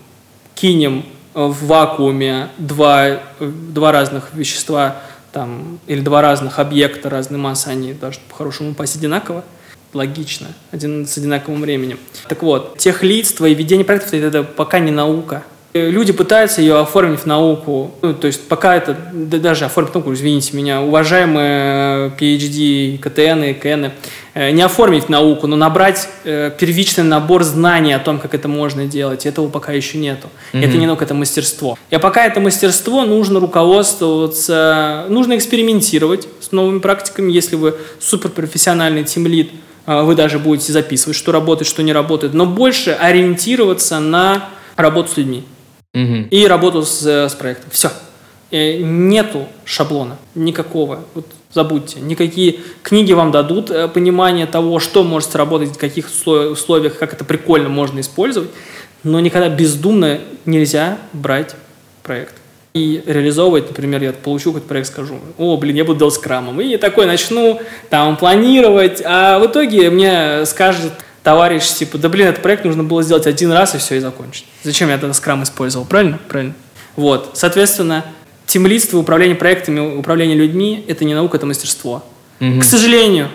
кинем 0.55 1.05
в 1.33 1.65
вакууме 1.65 2.49
два, 2.57 3.19
два 3.39 3.91
разных 3.91 4.33
вещества 4.33 4.97
там, 5.31 5.79
или 5.85 5.99
два 5.99 6.21
разных 6.21 6.59
объекта 6.59 7.09
разной 7.09 7.39
массы, 7.39 7.67
они 7.67 7.93
должны 7.93 8.21
по-хорошему 8.29 8.71
упасть 8.71 8.95
одинаково, 8.95 9.43
логично, 9.93 10.47
один, 10.71 11.05
с 11.05 11.17
одинаковым 11.17 11.61
временем. 11.61 11.99
Так 12.27 12.41
вот, 12.41 12.77
техлидство 12.77 13.45
и 13.45 13.53
ведение 13.53 13.85
проектов– 13.85 14.13
это 14.13 14.43
пока 14.43 14.79
не 14.79 14.91
наука, 14.91 15.43
Люди 15.75 16.13
пытаются 16.13 16.61
ее 16.61 16.79
оформить 16.79 17.19
в 17.19 17.25
науку, 17.25 17.91
ну, 18.01 18.13
то 18.13 18.27
есть 18.27 18.47
пока 18.47 18.77
это, 18.77 18.95
да, 19.11 19.39
даже 19.39 19.65
оформить 19.65 19.93
науку, 19.93 20.13
извините 20.13 20.55
меня, 20.55 20.81
уважаемые 20.81 22.11
PhD, 22.17 22.97
КТН 22.97 23.43
и 23.43 23.53
КН, 23.53 23.91
э, 24.35 24.51
не 24.51 24.61
оформить 24.61 25.03
в 25.03 25.09
науку, 25.09 25.47
но 25.47 25.57
набрать 25.57 26.07
э, 26.23 26.49
первичный 26.57 27.03
набор 27.03 27.43
знаний 27.43 27.91
о 27.91 27.99
том, 27.99 28.19
как 28.19 28.33
это 28.33 28.47
можно 28.47 28.85
делать. 28.85 29.25
Этого 29.25 29.49
пока 29.49 29.73
еще 29.73 29.97
нету. 29.97 30.29
Mm-hmm. 30.53 30.65
Это 30.65 30.77
не 30.77 30.85
наука, 30.85 31.03
это 31.03 31.13
мастерство. 31.13 31.77
И 31.89 31.97
пока 31.97 32.25
это 32.25 32.39
мастерство, 32.39 33.03
нужно 33.03 33.41
руководствоваться, 33.41 35.03
нужно 35.09 35.35
экспериментировать 35.35 36.25
с 36.39 36.53
новыми 36.53 36.79
практиками. 36.79 37.33
Если 37.33 37.57
вы 37.57 37.75
суперпрофессиональный 37.99 39.03
тимлид, 39.03 39.51
э, 39.87 40.03
вы 40.03 40.15
даже 40.15 40.39
будете 40.39 40.71
записывать, 40.71 41.17
что 41.17 41.33
работает, 41.33 41.67
что 41.67 41.83
не 41.83 41.91
работает, 41.91 42.33
но 42.33 42.45
больше 42.45 42.91
ориентироваться 42.91 43.99
на 43.99 44.47
работу 44.77 45.11
с 45.11 45.17
людьми 45.17 45.43
угу. 45.95 46.27
и 46.29 46.45
работу 46.45 46.83
с, 46.83 47.03
с 47.03 47.33
проектом. 47.33 47.69
Все. 47.71 47.89
Э, 48.51 48.77
нету 48.77 49.47
шаблона 49.63 50.17
никакого. 50.35 50.99
Вот 51.15 51.25
забудьте. 51.51 51.99
Никакие 51.99 52.59
книги 52.83 53.13
вам 53.13 53.31
дадут 53.31 53.71
э, 53.71 53.87
понимание 53.87 54.45
того, 54.45 54.79
что 54.79 55.03
может 55.03 55.31
сработать, 55.31 55.69
в 55.69 55.79
каких 55.79 56.07
условиях, 56.07 56.99
как 56.99 57.13
это 57.13 57.23
прикольно 57.25 57.69
можно 57.69 58.01
использовать. 58.01 58.49
Но 59.03 59.19
никогда 59.19 59.49
бездумно 59.49 60.19
нельзя 60.45 60.99
брать 61.13 61.55
проект 62.03 62.35
и 62.75 63.01
реализовывать, 63.05 63.69
например, 63.69 64.03
я 64.03 64.11
получу 64.11 64.51
какой-то 64.51 64.67
проект, 64.67 64.89
скажу, 64.89 65.17
о, 65.37 65.55
блин, 65.55 65.77
я 65.77 65.85
буду 65.85 65.99
делать 65.99 66.13
скрамом, 66.13 66.59
и 66.59 66.75
такой 66.75 67.05
начну 67.05 67.61
там 67.89 68.17
планировать, 68.17 69.01
а 69.05 69.39
в 69.39 69.45
итоге 69.45 69.89
мне 69.89 70.45
скажет 70.45 70.91
товарищ, 71.25 71.67
типа, 71.73 71.97
да 71.97 72.07
блин, 72.07 72.27
этот 72.27 72.43
проект 72.43 72.63
нужно 72.65 72.83
было 72.83 73.01
сделать 73.01 73.25
один 73.25 73.51
раз 73.51 73.73
и 73.73 73.79
все, 73.79 73.95
и 73.95 73.99
закончить. 73.99 74.45
Зачем 74.63 74.89
я 74.89 74.97
тогда 74.99 75.13
скрам 75.13 75.41
использовал? 75.41 75.85
Правильно? 75.85 76.19
Правильно. 76.29 76.53
Вот. 76.95 77.31
Соответственно, 77.33 78.05
тимлидство, 78.45 78.99
управление 78.99 79.35
проектами, 79.35 79.97
управление 79.97 80.37
людьми– 80.37 80.85
это 80.87 81.03
не 81.03 81.15
наука, 81.15 81.37
это 81.37 81.47
мастерство. 81.47 82.05
Угу. 82.39 82.59
К 82.59 82.63
сожалению. 82.63 83.29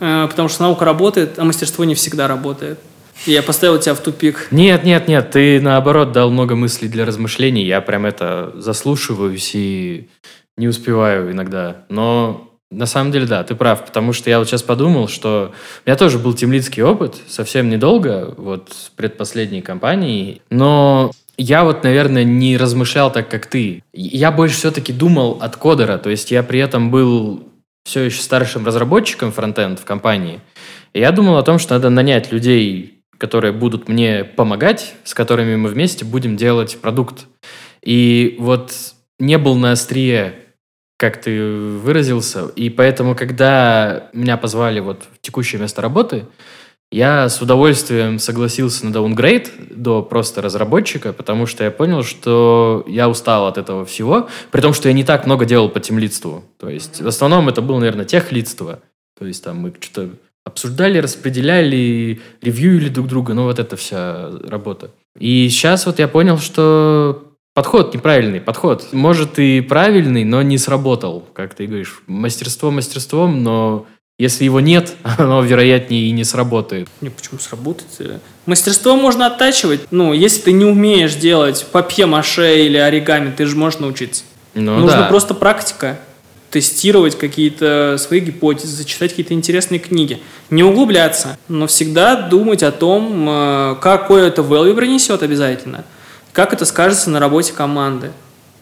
Э, 0.00 0.26
потому 0.28 0.48
что 0.48 0.62
наука 0.62 0.86
работает, 0.86 1.38
а 1.38 1.44
мастерство 1.44 1.84
не 1.84 1.94
всегда 1.94 2.28
работает. 2.28 2.78
И 3.26 3.32
я 3.32 3.42
поставил 3.42 3.78
тебя 3.78 3.94
в 3.94 4.00
тупик. 4.00 4.48
Нет, 4.50 4.82
нет, 4.84 5.06
нет, 5.06 5.30
ты 5.30 5.60
наоборот 5.60 6.12
дал 6.12 6.30
много 6.30 6.56
мыслей 6.56 6.88
для 6.88 7.04
размышлений. 7.04 7.64
Я 7.64 7.82
прям 7.82 8.06
это 8.06 8.54
заслушиваюсь 8.56 9.50
и 9.54 10.08
не 10.56 10.66
успеваю 10.66 11.30
иногда. 11.30 11.84
Но 11.90 12.51
на 12.72 12.86
самом 12.86 13.12
деле, 13.12 13.26
да, 13.26 13.44
ты 13.44 13.54
прав, 13.54 13.84
потому 13.84 14.12
что 14.12 14.30
я 14.30 14.38
вот 14.38 14.48
сейчас 14.48 14.62
подумал, 14.62 15.08
что 15.08 15.52
у 15.84 15.88
меня 15.88 15.96
тоже 15.96 16.18
был 16.18 16.34
темлицкий 16.34 16.82
опыт, 16.82 17.16
совсем 17.28 17.68
недолго, 17.68 18.34
вот 18.36 18.70
предпоследней 18.96 19.62
компанией, 19.62 20.42
но 20.50 21.12
я 21.36 21.64
вот, 21.64 21.84
наверное, 21.84 22.24
не 22.24 22.56
размышлял 22.56 23.12
так, 23.12 23.28
как 23.28 23.46
ты. 23.46 23.82
Я 23.92 24.32
больше 24.32 24.56
все-таки 24.56 24.92
думал 24.92 25.38
от 25.40 25.56
кодера, 25.56 25.98
то 25.98 26.10
есть 26.10 26.30
я 26.30 26.42
при 26.42 26.60
этом 26.60 26.90
был 26.90 27.48
все 27.84 28.02
еще 28.02 28.22
старшим 28.22 28.64
разработчиком 28.64 29.32
фронтенд 29.32 29.78
в 29.78 29.84
компании. 29.84 30.40
И 30.92 31.00
я 31.00 31.10
думал 31.10 31.36
о 31.36 31.42
том, 31.42 31.58
что 31.58 31.74
надо 31.74 31.90
нанять 31.90 32.32
людей, 32.32 33.02
которые 33.18 33.52
будут 33.52 33.88
мне 33.88 34.24
помогать, 34.24 34.94
с 35.04 35.14
которыми 35.14 35.56
мы 35.56 35.68
вместе 35.68 36.04
будем 36.04 36.36
делать 36.36 36.78
продукт. 36.80 37.26
И 37.82 38.36
вот 38.38 38.72
не 39.18 39.38
был 39.38 39.56
на 39.56 39.72
острие 39.72 40.34
как 41.02 41.20
ты 41.20 41.42
выразился. 41.52 42.46
И 42.54 42.70
поэтому, 42.70 43.16
когда 43.16 44.08
меня 44.12 44.36
позвали 44.36 44.78
вот 44.78 45.02
в 45.12 45.20
текущее 45.20 45.60
место 45.60 45.82
работы, 45.82 46.26
я 46.92 47.28
с 47.28 47.42
удовольствием 47.42 48.20
согласился 48.20 48.86
на 48.86 48.92
даунгрейд 48.92 49.50
до 49.70 50.04
просто 50.04 50.40
разработчика, 50.42 51.12
потому 51.12 51.46
что 51.46 51.64
я 51.64 51.72
понял, 51.72 52.04
что 52.04 52.84
я 52.86 53.08
устал 53.08 53.48
от 53.48 53.58
этого 53.58 53.84
всего, 53.84 54.28
при 54.52 54.60
том, 54.60 54.72
что 54.72 54.86
я 54.86 54.94
не 54.94 55.02
так 55.02 55.26
много 55.26 55.44
делал 55.44 55.68
по 55.68 55.80
темлидству. 55.80 56.44
То 56.56 56.68
есть 56.70 57.00
в 57.00 57.08
основном 57.08 57.48
это 57.48 57.62
было, 57.62 57.80
наверное, 57.80 58.04
техлидство. 58.04 58.78
То 59.18 59.26
есть 59.26 59.42
там 59.42 59.56
мы 59.56 59.74
что-то 59.80 60.10
обсуждали, 60.44 60.98
распределяли, 60.98 62.20
ревьюили 62.42 62.90
друг 62.90 63.08
друга, 63.08 63.34
ну 63.34 63.42
вот 63.42 63.58
это 63.58 63.74
вся 63.74 64.30
работа. 64.44 64.92
И 65.18 65.48
сейчас 65.48 65.84
вот 65.84 65.98
я 65.98 66.06
понял, 66.06 66.38
что 66.38 67.31
Подход 67.54 67.92
неправильный, 67.92 68.40
подход. 68.40 68.92
Может 68.92 69.38
и 69.38 69.60
правильный, 69.60 70.24
но 70.24 70.40
не 70.40 70.56
сработал, 70.56 71.28
как 71.34 71.54
ты 71.54 71.66
говоришь. 71.66 72.02
Мастерство 72.06 72.70
мастерством, 72.70 73.42
но 73.42 73.84
если 74.18 74.44
его 74.44 74.60
нет, 74.60 74.94
оно, 75.02 75.42
вероятнее, 75.42 76.06
и 76.06 76.12
не 76.12 76.24
сработает. 76.24 76.88
Не, 77.02 77.10
почему 77.10 77.38
сработает? 77.38 78.22
Мастерство 78.46 78.96
можно 78.96 79.26
оттачивать. 79.26 79.82
Ну, 79.90 80.14
если 80.14 80.40
ты 80.40 80.52
не 80.52 80.64
умеешь 80.64 81.14
делать 81.14 81.66
папье-маше 81.70 82.64
или 82.64 82.78
оригами, 82.78 83.30
ты 83.36 83.44
же 83.44 83.54
можешь 83.54 83.80
научиться. 83.80 84.24
Ну, 84.54 84.78
Нужно 84.78 85.00
да. 85.00 85.06
просто 85.08 85.34
практика. 85.34 85.98
Тестировать 86.48 87.18
какие-то 87.18 87.96
свои 87.98 88.20
гипотезы, 88.20 88.84
читать 88.84 89.10
какие-то 89.10 89.34
интересные 89.34 89.78
книги. 89.78 90.20
Не 90.48 90.62
углубляться, 90.62 91.38
но 91.48 91.66
всегда 91.66 92.16
думать 92.16 92.62
о 92.62 92.72
том, 92.72 93.26
э, 93.28 93.76
какое 93.80 94.28
это 94.28 94.40
value 94.40 94.74
принесет 94.74 95.22
обязательно– 95.22 95.84
как 96.32 96.52
это 96.52 96.64
скажется 96.64 97.10
на 97.10 97.20
работе 97.20 97.52
команды? 97.52 98.12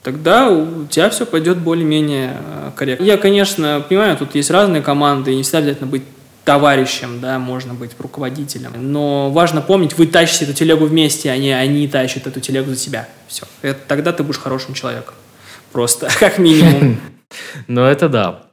Тогда 0.02 0.48
у 0.48 0.86
тебя 0.86 1.10
все 1.10 1.26
пойдет 1.26 1.58
более-менее 1.58 2.36
э, 2.38 2.70
корректно. 2.74 3.04
Я, 3.04 3.18
конечно, 3.18 3.84
понимаю, 3.86 4.16
тут 4.16 4.34
есть 4.34 4.50
разные 4.50 4.80
команды, 4.80 5.32
и 5.32 5.36
не 5.36 5.42
всегда 5.42 5.58
обязательно 5.58 5.88
быть 5.88 6.02
товарищем, 6.44 7.20
да, 7.20 7.38
можно 7.38 7.74
быть 7.74 7.90
руководителем. 7.98 8.72
Но 8.76 9.30
важно 9.30 9.60
помнить, 9.60 9.98
вы 9.98 10.06
тащите 10.06 10.46
эту 10.46 10.54
телегу 10.54 10.86
вместе, 10.86 11.30
а 11.30 11.36
не 11.36 11.52
они 11.52 11.86
тащат 11.86 12.26
эту 12.26 12.40
телегу 12.40 12.70
за 12.70 12.76
себя. 12.76 13.08
Все. 13.28 13.44
Это, 13.60 13.78
тогда 13.86 14.12
ты 14.12 14.22
будешь 14.22 14.38
хорошим 14.38 14.74
человеком. 14.74 15.14
Просто, 15.70 16.08
как 16.18 16.38
минимум. 16.38 16.98
Ну, 17.68 17.82
это 17.82 18.08
да. 18.08 18.49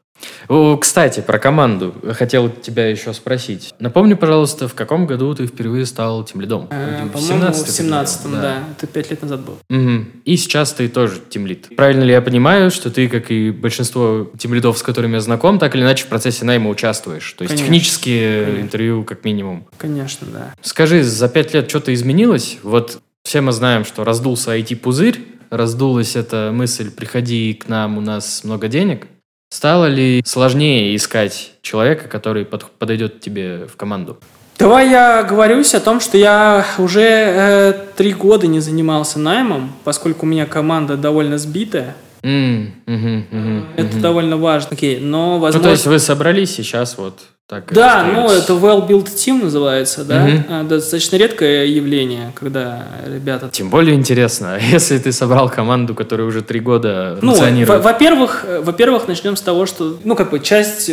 Кстати, 0.80 1.20
про 1.20 1.40
команду. 1.40 1.94
Хотел 2.14 2.50
тебя 2.50 2.88
еще 2.88 3.14
спросить. 3.14 3.74
Напомни, 3.80 4.14
пожалуйста, 4.14 4.68
в 4.68 4.74
каком 4.74 5.06
году 5.06 5.34
ты 5.36 5.46
впервые 5.46 5.86
стал 5.86 6.24
тимлидом? 6.24 6.68
Э, 6.70 7.06
в 7.14 7.20
17 7.20 7.68
в 7.68 7.70
17 7.70 8.32
да. 8.32 8.42
да. 8.42 8.64
Это 8.78 8.88
пять 8.88 9.10
лет 9.12 9.22
назад 9.22 9.42
был. 9.42 9.58
Угу. 9.70 10.06
И 10.26 10.38
сейчас 10.38 10.74
ты 10.74 10.88
тоже 10.88 11.22
тимлид. 11.30 11.76
Правильно 11.76 12.04
ли 12.04 12.12
я 12.12 12.22
понимаю, 12.22 12.72
что 12.72 12.90
ты, 12.90 13.10
как 13.10 13.30
и 13.32 13.52
большинство 13.52 14.30
тимлидов, 14.38 14.78
с 14.78 14.84
которыми 14.84 15.16
я 15.16 15.22
знаком, 15.22 15.60
так 15.60 15.76
или 15.76 15.82
иначе 15.84 16.06
в 16.06 16.08
процессе 16.08 16.46
найма 16.46 16.70
участвуешь? 16.70 17.34
То 17.34 17.44
есть 17.44 17.56
Конечно. 17.56 17.66
технические 17.66 18.46
Конечно. 18.46 18.62
интервью 18.62 19.04
как 19.04 19.26
минимум. 19.26 19.68
Конечно, 19.78 20.28
да. 20.32 20.54
Скажи, 20.62 21.04
за 21.04 21.28
пять 21.28 21.54
лет 21.54 21.70
что-то 21.70 21.94
изменилось? 21.94 22.58
Вот 22.64 23.00
все 23.24 23.42
мы 23.42 23.52
знаем, 23.52 23.84
что 23.84 24.04
раздулся 24.06 24.58
IT-пузырь, 24.58 25.20
раздулась 25.50 26.16
эта 26.16 26.52
мысль 26.54 26.92
«приходи 26.92 27.54
к 27.54 27.68
нам, 27.68 27.98
у 27.98 28.02
нас 28.02 28.44
много 28.44 28.68
денег», 28.68 29.08
Стало 29.50 29.86
ли 29.86 30.22
сложнее 30.26 30.96
искать 30.96 31.54
человека, 31.62 32.08
который 32.10 32.44
под, 32.46 32.66
подойдет 32.72 33.22
тебе 33.22 33.66
в 33.66 33.78
команду? 33.78 34.18
Давай 34.60 34.90
я 34.90 35.24
говорюсь 35.24 35.74
о 35.74 35.80
том, 35.80 36.00
что 36.00 36.18
я 36.18 36.66
уже 36.80 37.02
э, 37.02 37.74
три 37.96 38.12
года 38.14 38.48
не 38.48 38.60
занимался 38.60 39.20
наймом, 39.20 39.72
поскольку 39.84 40.26
у 40.26 40.30
меня 40.30 40.46
команда 40.48 40.98
довольно 40.98 41.38
сбитая. 41.38 41.96
Mm, 42.24 42.72
mm-hmm, 42.86 43.24
mm-hmm, 43.32 43.64
Это 43.78 43.98
довольно 43.98 44.38
важно. 44.38 44.70
Окей, 44.72 45.00
но 45.00 45.40
возможно... 45.40 45.60
Ну, 45.60 45.64
то 45.64 45.72
есть 45.72 45.86
вы 45.86 46.00
собрались 46.00 46.56
сейчас 46.56 46.98
вот 46.98 47.20
так 47.48 47.72
да, 47.74 48.04
ну 48.14 48.30
это 48.30 48.52
well-built 48.54 49.06
team 49.06 49.44
называется, 49.44 50.04
да. 50.04 50.26
Угу. 50.26 50.68
Достаточно 50.68 51.16
редкое 51.16 51.66
явление, 51.66 52.34
когда 52.36 52.86
ребята... 53.06 53.48
Тем 53.50 53.70
более 53.70 53.96
интересно, 53.96 54.60
если 54.72 54.98
ты 54.98 55.14
собрал 55.14 55.50
команду, 55.50 55.96
которая 55.96 56.28
уже 56.28 56.42
три 56.42 56.60
года 56.60 57.18
ну, 57.22 57.34
во-первых, 57.66 58.46
во-первых, 58.64 59.08
начнем 59.08 59.38
с 59.38 59.42
того, 59.42 59.66
что, 59.66 59.98
ну, 60.04 60.18
как 60.18 60.32
бы 60.32 60.42
часть 60.42 60.90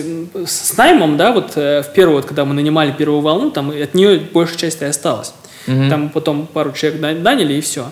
с 0.47 0.77
наймом, 0.77 1.16
да, 1.16 1.33
вот 1.33 1.55
э, 1.57 1.83
в 1.83 1.93
первую, 1.93 2.18
вот, 2.18 2.27
когда 2.27 2.45
мы 2.45 2.55
нанимали 2.55 2.93
первую 2.93 3.20
волну, 3.20 3.51
там 3.51 3.70
от 3.70 3.95
нее 3.95 4.20
большая 4.33 4.59
часть 4.59 4.81
и 4.81 4.85
осталась. 4.85 5.35
Угу. 5.66 5.91
Там 5.91 6.09
потом 6.09 6.47
пару 6.47 6.70
человек 6.70 7.01
наняли, 7.01 7.55
и 7.55 7.61
все. 7.62 7.91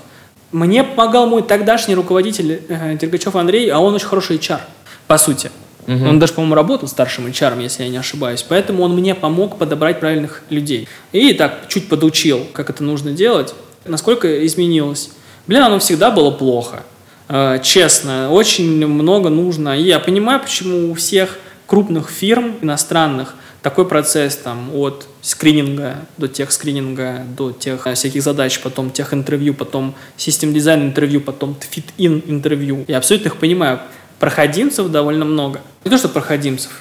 Мне 0.53 0.85
помогал 0.85 1.27
мой 1.27 1.43
тогдашний 1.43 1.95
руководитель 1.95 2.63
э, 2.69 2.97
Дергачев 2.97 3.35
Андрей, 3.35 3.71
а 3.71 3.79
он 3.79 3.95
очень 3.95 4.07
хороший 4.07 4.37
HR, 4.37 4.61
по 5.07 5.19
сути. 5.19 5.51
Угу. 5.87 6.09
Он 6.09 6.19
даже, 6.19 6.35
по-моему, 6.35 6.55
работал 6.55 6.87
старшим 6.89 7.27
HR, 7.27 7.61
если 7.63 7.83
я 7.85 7.89
не 7.89 7.97
ошибаюсь. 7.97 8.45
Поэтому 8.49 8.85
он 8.85 8.95
мне 8.95 9.15
помог 9.15 9.59
подобрать 9.59 9.99
правильных 9.99 10.43
людей. 10.51 10.89
И 11.13 11.33
так 11.33 11.69
чуть 11.69 11.89
подучил, 11.89 12.47
как 12.53 12.71
это 12.71 12.85
нужно 12.85 13.13
делать. 13.13 13.55
Насколько 13.85 14.47
изменилось? 14.47 15.11
Блин, 15.47 15.63
оно 15.63 15.79
всегда 15.81 16.11
было 16.11 16.31
плохо. 16.31 16.85
Э, 17.29 17.59
честно, 17.63 18.31
очень 18.31 18.87
много 18.87 19.29
нужно. 19.31 19.77
И 19.79 19.83
я 19.83 19.99
понимаю, 19.99 20.41
почему 20.41 20.93
у 20.93 20.95
всех 20.95 21.39
крупных 21.67 22.11
фирм 22.11 22.57
иностранных 22.61 23.35
такой 23.63 23.89
процесс 23.89 24.37
там 24.37 24.75
от 24.75 25.07
скрининга 25.23 26.01
до 26.19 26.29
тех 26.29 26.53
скрининга, 26.53 27.25
до 27.37 27.53
тех 27.53 27.87
э, 27.87 27.95
всяких 27.95 28.23
задач, 28.23 28.61
потом 28.61 28.91
тех 28.91 29.15
интервью, 29.15 29.55
потом 29.55 29.95
систем 30.17 30.53
дизайн 30.53 30.83
интервью, 30.83 31.21
потом 31.21 31.57
fit-in 31.59 32.23
интервью. 32.27 32.85
Я 32.89 32.99
абсолютно 32.99 33.29
их 33.29 33.37
понимаю. 33.37 33.81
Проходимцев 34.19 34.89
довольно 34.89 35.25
много. 35.25 35.61
Не 35.85 35.91
то, 35.91 35.99
что 35.99 36.09
проходимцев, 36.09 36.81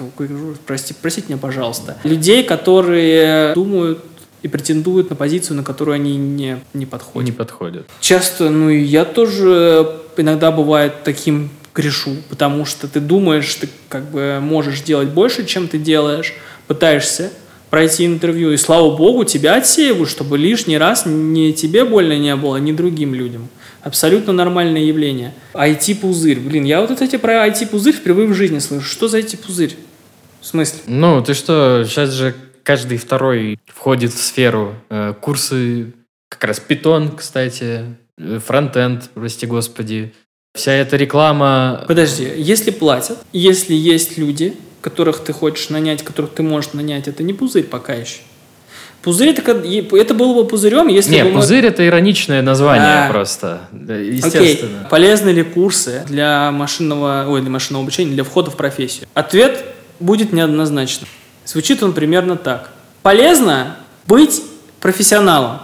прости, 0.66 0.94
простите 1.00 1.28
меня, 1.30 1.38
пожалуйста. 1.38 1.98
Людей, 2.04 2.44
которые 2.44 3.54
думают 3.56 4.04
и 4.42 4.48
претендуют 4.48 5.10
на 5.10 5.16
позицию, 5.16 5.58
на 5.58 5.64
которую 5.64 5.96
они 5.96 6.18
не, 6.18 6.60
не 6.74 6.86
подходят. 6.86 7.30
Не 7.30 7.36
подходят. 7.36 7.88
Часто, 8.00 8.50
ну 8.50 8.70
и 8.70 8.80
я 8.80 9.06
тоже 9.06 10.02
иногда 10.18 10.52
бывает 10.52 11.04
таким 11.04 11.50
грешу, 11.74 12.18
потому 12.30 12.66
что 12.66 12.88
ты 12.88 13.00
думаешь, 13.00 13.54
ты 13.56 13.70
как 13.88 14.10
бы 14.12 14.39
можешь 14.42 14.82
делать 14.82 15.10
больше, 15.10 15.46
чем 15.46 15.68
ты 15.68 15.78
делаешь, 15.78 16.34
пытаешься 16.68 17.32
пройти 17.72 18.05
интервью, 18.05 18.51
и 18.51 18.57
слава 18.57 18.95
богу, 18.95 19.24
тебя 19.24 19.55
отсеивают, 19.55 20.09
чтобы 20.09 20.38
лишний 20.38 20.78
раз 20.78 21.05
ни 21.05 21.53
тебе 21.53 21.86
больно 21.86 22.19
не 22.19 22.36
было, 22.36 22.57
ни 22.57 22.74
другим 22.74 23.15
людям. 23.15 23.47
Абсолютно 23.82 24.34
нормальное 24.34 24.82
явление. 24.82 25.34
IT-пузырь. 25.53 26.39
Блин, 26.39 26.65
я 26.65 26.82
вот 26.82 27.01
эти 27.01 27.15
про 27.15 27.47
IT-пузырь 27.47 27.95
впервые 27.95 28.28
в 28.28 28.34
жизни 28.36 28.59
слышу. 28.59 28.86
Что 28.86 29.07
за 29.07 29.19
IT-пузырь? 29.19 29.76
В 30.41 30.45
смысле? 30.45 30.80
Ну, 30.86 31.24
ты 31.24 31.34
что, 31.34 31.84
сейчас 31.88 32.11
же 32.11 32.36
каждый 32.63 32.97
второй 32.97 33.57
входит 33.65 34.11
в 34.11 34.22
сферу. 34.22 34.76
Э, 34.89 35.13
курсы, 35.19 35.93
как 36.30 36.43
раз 36.43 36.59
питон, 36.59 37.15
кстати, 37.15 37.86
э, 38.17 38.39
фронтенд, 38.45 39.09
прости 39.13 39.47
господи. 39.47 40.13
Вся 40.53 40.74
эта 40.74 40.97
реклама... 40.97 41.86
Подожди, 41.88 42.30
если 42.36 42.72
платят, 42.72 43.17
если 43.32 43.74
есть 43.74 44.17
люди, 44.17 44.55
которых 44.82 45.20
ты 45.20 45.34
хочешь 45.34 45.70
нанять, 45.70 46.04
которых 46.04 46.32
ты 46.32 46.44
можешь 46.44 46.74
нанять, 46.74 47.08
это 47.08 47.24
не 47.24 47.34
пузырь 47.34 47.64
пока 47.64 47.94
еще. 47.94 48.20
Пузырь 49.02 49.30
это, 49.30 49.52
это 49.52 50.14
было 50.14 50.36
бы 50.36 50.48
пузырем, 50.48 50.88
если 50.88 51.12
Не, 51.12 51.24
бы 51.24 51.32
пузырь 51.32 51.64
мы... 51.64 51.70
это 51.70 51.88
ироничное 51.88 52.44
название 52.44 53.06
а, 53.06 53.10
просто. 53.10 53.62
Естественно. 53.72 54.80
Окей. 54.82 54.90
Полезны 54.92 55.30
ли 55.30 55.42
курсы 55.42 56.04
для 56.08 56.52
машинного, 56.52 57.26
ой, 57.28 57.42
для 57.42 57.50
машинного 57.50 57.84
обучения, 57.84 58.14
для 58.14 58.24
входа 58.24 58.52
в 58.52 58.56
профессию? 58.56 59.08
Ответ 59.16 59.66
будет 60.00 60.34
неоднозначным. 60.34 61.10
Звучит 61.46 61.82
он 61.82 61.94
примерно 61.94 62.36
так. 62.36 62.70
Полезно 63.02 63.78
быть 64.06 64.44
профессионалом. 64.80 65.62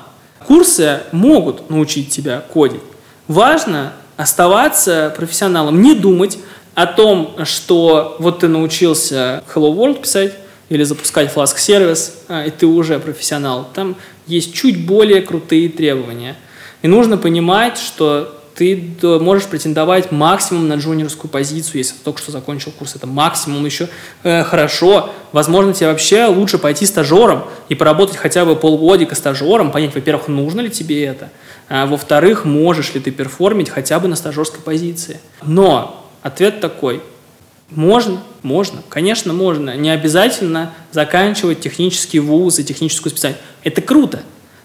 Курсы 0.47 1.01
могут 1.11 1.70
научить 1.70 2.09
тебя 2.09 2.41
кодить. 2.41 2.82
Важно 3.28 3.93
оставаться 4.15 5.13
профессионалом, 5.15 5.82
не 5.82 5.93
думать 5.93 6.39
о 6.78 6.86
том, 6.86 7.36
что 7.43 8.17
вот 8.19 8.41
ты 8.41 8.47
научился 8.47 9.43
Hello 9.51 9.75
World 9.75 10.01
писать 10.01 10.36
или 10.69 10.84
запускать 10.84 11.34
Flask 11.34 11.57
сервис, 11.57 12.19
а, 12.28 12.45
и 12.45 12.51
ты 12.51 12.67
уже 12.67 12.99
профессионал. 12.99 13.67
Там 13.73 13.95
есть 14.28 14.53
чуть 14.53 14.86
более 14.86 15.23
крутые 15.23 15.69
требования. 15.69 16.36
И 16.84 16.88
нужно 16.88 17.17
понимать, 17.17 17.80
что 17.80 18.39
ты 18.53 18.93
можешь 19.01 19.47
претендовать 19.47 20.11
максимум 20.11 20.67
на 20.67 20.75
джуниорскую 20.75 21.32
позицию, 21.32 21.80
если 21.80 21.93
ты 21.93 22.03
только 22.03 22.21
что 22.21 22.32
закончил 22.32 22.71
курс. 22.71 22.95
Это 22.95 23.07
максимум 23.07 23.65
еще 23.65 23.89
э, 24.21 24.43
хорошо. 24.43 25.09
Возможно, 25.32 25.73
тебе 25.73 25.88
вообще 25.88 26.25
лучше 26.25 26.59
пойти 26.59 26.86
стажером 26.86 27.45
и 27.69 27.75
поработать 27.75 28.17
хотя 28.17 28.45
бы 28.45 28.55
полгодика 28.55 29.15
стажером, 29.15 29.71
понять, 29.71 29.95
во-первых, 29.95 30.28
нужно 30.28 30.61
ли 30.61 30.69
тебе 30.69 31.05
это, 31.05 31.32
а 31.69 31.88
во-вторых, 31.88 32.45
можешь 32.45 32.93
ли 32.93 32.99
ты 32.99 33.09
перформить 33.09 33.71
хотя 33.71 33.99
бы 33.99 34.07
на 34.07 34.15
стажерской 34.15 34.59
позиции. 34.61 35.19
Но 35.43 36.03
ответ 36.22 36.59
такой. 36.59 37.01
Можно, 37.70 38.22
можно, 38.43 38.82
конечно, 38.88 39.34
можно. 39.34 39.76
Не 39.76 39.89
обязательно 39.89 40.74
заканчивать 40.91 41.59
технический 41.59 42.20
вуз 42.20 42.59
и 42.59 42.63
техническую 42.63 43.11
специальность. 43.11 43.43
Это 43.63 43.82
круто, 43.82 44.22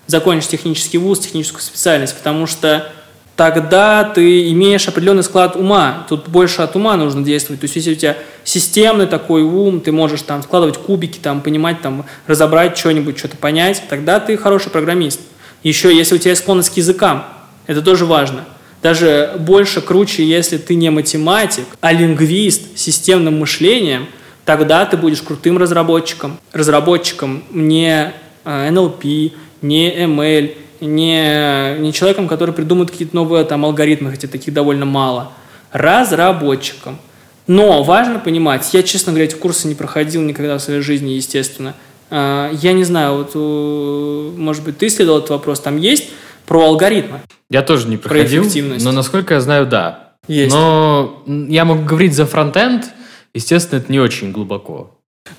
закончить 0.06 0.50
технический 0.50 0.98
вуз, 0.98 1.18
техническую 1.18 1.62
специальность, 1.62 2.16
потому 2.16 2.46
что 2.46 2.92
тогда 3.34 4.04
ты 4.04 4.50
имеешь 4.50 4.86
определенный 4.86 5.24
склад 5.24 5.56
ума. 5.56 6.06
Тут 6.08 6.28
больше 6.28 6.62
от 6.62 6.76
ума 6.76 6.96
нужно 6.96 7.24
действовать. 7.24 7.60
То 7.60 7.64
есть, 7.64 7.74
если 7.74 7.92
у 7.92 7.96
тебя 7.96 8.16
системный 8.44 9.06
такой 9.06 9.42
ум, 9.42 9.80
ты 9.80 9.90
можешь 9.90 10.22
там 10.22 10.42
складывать 10.42 10.78
кубики, 10.78 11.18
там, 11.18 11.40
понимать, 11.40 11.80
там, 11.82 12.06
разобрать 12.28 12.78
что-нибудь, 12.78 13.18
что-то 13.18 13.36
понять, 13.36 13.82
тогда 13.88 14.20
ты 14.20 14.36
хороший 14.36 14.70
программист. 14.70 15.20
Еще 15.64 15.96
если 15.96 16.14
у 16.14 16.18
тебя 16.18 16.30
есть 16.30 16.42
склонность 16.42 16.70
к 16.70 16.76
языкам, 16.76 17.24
это 17.66 17.82
тоже 17.82 18.04
важно. 18.06 18.44
Даже 18.82 19.34
больше 19.38 19.80
круче, 19.80 20.24
если 20.24 20.56
ты 20.56 20.74
не 20.74 20.90
математик, 20.90 21.64
а 21.80 21.92
лингвист 21.92 22.76
с 22.76 22.82
системным 22.82 23.38
мышлением, 23.38 24.08
тогда 24.44 24.84
ты 24.86 24.96
будешь 24.96 25.22
крутым 25.22 25.56
разработчиком. 25.56 26.38
Разработчиком 26.52 27.44
не 27.52 28.12
NLP, 28.44 29.28
э, 29.28 29.30
не 29.62 29.94
ML, 29.94 30.56
не, 30.80 31.78
не 31.78 31.92
человеком, 31.92 32.26
который 32.26 32.52
придумает 32.52 32.90
какие-то 32.90 33.14
новые 33.14 33.44
там, 33.44 33.64
алгоритмы, 33.64 34.10
хотя 34.10 34.26
таких 34.26 34.52
довольно 34.52 34.84
мало. 34.84 35.30
Разработчиком. 35.70 36.98
Но 37.46 37.84
важно 37.84 38.18
понимать, 38.18 38.68
я, 38.72 38.82
честно 38.82 39.12
говоря, 39.12 39.26
эти 39.26 39.34
курсы 39.34 39.68
не 39.68 39.74
проходил 39.74 40.22
никогда 40.22 40.58
в 40.58 40.62
своей 40.62 40.80
жизни, 40.80 41.10
естественно. 41.10 41.74
А, 42.10 42.50
я 42.52 42.72
не 42.72 42.84
знаю, 42.84 43.18
вот, 43.18 44.36
может 44.36 44.64
быть, 44.64 44.78
ты 44.78 44.88
исследовал 44.88 45.18
этот 45.18 45.30
вопрос, 45.30 45.60
там 45.60 45.76
есть 45.76 46.10
про 46.52 46.66
алгоритмы. 46.66 47.22
Я 47.48 47.62
тоже 47.62 47.88
не 47.88 47.96
проходил, 47.96 48.44
про 48.44 48.84
но 48.84 48.92
насколько 48.92 49.32
я 49.32 49.40
знаю, 49.40 49.66
да. 49.66 50.12
Есть. 50.28 50.54
Но 50.54 51.24
я 51.26 51.64
могу 51.64 51.82
говорить 51.82 52.14
за 52.14 52.26
фронтенд, 52.26 52.84
естественно, 53.32 53.78
это 53.78 53.90
не 53.90 53.98
очень 53.98 54.32
глубоко. 54.32 54.90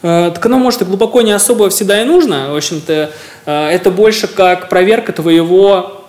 Э, 0.02 0.32
так 0.34 0.44
оно, 0.44 0.58
может, 0.58 0.82
и 0.82 0.86
глубоко 0.86 1.22
не 1.22 1.32
особо 1.32 1.70
всегда 1.70 2.02
и 2.02 2.06
нужно. 2.06 2.52
В 2.52 2.56
общем-то, 2.56 3.12
э, 3.46 3.68
это 3.68 3.92
больше 3.92 4.28
как 4.28 4.70
проверка 4.70 5.14
твоего 5.14 6.04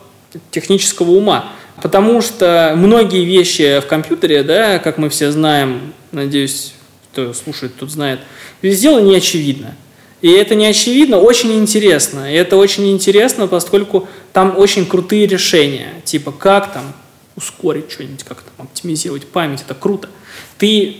технического 0.51 1.11
ума. 1.11 1.51
Потому 1.83 2.23
что 2.23 2.73
многие 2.75 3.27
вещи 3.27 3.81
в 3.81 3.87
компьютере, 3.87 4.43
да, 4.43 4.79
как 4.79 4.97
мы 4.97 5.11
все 5.11 5.31
знаем, 5.31 5.93
надеюсь, 6.13 6.73
кто 7.13 7.35
слушает, 7.35 7.77
тот 7.77 7.91
знает, 7.91 8.21
сделано 8.63 9.05
не 9.05 9.17
очевидно. 9.17 9.77
И 10.25 10.31
это 10.31 10.55
не 10.55 10.65
очевидно, 10.65 11.19
очень 11.19 11.53
интересно. 11.53 12.33
И 12.33 12.35
это 12.35 12.57
очень 12.57 12.91
интересно, 12.91 13.47
поскольку 13.47 14.09
там 14.33 14.57
очень 14.57 14.87
крутые 14.87 15.27
решения. 15.27 16.01
Типа, 16.07 16.33
как 16.33 16.73
там 16.73 16.95
ускорить 17.37 17.93
что-нибудь, 17.93 18.25
как 18.25 18.41
там 18.41 18.65
оптимизировать 18.65 19.27
память. 19.27 19.61
Это 19.61 19.75
круто. 19.75 20.09
Ты 20.57 20.97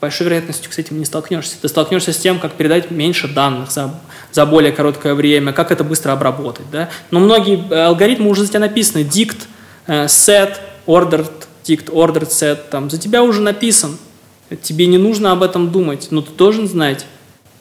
большой 0.00 0.24
вероятностью, 0.24 0.72
с 0.72 0.78
этим 0.78 0.98
не 0.98 1.04
столкнешься. 1.04 1.56
Ты 1.60 1.68
столкнешься 1.68 2.14
с 2.14 2.16
тем, 2.16 2.38
как 2.40 2.54
передать 2.54 2.90
меньше 2.90 3.28
данных 3.28 3.70
за, 3.70 3.94
за 4.32 4.46
более 4.46 4.72
короткое 4.72 5.14
время, 5.14 5.52
как 5.52 5.70
это 5.70 5.84
быстро 5.84 6.12
обработать. 6.12 6.64
Да? 6.72 6.88
Но 7.10 7.20
многие 7.20 7.62
э, 7.68 7.78
алгоритмы 7.78 8.30
уже 8.30 8.44
за 8.44 8.48
тебя 8.48 8.60
написаны. 8.60 9.02
Dict, 9.02 9.42
э, 9.86 10.06
set, 10.06 10.54
ordered, 10.86 11.30
dict, 11.62 11.90
ordered, 11.90 12.30
set. 12.30 12.70
Там, 12.70 12.88
за 12.88 12.96
тебя 12.96 13.22
уже 13.22 13.42
написан. 13.42 13.98
Тебе 14.62 14.86
не 14.86 14.96
нужно 14.96 15.32
об 15.32 15.42
этом 15.42 15.70
думать, 15.70 16.08
но 16.10 16.22
ты 16.22 16.30
должен 16.32 16.66
знать, 16.66 17.04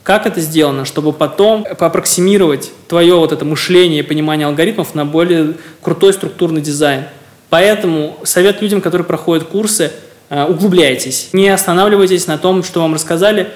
как 0.04 0.26
это 0.26 0.42
сделано, 0.42 0.86
чтобы 0.86 1.14
потом 1.14 1.64
поаппроксимировать 1.78 2.72
твое 2.88 3.16
вот 3.16 3.32
это 3.32 3.46
мышление 3.46 4.00
и 4.00 4.04
понимание 4.04 4.48
алгоритмов 4.48 4.96
на 4.96 5.06
более 5.06 5.56
крутой 5.82 6.14
структурный 6.14 6.62
дизайн. 6.62 7.06
Поэтому 7.50 8.18
совет 8.24 8.62
людям, 8.62 8.82
которые 8.82 9.06
проходят 9.06 9.48
курсы– 9.48 9.92
Э, 10.32 10.46
углубляйтесь. 10.46 11.28
Не 11.34 11.50
останавливайтесь 11.50 12.26
на 12.26 12.38
том, 12.38 12.64
что 12.64 12.80
вам 12.80 12.94
рассказали. 12.94 13.50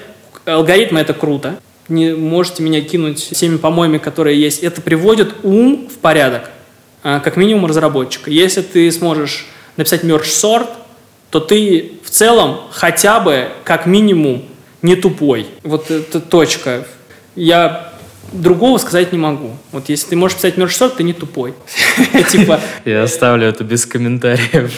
Алгоритмы– 0.44 1.00
это 1.00 1.14
круто. 1.14 1.58
Не 1.88 2.12
можете 2.12 2.62
меня 2.62 2.82
кинуть 2.82 3.18
всеми 3.18 3.56
помоями, 3.56 3.96
которые 3.96 4.38
есть. 4.38 4.62
Это 4.62 4.82
приводит 4.82 5.36
ум 5.42 5.88
в 5.88 5.96
порядок, 5.96 6.50
э, 7.02 7.20
как 7.24 7.38
минимум 7.38 7.64
разработчика. 7.64 8.30
Если 8.30 8.60
ты 8.60 8.92
сможешь 8.92 9.46
написать 9.78 10.04
sort, 10.04 10.68
то 11.30 11.40
ты 11.40 11.92
в 12.04 12.10
целом 12.10 12.60
хотя 12.72 13.20
бы 13.20 13.48
как 13.64 13.86
минимум 13.86 14.44
не 14.86 14.94
тупой. 14.94 15.46
Вот 15.64 15.90
это 15.90 16.20
точка. 16.20 16.86
Я 17.34 17.92
другого 18.32 18.78
сказать 18.78 19.12
не 19.12 19.18
могу. 19.18 19.50
Вот 19.72 19.88
если 19.88 20.10
ты 20.10 20.16
можешь 20.16 20.36
писать 20.36 20.56
мерч 20.56 20.76
ты 20.96 21.02
не 21.02 21.12
тупой. 21.12 21.54
Типа... 22.30 22.60
Я 22.84 23.02
оставлю 23.02 23.46
это 23.48 23.64
без 23.64 23.84
комментариев. 23.84 24.72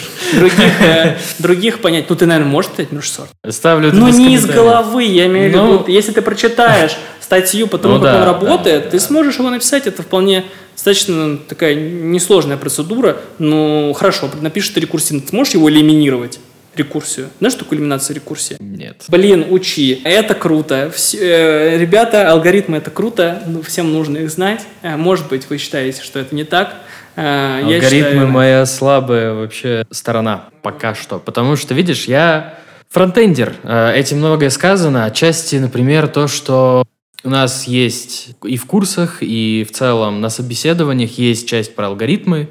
Э, 0.81 1.15
других 1.37 1.79
понять. 1.79 2.09
Ну, 2.09 2.15
ты, 2.15 2.25
наверное, 2.25 2.51
можешь 2.51 2.71
писать 2.71 2.91
мерч 2.91 3.11
Оставлю 3.43 3.89
это 3.89 3.97
Но 3.97 4.09
не 4.09 4.33
из 4.33 4.45
головы, 4.45 5.03
я 5.03 5.27
имею 5.27 5.49
в 5.49 5.53
виду. 5.53 5.63
Ну. 5.63 5.85
Если 5.87 6.11
ты 6.11 6.21
прочитаешь 6.21 6.97
статью 7.21 7.67
по 7.67 7.77
тому, 7.77 7.95
ну 7.95 8.01
как 8.01 8.15
он 8.15 8.23
работает, 8.23 8.89
ты 8.89 8.99
сможешь 8.99 9.37
его 9.37 9.49
написать. 9.51 9.85
Это 9.85 10.01
вполне 10.01 10.45
достаточно 10.73 11.37
такая 11.37 11.75
несложная 11.75 12.57
процедура. 12.57 13.17
Ну, 13.37 13.93
хорошо, 13.93 14.29
напишешь 14.41 14.71
ты 14.71 14.79
рекурсивно, 14.79 15.21
ты 15.21 15.35
можешь 15.35 15.53
его 15.53 15.69
элиминировать? 15.69 16.39
Рекурсию. 16.75 17.29
Знаешь, 17.39 17.53
что 17.53 17.63
такое 17.63 17.79
иллюминация 17.79 18.13
рекурсии? 18.13 18.57
Нет. 18.59 19.05
Блин, 19.07 19.47
учи. 19.49 20.01
Это 20.03 20.33
круто. 20.35 20.91
Все, 20.93 21.17
э, 21.17 21.77
ребята, 21.77 22.31
алгоритмы 22.31 22.77
это 22.77 22.91
круто. 22.91 23.43
Ну, 23.47 23.61
всем 23.61 23.91
нужно 23.91 24.17
их 24.17 24.29
знать. 24.29 24.65
Э, 24.81 24.95
может 24.95 25.27
быть, 25.29 25.49
вы 25.49 25.57
считаете, 25.57 26.01
что 26.01 26.19
это 26.19 26.33
не 26.35 26.43
так. 26.43 26.75
Э, 27.15 27.61
Алгоритмы 27.63 27.89
считаю, 27.89 28.27
моя 28.27 28.65
слабая 28.65 29.33
вообще 29.33 29.85
сторона 29.91 30.49
пока 30.61 30.95
что. 30.95 31.19
Потому 31.19 31.55
что, 31.55 31.73
видишь, 31.73 32.05
я 32.05 32.55
фронтендер. 32.89 33.55
Э, 33.63 33.93
этим 33.93 34.17
многое 34.17 34.49
сказано. 34.49 35.05
Отчасти, 35.05 35.57
например, 35.57 36.07
то, 36.07 36.27
что 36.27 36.85
у 37.23 37.29
нас 37.29 37.65
есть 37.65 38.29
и 38.43 38.57
в 38.57 38.65
курсах, 38.65 39.17
и 39.21 39.65
в 39.69 39.75
целом 39.75 40.21
на 40.21 40.29
собеседованиях 40.29 41.17
есть 41.17 41.47
часть 41.47 41.75
про 41.75 41.87
алгоритмы. 41.87 42.47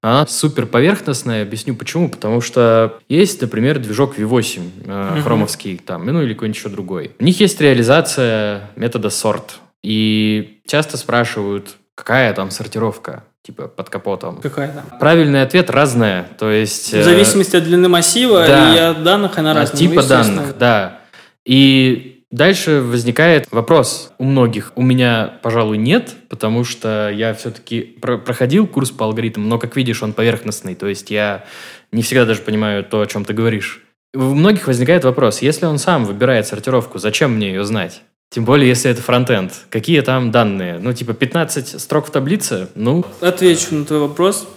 Она 0.00 0.26
супер 0.26 0.66
поверхностная. 0.66 1.42
Объясню 1.42 1.74
почему. 1.74 2.08
Потому 2.08 2.40
что 2.40 2.98
есть, 3.08 3.40
например, 3.40 3.78
движок 3.78 4.18
V8 4.18 4.60
э, 4.84 5.20
хромовский, 5.22 5.78
там, 5.78 6.06
ну 6.06 6.22
или 6.22 6.34
какой-нибудь 6.34 6.58
еще 6.58 6.68
другой. 6.68 7.12
У 7.18 7.24
них 7.24 7.40
есть 7.40 7.60
реализация 7.60 8.70
метода 8.76 9.08
sort. 9.08 9.52
И 9.82 10.60
часто 10.66 10.96
спрашивают, 10.96 11.76
какая 11.94 12.32
там 12.34 12.50
сортировка 12.50 13.24
типа 13.46 13.68
под 13.68 13.88
капотом. 13.88 14.38
Какая 14.42 14.68
там? 14.68 14.98
Правильный 14.98 15.42
ответ 15.42 15.70
разная, 15.70 16.26
то 16.38 16.50
есть... 16.50 16.92
В 16.92 17.04
зависимости 17.04 17.54
от 17.54 17.62
длины 17.62 17.88
массива 17.88 18.44
да, 18.44 18.74
и 18.74 18.78
от 18.78 19.04
данных 19.04 19.38
она 19.38 19.54
разная. 19.54 19.76
Типа 19.78 20.02
данных, 20.02 20.58
да. 20.58 20.98
И 21.44 22.15
дальше 22.30 22.80
возникает 22.80 23.46
вопрос 23.50 24.12
у 24.18 24.24
многих. 24.24 24.72
У 24.76 24.82
меня, 24.82 25.38
пожалуй, 25.42 25.78
нет, 25.78 26.14
потому 26.28 26.64
что 26.64 27.10
я 27.10 27.34
все-таки 27.34 27.80
про 27.80 28.18
проходил 28.18 28.66
курс 28.66 28.90
по 28.90 29.04
алгоритмам, 29.04 29.48
но, 29.48 29.58
как 29.58 29.76
видишь, 29.76 30.02
он 30.02 30.12
поверхностный, 30.12 30.74
то 30.74 30.86
есть 30.86 31.10
я 31.10 31.44
не 31.92 32.02
всегда 32.02 32.24
даже 32.24 32.40
понимаю 32.40 32.84
то, 32.84 33.00
о 33.00 33.06
чем 33.06 33.24
ты 33.24 33.32
говоришь. 33.32 33.82
У 34.14 34.20
многих 34.20 34.66
возникает 34.66 35.04
вопрос, 35.04 35.42
если 35.42 35.66
он 35.66 35.78
сам 35.78 36.04
выбирает 36.04 36.46
сортировку, 36.46 36.98
зачем 36.98 37.32
мне 37.32 37.48
ее 37.48 37.64
знать? 37.64 38.02
Тем 38.30 38.44
более, 38.44 38.68
если 38.68 38.90
это 38.90 39.02
фронтенд. 39.02 39.52
Какие 39.70 40.00
там 40.00 40.30
данные? 40.30 40.78
Ну, 40.78 40.92
типа 40.92 41.14
15 41.14 41.80
строк 41.80 42.06
в 42.06 42.10
таблице? 42.10 42.68
Ну... 42.74 43.04
Отвечу 43.20 43.74
на 43.74 43.84
твой 43.84 44.00
вопрос. 44.00 44.48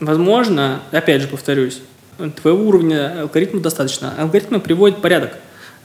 Возможно, 0.00 0.80
опять 0.90 1.22
же 1.22 1.28
повторюсь, 1.28 1.80
твоего 2.40 2.66
уровня 2.66 3.20
алгоритма 3.22 3.60
достаточно. 3.60 4.14
Алгоритмы 4.18 4.60
приводят 4.60 5.00
порядок 5.00 5.36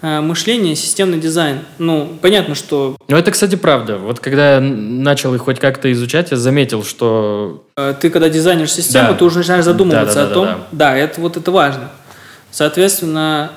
мышление, 0.01 0.75
системный 0.75 1.19
дизайн. 1.19 1.59
Ну, 1.77 2.17
понятно, 2.21 2.55
что... 2.55 2.97
Ну, 3.07 3.17
это, 3.17 3.31
кстати, 3.31 3.55
правда. 3.55 3.97
Вот 3.97 4.19
когда 4.19 4.55
я 4.55 4.59
начал 4.59 5.33
их 5.35 5.41
хоть 5.41 5.59
как-то 5.59 5.91
изучать, 5.91 6.31
я 6.31 6.37
заметил, 6.37 6.83
что... 6.83 7.63
Э, 7.77 7.93
ты, 7.99 8.09
когда 8.09 8.29
дизайнишь 8.29 8.73
систему, 8.73 9.09
да. 9.09 9.13
ты 9.15 9.25
уже 9.25 9.39
начинаешь 9.39 9.65
задумываться 9.65 10.15
да, 10.15 10.21
да, 10.21 10.25
да, 10.25 10.31
о 10.31 10.33
том... 10.33 10.45
Да, 10.45 10.53
да. 10.53 10.65
да, 10.71 10.97
это 10.97 11.21
вот 11.21 11.37
это 11.37 11.51
важно. 11.51 11.91
Соответственно, 12.49 13.51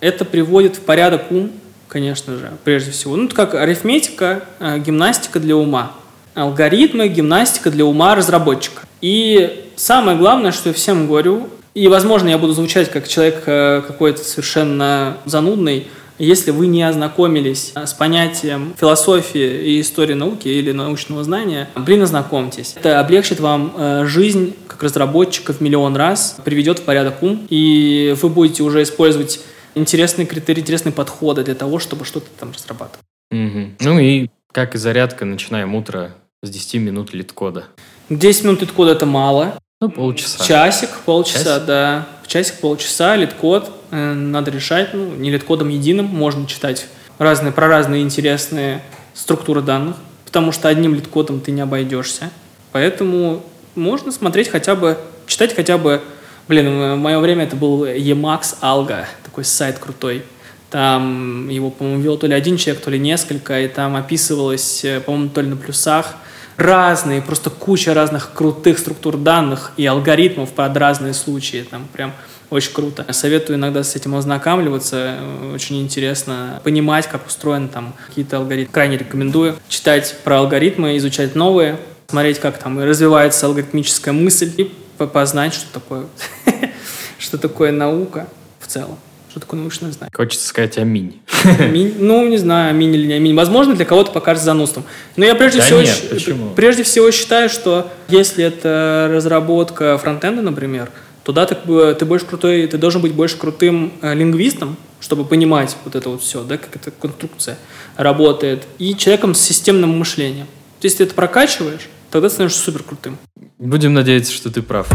это 0.00 0.24
приводит 0.24 0.76
в 0.76 0.80
порядок 0.80 1.30
ум, 1.30 1.52
конечно 1.86 2.36
же, 2.36 2.50
прежде 2.64 2.90
всего. 2.92 3.16
Ну, 3.16 3.26
это 3.26 3.34
как 3.34 3.54
арифметика, 3.54 4.42
э, 4.58 4.78
гимнастика 4.78 5.38
для 5.38 5.56
ума. 5.56 5.92
Алгоритмы, 6.34 7.08
гимнастика 7.08 7.70
для 7.70 7.84
ума 7.84 8.14
разработчика. 8.14 8.82
И 9.02 9.66
самое 9.76 10.16
главное, 10.16 10.52
что 10.52 10.70
я 10.70 10.74
всем 10.74 11.06
говорю, 11.06 11.50
и, 11.74 11.88
возможно, 11.88 12.28
я 12.28 12.38
буду 12.38 12.52
звучать 12.52 12.90
как 12.90 13.08
человек 13.08 13.42
э, 13.46 13.82
какой-то 13.86 14.24
совершенно 14.24 15.16
занудный, 15.24 15.86
если 16.18 16.50
вы 16.50 16.66
не 16.66 16.82
ознакомились 16.82 17.72
э, 17.74 17.86
с 17.86 17.92
понятием 17.92 18.74
философии 18.78 19.74
и 19.74 19.80
истории 19.80 20.14
науки 20.14 20.48
или 20.48 20.72
научного 20.72 21.24
знания, 21.24 21.68
блин, 21.76 22.02
ознакомьтесь. 22.02 22.74
Это 22.76 23.00
облегчит 23.00 23.40
вам 23.40 24.06
жизнь 24.06 24.54
как 24.66 24.82
разработчика 24.82 25.52
в 25.52 25.60
миллион 25.60 25.96
раз, 25.96 26.36
приведет 26.44 26.78
в 26.78 26.82
порядок 26.82 27.22
ум, 27.22 27.46
и 27.50 28.14
вы 28.20 28.28
будете 28.28 28.62
уже 28.62 28.82
использовать 28.82 29.40
интересные 29.74 30.26
критерии, 30.26 30.60
интересные 30.60 30.92
подходы 30.92 31.44
для 31.44 31.54
того, 31.54 31.78
чтобы 31.78 32.04
что-то 32.04 32.26
там 32.38 32.52
разрабатывать. 32.52 33.04
Угу. 33.30 33.76
Ну 33.80 33.98
и 33.98 34.28
как 34.52 34.74
и 34.74 34.78
зарядка, 34.78 35.24
начинаем 35.24 35.74
утро 35.74 36.12
с 36.42 36.50
10 36.50 36.74
минут 36.80 37.14
LeetCode 37.14 37.56
а. 37.56 37.66
10 38.08 38.44
минут 38.44 38.60
LeetCode 38.62 38.89
а 38.89 38.92
это 38.92 39.06
мало. 39.06 39.58
Ну, 39.80 39.88
полчаса. 39.88 40.44
Часик, 40.44 40.90
полчаса, 41.06 41.56
Час? 41.56 41.62
да. 41.64 42.06
Часик, 42.26 42.56
полчаса, 42.56 43.16
LeetCode. 43.16 43.70
Э, 43.90 44.12
надо 44.12 44.50
решать, 44.50 44.92
ну, 44.92 45.14
не 45.14 45.30
LeetCode 45.30 45.62
ом 45.62 45.70
единым, 45.70 46.04
можно 46.04 46.46
читать 46.46 46.86
разные, 47.18 47.50
про 47.50 47.66
разные 47.66 48.02
интересные 48.02 48.82
структуры 49.14 49.62
данных, 49.62 49.96
потому 50.26 50.52
что 50.52 50.68
одним 50.68 50.94
LeetCode 50.94 51.31
ом 51.31 51.40
ты 51.40 51.50
не 51.50 51.62
обойдешься. 51.62 52.30
Поэтому 52.72 53.42
можно 53.74 54.12
смотреть 54.12 54.48
хотя 54.48 54.74
бы, 54.74 54.98
читать 55.26 55.54
хотя 55.54 55.78
бы 55.78 56.02
Блин, 56.50 56.66
в 56.68 56.96
мое 56.96 57.20
время 57.20 57.44
это 57.44 57.54
был 57.54 57.84
Emacs 57.84 58.56
Alga, 58.60 59.04
такой 59.22 59.44
сайт 59.44 59.78
крутой. 59.78 60.24
Там 60.68 61.48
его, 61.48 61.70
по-моему, 61.70 62.02
вел 62.02 62.18
то 62.18 62.26
ли 62.26 62.34
один 62.34 62.56
человек, 62.56 62.82
то 62.82 62.90
ли 62.90 62.98
несколько, 62.98 63.60
и 63.60 63.68
там 63.68 63.94
описывалось, 63.94 64.84
э, 64.84 64.98
по-моему, 64.98 65.28
то 65.28 65.42
ли 65.42 65.48
на 65.48 65.56
плюсах, 65.56 66.16
разные, 66.60 67.22
просто 67.22 67.50
куча 67.50 67.94
разных 67.94 68.32
крутых 68.32 68.78
структур 68.78 69.16
данных 69.16 69.72
и 69.76 69.86
алгоритмов 69.86 70.52
под 70.52 70.76
разные 70.76 71.14
случаи. 71.14 71.66
Там 71.68 71.88
прям 71.92 72.12
очень 72.50 72.72
круто. 72.72 73.06
Советую 73.12 73.56
иногда 73.56 73.82
с 73.82 73.96
этим 73.96 74.14
ознакомливаться. 74.14 75.18
Очень 75.54 75.80
интересно 75.80 76.60
понимать, 76.64 77.06
как 77.06 77.26
устроены 77.26 77.68
там 77.68 77.94
какие-то 78.06 78.38
алгоритмы. 78.38 78.72
Крайне 78.72 78.98
рекомендую 78.98 79.56
читать 79.68 80.16
про 80.24 80.38
алгоритмы, 80.38 80.96
изучать 80.96 81.34
новые, 81.34 81.78
смотреть, 82.08 82.40
как 82.40 82.58
там 82.58 82.78
развивается 82.82 83.46
алгоритмическая 83.46 84.12
мысль 84.12 84.52
и 84.56 84.72
познать, 85.06 85.54
что 85.54 85.72
такое, 85.72 86.06
что 87.18 87.38
такое 87.38 87.72
наука 87.72 88.28
в 88.58 88.66
целом. 88.66 88.98
Что 89.30 89.38
такое 89.38 89.60
научное 89.60 89.92
знание? 89.92 90.10
Хочется 90.12 90.44
сказать 90.48 90.76
аминь. 90.76 91.20
аминь. 91.60 91.94
Ну, 91.98 92.26
не 92.28 92.36
знаю, 92.36 92.70
аминь 92.70 92.92
или 92.94 93.06
не 93.06 93.14
аминь. 93.14 93.34
Возможно, 93.36 93.76
для 93.76 93.84
кого-то 93.84 94.10
покажется 94.10 94.46
занудством. 94.46 94.84
Но 95.14 95.24
я 95.24 95.36
прежде, 95.36 95.58
да 95.58 95.64
всего, 95.64 95.80
нет, 95.82 96.08
почему? 96.10 96.50
прежде 96.56 96.82
всего 96.82 97.12
считаю, 97.12 97.48
что 97.48 97.88
если 98.08 98.44
это 98.44 99.08
разработка 99.12 99.96
фронтенда, 99.98 100.42
например, 100.42 100.90
туда 101.22 101.46
ты, 101.46 101.54
ты 101.54 102.04
больше 102.04 102.26
крутой, 102.26 102.66
ты 102.66 102.76
должен 102.76 103.00
быть 103.02 103.12
больше 103.12 103.36
крутым 103.36 103.92
э, 104.02 104.14
лингвистом, 104.14 104.76
чтобы 104.98 105.24
понимать 105.24 105.76
вот 105.84 105.94
это 105.94 106.08
вот 106.08 106.22
все, 106.22 106.42
да, 106.42 106.58
как 106.58 106.74
эта 106.74 106.90
конструкция 106.90 107.56
работает, 107.96 108.64
и 108.78 108.96
человеком 108.96 109.36
с 109.36 109.40
системным 109.40 109.96
мышлением. 109.96 110.46
То 110.80 110.86
есть, 110.86 110.94
если 110.94 110.98
ты 110.98 111.04
это 111.04 111.14
прокачиваешь, 111.14 111.88
тогда 112.10 112.28
ты 112.28 112.34
становишься 112.34 112.62
супер 112.62 112.82
крутым. 112.82 113.16
Будем 113.58 113.94
надеяться, 113.94 114.32
что 114.32 114.50
ты 114.50 114.60
прав. 114.60 114.88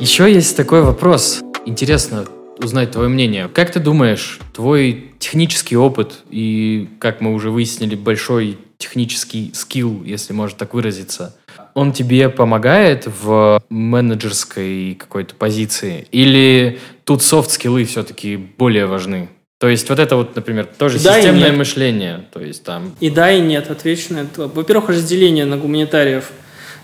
Еще 0.00 0.32
есть 0.32 0.56
такой 0.56 0.82
вопрос. 0.82 1.40
Интересно 1.66 2.24
узнать 2.58 2.92
твое 2.92 3.08
мнение. 3.08 3.48
Как 3.52 3.72
ты 3.72 3.80
думаешь, 3.80 4.38
твой 4.54 5.12
технический 5.18 5.76
опыт 5.76 6.20
и, 6.30 6.88
как 7.00 7.20
мы 7.20 7.34
уже 7.34 7.50
выяснили, 7.50 7.96
большой 7.96 8.58
технический 8.78 9.50
скилл, 9.54 10.04
если 10.04 10.32
можно 10.32 10.56
так 10.56 10.72
выразиться, 10.74 11.34
он 11.74 11.92
тебе 11.92 12.28
помогает 12.28 13.08
в 13.22 13.60
менеджерской 13.70 14.94
какой-то 14.94 15.34
позиции? 15.34 16.06
Или 16.12 16.78
тут 17.02 17.24
софт-скиллы 17.24 17.84
все-таки 17.84 18.36
более 18.36 18.86
важны? 18.86 19.28
То 19.58 19.68
есть 19.68 19.88
вот 19.88 19.98
это 19.98 20.14
вот, 20.14 20.36
например, 20.36 20.68
тоже 20.78 21.00
да 21.00 21.16
системное 21.16 21.50
мышление. 21.52 22.24
То 22.32 22.40
есть 22.40 22.62
там... 22.62 22.94
И 23.00 23.10
да, 23.10 23.32
и 23.32 23.40
нет, 23.40 23.68
отвечу 23.68 24.14
на 24.14 24.18
это. 24.18 24.46
Во-первых, 24.46 24.90
разделение 24.90 25.44
на 25.44 25.56
гуманитариев 25.56 26.30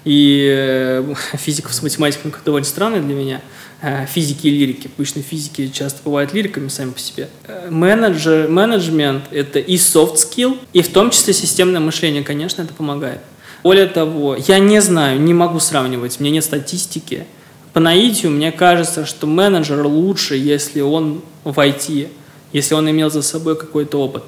и 0.04 0.48
э, 0.50 1.14
физиков 1.36 1.74
с 1.74 1.82
математиком 1.82 2.32
довольно 2.44 2.66
странное 2.66 3.00
для 3.00 3.14
меня. 3.14 3.40
Э, 3.82 4.06
физики 4.06 4.46
и 4.46 4.50
лирики. 4.50 4.90
Обычно 4.94 5.22
физики 5.22 5.68
часто 5.68 6.00
бывают 6.04 6.32
лириками 6.32 6.68
сами 6.68 6.90
по 6.90 6.98
себе. 6.98 7.28
Э, 7.46 7.68
менеджер, 7.70 8.48
менеджмент– 8.48 9.24
это 9.30 9.58
и 9.58 9.76
soft 9.76 10.16
skill, 10.16 10.58
и 10.72 10.82
в 10.82 10.88
том 10.88 11.10
числе 11.10 11.32
системное 11.32 11.80
мышление, 11.80 12.22
конечно, 12.22 12.62
это 12.62 12.74
помогает. 12.74 13.20
Более 13.62 13.86
того, 13.86 14.36
я 14.36 14.58
не 14.58 14.80
знаю, 14.80 15.20
не 15.20 15.32
могу 15.32 15.58
сравнивать, 15.58 16.18
у 16.18 16.22
меня 16.22 16.34
нет 16.34 16.44
статистики. 16.44 17.24
По 17.72 17.80
наитию 17.80 18.30
мне 18.30 18.52
кажется, 18.52 19.06
что 19.06 19.26
менеджер 19.26 19.84
лучше, 19.86 20.36
если 20.36 20.80
он 20.80 21.22
в 21.44 21.58
IT 21.58 22.08
если 22.54 22.74
он 22.74 22.88
имел 22.88 23.10
за 23.10 23.20
собой 23.20 23.56
какой-то 23.56 24.00
опыт. 24.00 24.22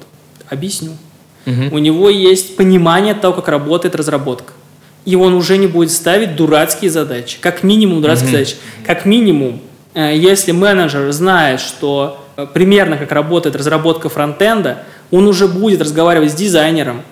Объясню. 0.49 0.91
Угу. 1.47 1.75
У 1.75 1.77
него 1.79 2.09
есть 2.09 2.57
понимание 2.57 3.15
того, 3.15 3.33
как 3.33 3.47
работает 3.47 3.95
разработка. 3.95 4.53
И 5.07 5.15
он 5.15 5.33
уже 5.33 5.57
не 5.57 5.67
будет 5.67 5.91
ставить 5.91 6.35
дурацкие 6.35 6.91
задачи. 6.91 7.37
Как 7.39 7.63
минимум 7.63 8.01
дурацкие 8.01 8.29
угу. 8.29 8.37
задачи. 8.37 8.57
Как 8.85 9.05
минимум, 9.05 9.61
э, 9.93 10.13
если 10.15 10.51
менеджер 10.51 11.09
знает, 11.13 11.61
что 11.61 12.23
э, 12.35 12.45
примерно 12.53 12.97
как 12.97 13.11
работает 13.13 13.55
разработка 13.55 14.09
фронтенда, 14.09 14.83
он 15.09 15.25
уже 15.25 15.47
будет 15.47 15.81
разговаривать 15.81 16.31
с 16.31 16.35
дизайнером 16.35 17.03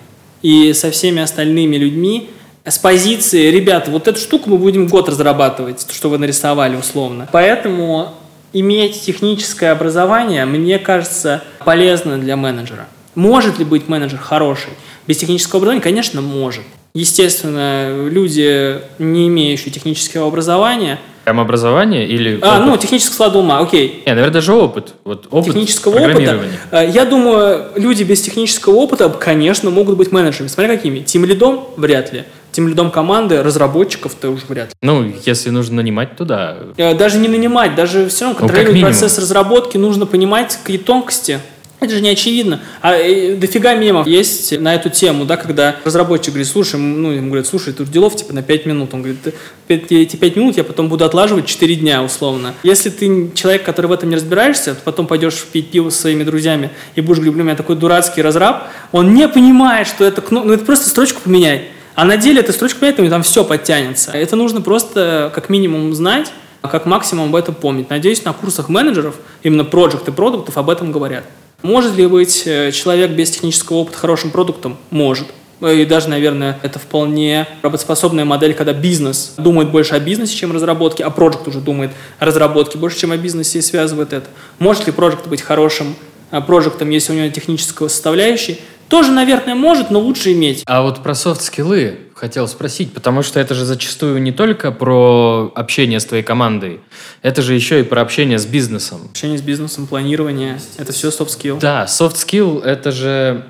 и 0.42 0.74
со 0.74 0.90
всеми 0.90 1.22
остальными 1.22 1.76
людьми 1.76 2.28
с 2.66 2.78
позиции, 2.78 3.50
ребята, 3.50 3.92
вот 3.92 4.08
эту 4.08 4.18
штуку 4.18 4.50
мы 4.50 4.58
будем 4.58 4.88
год 4.88 5.08
разрабатывать, 5.08 5.86
что 5.90 6.10
вы 6.10 6.18
нарисовали 6.18 6.74
условно. 6.74 7.28
Поэтому 7.30 8.12
иметь 8.52 9.00
техническое 9.02 9.70
образование, 9.70 10.44
мне 10.44 10.80
кажется, 10.80 11.44
полезно 11.64 12.18
для 12.18 12.36
менеджера. 12.36 12.88
Может 13.14 13.60
ли 13.60 13.64
быть 13.64 13.88
менеджер 13.88 14.18
хороший? 14.18 14.70
Без 15.06 15.16
технического 15.18 15.58
образования, 15.58 15.82
конечно, 15.82 16.20
может. 16.20 16.64
Естественно, 16.96 18.08
люди, 18.08 18.80
не 18.98 19.28
имеющие 19.28 19.70
технического 19.70 20.28
образования, 20.28 20.98
Прям 21.24 21.40
образование 21.40 22.06
или... 22.06 22.38
А, 22.40 22.54
опыт? 22.58 22.66
ну, 22.66 22.76
технический 22.78 23.12
склад 23.12 23.34
ума, 23.34 23.58
окей. 23.58 24.02
Не, 24.06 24.12
наверное, 24.12 24.32
даже 24.32 24.54
опыт. 24.54 24.94
Вот 25.04 25.26
опыт 25.30 25.46
технического 25.52 25.98
опыта. 25.98 26.40
Э, 26.70 26.88
Я 26.88 27.04
думаю, 27.04 27.66
люди 27.74 28.04
без 28.04 28.22
технического 28.22 28.74
опыта, 28.76 29.08
конечно, 29.10 29.70
могут 29.70 29.96
быть 29.96 30.12
менеджерами. 30.12 30.46
Смотри, 30.48 30.74
какими. 30.76 31.00
Тим 31.00 31.24
лидом 31.24 31.64
вряд 31.76 32.12
ли. 32.12 32.22
Тим 32.52 32.68
лидом 32.68 32.90
команды, 32.92 33.42
разработчиков-то 33.42 34.30
уже 34.30 34.44
вряд 34.48 34.68
ли. 34.68 34.74
Ну, 34.82 35.12
если 35.26 35.50
нужно 35.50 35.76
нанимать, 35.76 36.16
то 36.16 36.24
да. 36.24 36.56
Э, 36.76 36.94
Даже 36.94 37.18
не 37.18 37.26
нанимать, 37.28 37.74
даже 37.74 38.08
все 38.08 38.26
равно 38.26 38.34
Ну, 38.34 38.46
контролировать 38.46 38.74
минимум. 38.76 38.92
процесс 38.92 39.18
разработки, 39.18 39.76
нужно 39.76 40.06
понимать 40.06 40.56
какие 40.62 40.78
тонкости. 40.78 41.40
Это 41.78 41.94
же 41.94 42.00
не 42.00 42.08
очевидно. 42.08 42.60
А 42.80 42.96
э, 42.96 43.36
дофига 43.36 43.74
мемов 43.74 44.06
есть 44.06 44.58
на 44.58 44.74
эту 44.74 44.88
тему, 44.88 45.26
да, 45.26 45.36
когда 45.36 45.76
разработчик 45.84 46.28
говорит, 46.32 46.48
слушай, 46.48 46.80
ну, 46.80 47.10
ему 47.10 47.26
говорят, 47.28 47.46
слушай, 47.46 47.74
тут 47.74 47.90
делов 47.90 48.16
типа 48.16 48.32
на 48.32 48.42
5 48.42 48.64
минут. 48.66 48.94
Он 48.94 49.02
говорит, 49.02 49.22
«Ты- 49.22 49.34
пять- 49.66 49.92
эти 49.92 50.16
5 50.16 50.36
минут 50.36 50.56
я 50.56 50.64
потом 50.64 50.88
буду 50.88 51.04
отлаживать 51.04 51.44
4 51.44 51.74
дня, 51.74 52.02
условно. 52.02 52.54
Если 52.62 52.88
ты 52.88 53.30
человек, 53.34 53.62
который 53.62 53.86
в 53.88 53.92
этом 53.92 54.08
не 54.08 54.16
разбираешься, 54.16 54.74
то 54.74 54.80
потом 54.84 55.06
пойдешь 55.06 55.44
пить 55.52 55.70
пиво 55.70 55.90
со 55.90 56.00
своими 56.02 56.24
друзьями 56.24 56.70
и 56.94 57.02
будешь 57.02 57.18
говорить, 57.18 57.34
блин, 57.34 57.42
у 57.42 57.48
меня 57.48 57.56
такой 57.56 57.76
дурацкий 57.76 58.22
разраб, 58.22 58.68
он 58.92 59.12
не 59.12 59.28
понимает, 59.28 59.86
что 59.86 60.02
это, 60.04 60.22
кно- 60.22 60.44
ну, 60.44 60.54
это 60.54 60.64
просто 60.64 60.88
строчку 60.88 61.20
поменять. 61.22 61.62
А 61.94 62.06
на 62.06 62.16
деле 62.16 62.40
эта 62.40 62.52
строчку 62.52 62.80
поменять, 62.80 62.98
и 63.00 63.08
там 63.10 63.22
все 63.22 63.44
подтянется. 63.44 64.12
Это 64.12 64.34
нужно 64.34 64.62
просто 64.62 65.30
как 65.34 65.50
минимум 65.50 65.92
знать, 65.94 66.32
а 66.62 66.68
как 66.68 66.86
максимум 66.86 67.28
об 67.28 67.36
этом 67.36 67.54
помнить. 67.54 67.90
Надеюсь, 67.90 68.24
на 68.24 68.32
курсах 68.32 68.70
менеджеров, 68.70 69.16
именно 69.42 69.64
проект 69.64 70.08
и 70.08 70.10
продуктов 70.10 70.56
об 70.56 70.70
этом 70.70 70.90
говорят. 70.90 71.24
Может 71.66 71.96
ли 71.96 72.06
быть 72.06 72.44
э, 72.46 72.70
человек 72.70 73.10
без 73.10 73.28
технического 73.28 73.78
опыта 73.78 73.98
хорошим 73.98 74.30
продуктом? 74.30 74.76
Может. 74.90 75.26
И 75.60 75.84
даже, 75.84 76.08
наверное, 76.08 76.60
это 76.62 76.78
вполне 76.78 77.48
работоспособная 77.62 78.24
модель, 78.24 78.54
когда 78.54 78.72
бизнес 78.72 79.34
думает 79.36 79.72
больше 79.72 79.96
о 79.96 79.98
бизнесе, 79.98 80.36
чем 80.36 80.52
о 80.52 80.54
разработке, 80.54 81.02
а 81.02 81.10
проект 81.10 81.48
уже 81.48 81.58
думает 81.58 81.90
о 82.20 82.26
разработке 82.26 82.78
больше, 82.78 83.00
чем 83.00 83.10
о 83.10 83.16
бизнесе 83.16 83.58
и 83.58 83.62
связывает 83.62 84.12
это. 84.12 84.28
Может 84.60 84.86
ли 84.86 84.92
проект 84.92 85.26
быть 85.26 85.42
хорошим 85.42 85.96
э, 86.30 86.40
проектом, 86.40 86.90
если 86.90 87.12
у 87.12 87.16
него 87.16 87.28
технического 87.30 87.88
составляющей? 87.88 88.60
Тоже, 88.88 89.10
наверное, 89.10 89.56
может, 89.56 89.90
но 89.90 89.98
лучше 89.98 90.34
иметь. 90.34 90.62
А 90.66 90.82
вот 90.82 91.02
про 91.02 91.16
софт-скиллы 91.16 91.98
хотел 92.16 92.48
спросить, 92.48 92.94
потому 92.94 93.22
что 93.22 93.38
это 93.38 93.54
же 93.54 93.66
зачастую 93.66 94.22
не 94.22 94.32
только 94.32 94.72
про 94.72 95.52
общение 95.54 96.00
с 96.00 96.06
твоей 96.06 96.22
командой, 96.22 96.80
это 97.20 97.42
же 97.42 97.54
еще 97.54 97.80
и 97.80 97.82
про 97.82 98.00
общение 98.00 98.38
с 98.38 98.46
бизнесом. 98.46 99.02
Общение 99.10 99.38
с 99.38 99.42
бизнесом, 99.42 99.86
планирование– 99.86 100.58
это 100.78 100.92
все 100.92 101.08
soft 101.08 101.28
skill. 101.28 101.60
Да, 101.60 101.84
soft 101.84 102.14
skill 102.14 102.64
это 102.64 102.90
же 102.90 103.44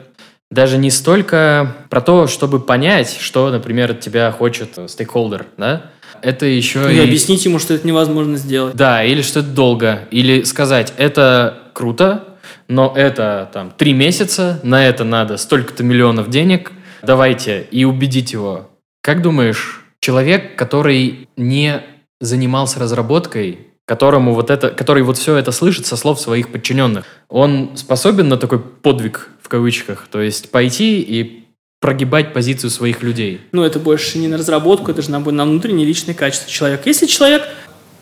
даже 0.51 0.79
не 0.79 0.91
столько 0.91 1.77
про 1.91 2.01
то, 2.01 2.27
чтобы 2.27 2.59
понять, 2.59 3.17
что, 3.21 3.51
например, 3.51 3.93
от 3.93 4.01
тебя 4.01 4.33
хочет 4.33 4.77
стейкхолдер, 4.89 5.47
да? 5.57 5.91
Это 6.23 6.47
еще 6.47 6.93
И 6.93 6.99
объяснить 6.99 7.45
ему, 7.45 7.61
что 7.61 7.73
это 7.75 7.87
невозможно 7.87 8.37
сделать. 8.37 8.75
Да, 8.75 9.05
или 9.05 9.23
что 9.23 9.41
это 9.41 9.49
долго, 9.51 10.09
или 10.11 10.43
сказать, 10.43 10.93
это 10.97 11.59
круто, 11.73 12.25
но 12.67 12.93
это 12.97 13.49
там 13.53 13.73
три 13.77 13.93
месяца, 13.93 14.59
на 14.65 14.85
это 14.85 15.05
надо 15.05 15.37
столько-то 15.37 15.85
миллионов 15.85 16.31
денег, 16.31 16.73
давайте, 17.07 17.67
и 17.71 17.85
убедить 17.85 18.33
его. 18.33 18.69
Как 19.01 19.23
думаешь, 19.23 19.85
человек, 20.01 20.57
который 20.57 21.29
не 21.37 21.83
занимался 22.21 22.81
разработкой, 22.81 23.61
которому 23.87 24.35
вот 24.35 24.51
это, 24.51 24.71
который 24.71 25.03
вот 25.03 25.17
все 25.17 25.37
это 25.37 25.53
слышит 25.53 25.87
со 25.87 25.97
слов 25.97 26.21
своих 26.21 26.51
подчиненных, 26.51 27.05
он 27.29 27.77
способен 27.77 28.29
на 28.29 28.37
такой 28.37 28.59
подвиг 28.59 29.31
в 29.41 29.49
кавычках, 29.49 30.09
то 30.11 30.21
есть 30.21 30.51
пойти 30.51 31.01
и 31.01 31.45
прогибать 31.81 32.33
позицию 32.33 32.71
своих 32.71 33.03
людей. 33.03 33.41
Ну, 33.53 33.63
это 33.63 33.79
больше 33.79 34.19
не 34.19 34.29
на 34.29 34.39
разработку, 34.39 34.91
это 34.91 35.03
же 35.03 35.11
на, 35.11 35.21
на 35.21 35.45
внутренние 35.45 35.87
личные 35.87 36.15
качества 36.15 36.51
человека. 36.51 36.83
Если 36.87 37.07
человек 37.07 37.43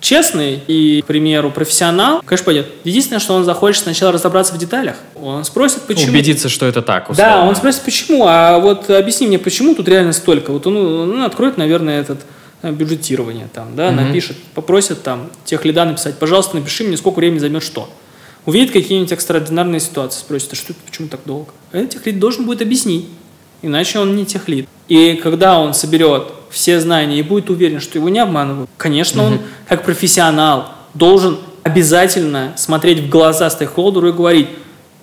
честный 0.04 0.60
и, 0.66 1.00
к 1.02 1.06
примеру, 1.06 1.50
профессионал, 1.50 2.20
конечно, 2.24 2.44
пойдет. 2.44 2.66
Единственное, 2.84 3.20
что 3.20 3.34
он 3.34 3.44
захочет 3.44 3.82
сначала 3.84 4.12
разобраться 4.12 4.54
в 4.54 4.58
деталях. 4.58 4.96
Он 5.20 5.44
спросит, 5.44 5.82
почему. 5.82 6.10
Убедиться, 6.12 6.48
что 6.48 6.66
это 6.66 6.82
так. 6.82 7.06
Да, 7.08 7.12
условно. 7.30 7.48
он 7.48 7.56
спросит, 7.56 7.82
почему, 7.82 8.24
а 8.28 8.58
вот 8.58 8.90
объясни 8.90 9.26
мне, 9.26 9.38
почему 9.38 9.74
тут 9.74 9.88
реально 9.88 10.12
столько. 10.12 10.52
Вот 10.52 10.66
он, 10.66 10.76
он 10.76 11.22
откроет, 11.22 11.56
наверное, 11.56 12.00
этот 12.00 12.20
э, 12.62 12.70
бюджетирование 12.70 13.48
там, 13.52 13.74
да, 13.74 13.90
Мгм. 13.90 13.96
напишет, 14.08 14.36
попросит 14.54 15.02
там 15.02 15.30
тех 15.46 15.64
лида 15.64 15.86
написать, 15.86 16.18
пожалуйста, 16.18 16.56
напиши 16.56 16.84
мне, 16.84 16.96
сколько 16.98 17.18
времени 17.18 17.38
займет 17.38 17.62
что. 17.62 17.88
Увидит 18.44 18.72
какие-нибудь 18.72 19.10
экстраординарные 19.12 19.80
ситуации, 19.80 20.20
спросит, 20.20 20.52
а 20.52 20.56
что 20.56 20.72
это, 20.74 20.80
почему 20.84 21.08
так 21.08 21.20
долго? 21.24 21.50
А 21.72 21.78
этих 21.78 22.04
лид 22.04 22.18
должен 22.18 22.44
будет 22.44 22.60
объяснить, 22.60 23.06
иначе 23.62 23.98
он 23.98 24.14
не 24.14 24.26
тех 24.26 24.48
лид. 24.48 24.68
И 24.86 25.14
когда 25.22 25.58
он 25.58 25.72
соберет 25.72 26.24
все 26.54 26.80
знания 26.80 27.18
и 27.18 27.22
будет 27.22 27.50
уверен, 27.50 27.80
что 27.80 27.98
его 27.98 28.08
не 28.08 28.20
обманывают, 28.20 28.70
конечно, 28.76 29.24
он 29.24 29.40
как 29.68 29.84
профессионал 29.84 30.70
должен 30.94 31.38
обязательно 31.64 32.52
смотреть 32.56 33.00
в 33.00 33.08
глаза 33.08 33.50
стейкхолдеру 33.50 34.08
и 34.08 34.12
говорить, 34.12 34.48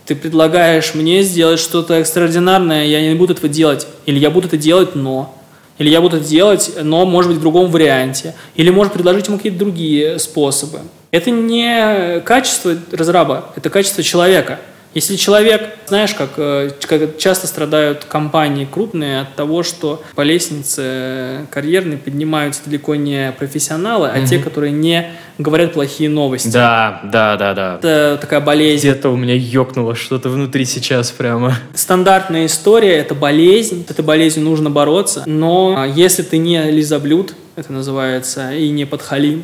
ты 0.06 0.16
предлагаешь 0.16 0.93
мне 0.93 1.22
сделать 1.22 1.60
что-то 1.60 1.95
экстраординарное, 1.95 2.86
я 2.86 3.02
не 3.02 3.16
буду 3.16 3.34
этого 3.34 3.49
делать. 3.49 3.88
Или 4.06 4.20
я 4.20 4.30
буду 4.30 4.47
это 4.47 4.58
делать, 4.58 4.95
но. 4.95 5.38
Или 5.78 5.89
я 5.89 6.02
буду 6.02 6.18
это 6.18 6.26
делать, 6.26 6.72
но, 6.82 7.06
может 7.06 7.32
быть, 7.32 7.39
в 7.39 7.41
другом 7.41 7.70
варианте. 7.72 8.36
Или 8.56 8.70
может 8.70 8.93
предложить 8.93 9.28
ему 9.28 9.38
какие-то 9.38 9.60
другие 9.60 10.20
способы. 10.20 10.80
Это 11.12 11.32
не 11.32 12.20
качество 12.22 12.76
разраба, 12.91 13.52
это 13.56 13.70
качество 13.70 14.04
человека. 14.04 14.60
Если 14.94 15.16
человек, 15.16 15.70
знаешь, 15.88 16.14
как, 16.14 16.32
э, 16.36 16.72
как 16.82 17.18
часто 17.18 17.48
страдают 17.48 18.04
компании 18.04 18.68
крупные 18.70 19.22
от 19.22 19.36
того, 19.36 19.64
что 19.64 20.04
по 20.16 20.22
лестнице 20.22 20.82
э, 20.84 21.46
карьерной 21.50 21.98
поднимаются 21.98 22.62
далеко 22.66 22.96
не 22.96 23.32
профессионалы, 23.32 24.10
а 24.10 24.26
те, 24.26 24.39
которые 24.39 24.74
не 24.74 25.12
говорят 25.38 25.74
плохие 25.74 26.10
новости. 26.10 26.50
Да, 26.50 27.00
да, 27.06 27.38
да, 27.38 27.54
да. 27.54 27.76
Это 27.78 28.18
такая 28.20 28.42
болезнь. 28.42 28.82
Где-то 28.82 29.10
у 29.10 29.16
меня 29.16 29.34
ёкнуло 29.34 29.96
что-то 29.96 30.28
внутри 30.28 30.66
сейчас 30.66 31.12
прямо. 31.12 31.56
Стандартная 31.74 32.46
история– 32.48 32.96
это 32.98 33.16
болезнь, 33.16 33.86
с 33.88 33.92
этой 33.92 34.04
болезнью 34.04 34.46
нужно 34.46 34.70
бороться, 34.70 35.24
но 35.26 35.76
а, 35.78 35.88
если 35.88 36.24
ты 36.24 36.38
не 36.38 36.70
лизоблюд, 36.70 37.34
это 37.56 37.72
называется, 37.72 38.54
и 38.54 38.70
не 38.70 38.86
подхалим, 38.86 39.44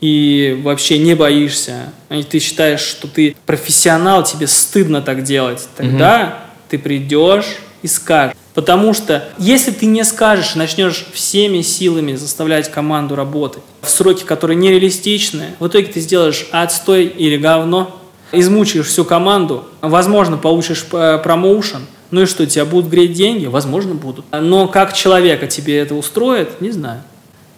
и 0.00 0.60
вообще 0.62 0.98
не 0.98 1.14
боишься, 1.14 1.92
и 2.10 2.22
ты 2.22 2.38
считаешь, 2.38 2.80
что 2.80 3.08
ты 3.08 3.36
профессионал, 3.46 4.22
тебе 4.22 4.46
стыдно 4.46 5.02
так 5.02 5.24
делать, 5.24 5.68
тогда 5.76 6.40
ты 6.68 6.78
придешь 6.78 7.56
и 7.82 7.86
скажешь. 7.86 8.36
Потому 8.54 8.92
что 8.92 9.28
если 9.38 9.70
ты 9.70 9.86
не 9.86 10.04
скажешь, 10.04 10.56
начнешь 10.56 11.06
всеми 11.12 11.62
силами 11.62 12.14
заставлять 12.14 12.70
команду 12.70 13.14
работать 13.14 13.62
в 13.82 13.88
сроки, 13.88 14.24
которые 14.24 14.56
нереалистичны, 14.56 15.54
в 15.60 15.68
итоге 15.68 15.86
ты 15.86 16.00
сделаешь 16.00 16.48
отстой 16.50 17.06
или 17.06 17.36
говно, 17.36 17.96
измучаешь 18.32 18.86
всю 18.86 19.04
команду, 19.04 19.64
возможно, 19.80 20.36
получишь 20.36 20.84
э, 20.92 21.18
промоушен, 21.22 21.86
ну 22.10 22.22
и 22.22 22.26
что, 22.26 22.46
тебя 22.46 22.64
будут 22.64 22.90
греть 22.90 23.12
деньги? 23.12 23.46
Возможно, 23.46 23.94
будут. 23.94 24.24
Но 24.32 24.66
как 24.66 24.94
человека 24.94 25.46
тебе 25.46 25.78
это 25.78 25.94
устроит, 25.94 26.60
не 26.60 26.70
знаю. 26.70 27.02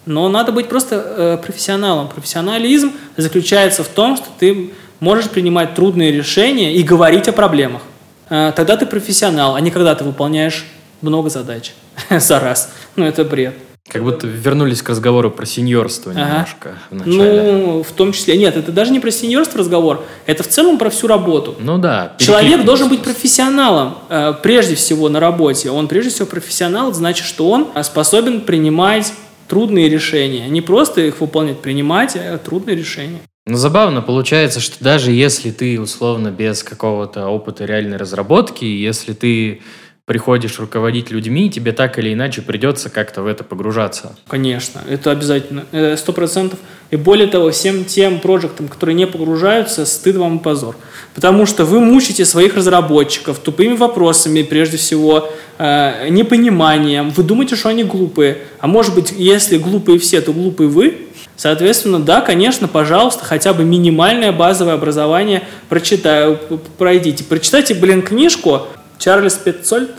Но 0.05 0.27
надо 0.29 0.51
быть 0.51 0.67
просто 0.67 0.95
э, 0.95 1.37
профессионалом. 1.45 2.07
Профессионализм 2.07 2.91
заключается 3.17 3.83
в 3.83 3.87
том, 3.87 4.17
что 4.17 4.27
ты 4.39 4.71
можешь 4.99 5.29
принимать 5.29 5.75
трудные 5.75 6.11
решения 6.11 6.73
и 6.73 6.81
говорить 6.83 7.27
о 7.27 7.33
проблемах. 7.33 7.81
Э, 8.29 8.51
тогда 8.55 8.77
ты 8.77 8.85
профессионал, 8.85 9.55
а 9.55 9.61
не 9.61 9.69
когда 9.71 9.93
ты 9.93 10.03
выполняешь 10.03 10.65
много 11.01 11.29
задач 11.29 11.73
за 12.09 12.39
раз. 12.39 12.71
Ну, 12.95 13.05
это 13.05 13.23
бред. 13.23 13.55
Как 13.87 14.03
будто 14.03 14.25
вернулись 14.25 14.81
к 14.81 14.89
разговору 14.89 15.31
про 15.31 15.45
сеньорство 15.45 16.11
Ага. 16.13 16.21
немножко 16.21 16.75
в 16.91 16.95
начале. 16.95 17.51
Ну, 17.51 17.83
в 17.83 17.91
том 17.91 18.13
числе. 18.13 18.37
Нет, 18.37 18.55
это 18.55 18.71
даже 18.71 18.91
не 18.91 18.99
про 18.99 19.11
сеньорство 19.11 19.59
разговор, 19.59 20.05
это 20.27 20.43
в 20.43 20.47
целом 20.47 20.77
про 20.77 20.89
всю 20.89 21.07
работу. 21.07 21.55
Ну, 21.59 21.77
да. 21.77 22.13
Человек 22.17 22.63
должен 22.63 22.89
быть 22.89 23.01
профессионалом 23.01 23.97
э, 24.07 24.33
прежде 24.41 24.75
всего 24.75 25.09
на 25.09 25.19
работе. 25.19 25.71
Он 25.71 25.87
прежде 25.87 26.09
всего 26.11 26.27
профессионал, 26.27 26.93
значит, 26.93 27.25
что 27.25 27.49
он 27.49 27.67
способен 27.83 28.41
принимать 28.41 29.11
трудные 29.51 29.89
решения. 29.89 30.47
Не 30.47 30.61
просто 30.61 31.01
их 31.01 31.19
выполнять, 31.19 31.59
принимать 31.59 32.15
а 32.15 32.37
трудные 32.37 32.77
решения. 32.77 33.19
Но 33.45 33.57
забавно 33.57 34.01
получается, 34.01 34.61
что 34.61 34.81
даже 34.81 35.11
если 35.11 35.51
ты 35.51 35.77
условно 35.77 36.31
без 36.31 36.63
какого-то 36.63 37.27
опыта 37.27 37.65
реальной 37.65 37.97
разработки, 37.97 38.63
если 38.63 39.11
ты 39.11 39.61
приходишь 40.05 40.59
руководить 40.59 41.11
людьми, 41.11 41.49
тебе 41.49 41.71
так 41.71 41.97
или 41.99 42.13
иначе 42.13 42.41
придется 42.41 42.89
как-то 42.89 43.21
в 43.21 43.27
это 43.27 43.43
погружаться. 43.43 44.15
Конечно, 44.27 44.81
это 44.89 45.11
обязательно, 45.11 45.65
э, 45.71 45.95
сто 45.95 46.11
процентов. 46.11 46.59
И 46.89 46.97
более 46.97 47.27
того, 47.27 47.51
всем 47.51 47.85
тем 47.85 48.19
проектам, 48.19 48.67
которые 48.67 48.95
не 48.95 49.07
погружаются, 49.07 49.85
стыд 49.85 50.17
вам 50.17 50.37
и 50.37 50.39
позор. 50.39 50.75
Потому 51.15 51.45
что 51.45 51.63
вы 51.63 51.79
мучите 51.79 52.25
своих 52.25 52.55
разработчиков 52.55 53.39
тупыми 53.39 53.75
вопросами, 53.75 54.41
прежде 54.43 54.77
всего, 54.77 55.29
э, 55.57 56.09
непониманием. 56.09 57.11
Вы 57.11 57.23
думаете, 57.23 57.55
что 57.55 57.69
они 57.69 57.83
глупые. 57.83 58.39
А 58.59 58.67
может 58.67 58.93
быть, 58.93 59.13
если 59.15 59.57
глупые 59.57 59.99
все, 59.99 60.19
то 60.19 60.33
глупые 60.33 60.67
вы. 60.67 61.07
Соответственно, 61.37 61.99
да, 61.99 62.21
конечно, 62.21 62.67
пожалуйста, 62.67 63.23
хотя 63.23 63.53
бы 63.53 63.63
минимальное 63.63 64.31
базовое 64.31 64.73
образование 64.73 65.43
прочитаю, 65.69 66.37
пройдите. 66.77 67.23
Прочитайте, 67.23 67.73
блин, 67.73 68.01
книжку 68.01 68.67
Чарльз 69.01 69.33
Петцольд, 69.33 69.89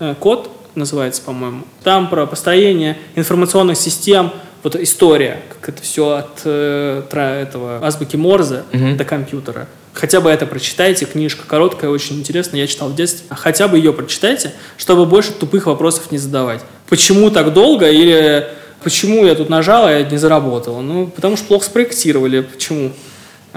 э, 0.00 0.14
код 0.18 0.50
называется, 0.74 1.20
по-моему. 1.20 1.64
Там 1.84 2.08
про 2.08 2.24
построение 2.24 2.96
информационных 3.14 3.76
систем 3.76 4.32
вот 4.62 4.76
история, 4.76 5.42
как 5.50 5.68
это 5.68 5.82
все 5.82 6.08
от 6.16 6.40
э, 6.44 7.02
этого 7.12 7.86
азбуки 7.86 8.16
Морзе 8.16 8.62
Мгм. 8.72 8.96
до 8.96 9.04
компьютера. 9.04 9.68
Хотя 9.92 10.22
бы 10.22 10.30
это 10.30 10.46
прочитайте, 10.46 11.04
книжка 11.04 11.42
короткая, 11.46 11.90
очень 11.90 12.18
интересная, 12.18 12.60
я 12.60 12.66
читал 12.66 12.88
в 12.88 12.94
детстве. 12.94 13.26
Хотя 13.30 13.68
бы 13.68 13.76
ее 13.76 13.92
прочитайте, 13.92 14.54
чтобы 14.78 15.04
больше 15.04 15.32
тупых 15.32 15.66
вопросов 15.66 16.10
не 16.10 16.16
задавать. 16.16 16.62
Почему 16.88 17.30
так 17.30 17.52
долго 17.52 17.90
или 17.90 18.48
почему 18.82 19.26
я 19.26 19.34
тут 19.34 19.50
нажал, 19.50 19.84
а 19.84 19.92
я 19.92 20.02
не 20.02 20.16
заработал? 20.16 20.80
Ну, 20.80 21.08
потому 21.08 21.36
что 21.36 21.46
плохо 21.46 21.66
спроектировали. 21.66 22.40
Почему? 22.40 22.92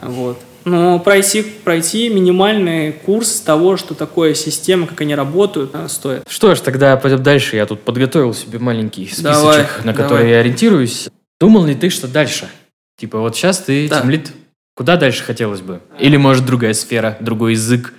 Вот. 0.02 0.39
Но 0.66 0.99
пройти, 0.99 1.41
пройти 1.41 2.10
минимальный 2.10 2.91
курс 2.91 3.39
того, 3.39 3.78
что 3.78 3.93
такое 3.95 4.34
система, 4.34 4.88
как 4.88 5.01
они 5.01 5.16
работают, 5.16 5.76
стоит. 5.88 6.24
Что 6.28 6.53
ж, 6.55 6.60
тогда 6.60 6.95
пойдем 6.97 7.24
дальше. 7.24 7.55
Я 7.55 7.66
тут 7.66 7.82
подготовил 7.82 8.34
себе 8.34 8.60
маленький 8.60 9.05
списочек, 9.05 9.24
Давай, 9.24 9.57
на 9.57 9.93
давай. 9.93 9.93
который 9.95 10.30
я 10.32 10.39
ориентируюсь. 10.39 11.10
Думал 11.39 11.66
ли 11.66 11.76
ты, 11.76 11.89
что 11.89 12.07
дальше? 12.07 12.49
Типа 12.97 13.20
вот 13.20 13.36
сейчас 13.36 13.60
ты 13.60 13.88
Да. 13.88 14.01
тимлид. 14.01 14.32
Куда 14.76 14.95
дальше 14.97 15.24
хотелось 15.24 15.62
бы? 15.62 15.82
Или, 15.99 16.18
может, 16.18 16.45
другая 16.45 16.74
сфера, 16.74 17.18
другой 17.20 17.53
язык? 17.53 17.93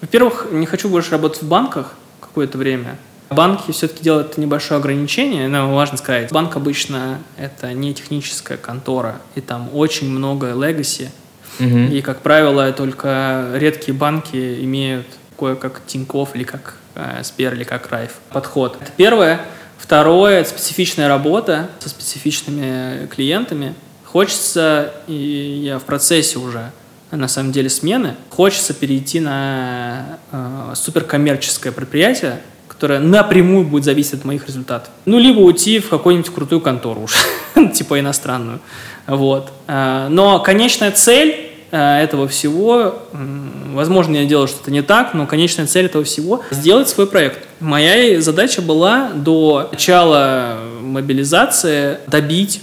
Во-первых, 0.00 0.48
не 0.50 0.66
хочу 0.66 0.88
больше 0.88 1.10
работать 1.12 1.42
в 1.42 1.48
банках 1.48 1.94
какое-то 2.20 2.58
время. 2.58 2.98
Банки 3.30 3.72
все-таки 3.72 4.04
делают 4.04 4.38
небольшое 4.38 4.78
ограничение, 4.78 5.48
но 5.48 5.74
важно 5.74 5.96
сказать, 5.96 6.30
банк 6.30 6.54
обычно 6.56 7.18
это 7.36 7.72
не 7.72 7.92
техническая 7.92 8.56
контора, 8.56 9.16
и 9.34 9.40
там 9.40 9.68
очень 9.74 10.08
много 10.08 10.52
легаси, 10.52 11.10
Мгм. 11.58 11.88
и, 11.92 12.00
как 12.00 12.20
правило, 12.20 12.72
только 12.72 13.50
редкие 13.54 13.94
банки 13.96 14.58
имеют 14.62 15.06
такое, 15.30 15.54
как 15.54 15.82
Тинькофф 15.86 16.34
или 16.34 16.44
как 16.44 16.76
э, 16.94 17.22
Сбер 17.22 17.54
или 17.54 17.64
как 17.64 17.90
Райф 17.90 18.12
подход. 18.30 18.78
Это 18.80 18.90
первое. 18.96 19.40
Второе– 19.78 20.40
это 20.40 20.48
специфичная 20.50 21.08
работа 21.08 21.68
со 21.78 21.88
специфичными 21.90 23.06
клиентами. 23.06 23.74
Хочется, 24.04 24.92
и 25.06 25.60
я 25.64 25.78
в 25.78 25.84
процессе 25.84 26.38
уже, 26.38 26.72
на 27.10 27.28
самом 27.28 27.52
деле, 27.52 27.68
смены, 27.68 28.14
хочется 28.30 28.72
перейти 28.72 29.20
на 29.20 30.18
э, 30.32 30.72
суперкоммерческое 30.74 31.72
предприятие, 31.72 32.40
которое 32.68 32.98
напрямую 32.98 33.66
будет 33.66 33.84
зависеть 33.84 34.14
от 34.14 34.24
моих 34.24 34.46
результатов. 34.46 34.88
Ну, 35.04 35.18
либо 35.18 35.40
уйти 35.40 35.78
в 35.80 35.88
какую-нибудь 35.88 36.32
крутую 36.32 36.60
контору 36.62 37.02
уж, 37.02 37.14
типа 37.74 38.00
иностранную. 38.00 38.60
Вот. 39.06 39.52
Э, 39.66 40.08
Но 40.08 40.40
конечная 40.40 40.92
цель 40.92 41.45
этого 41.76 42.28
всего, 42.28 42.94
возможно, 43.12 44.16
я 44.16 44.24
делаю 44.24 44.48
что-то 44.48 44.70
не 44.70 44.82
так, 44.82 45.14
но 45.14 45.26
конечная 45.26 45.66
цель 45.66 45.86
этого 45.86 46.04
всего– 46.04 46.42
сделать 46.50 46.88
свой 46.88 47.06
проект. 47.06 47.46
Моя 47.60 48.20
задача 48.20 48.62
была 48.62 49.10
до 49.14 49.68
начала 49.72 50.58
мобилизации 50.80 51.98
добить 52.06 52.62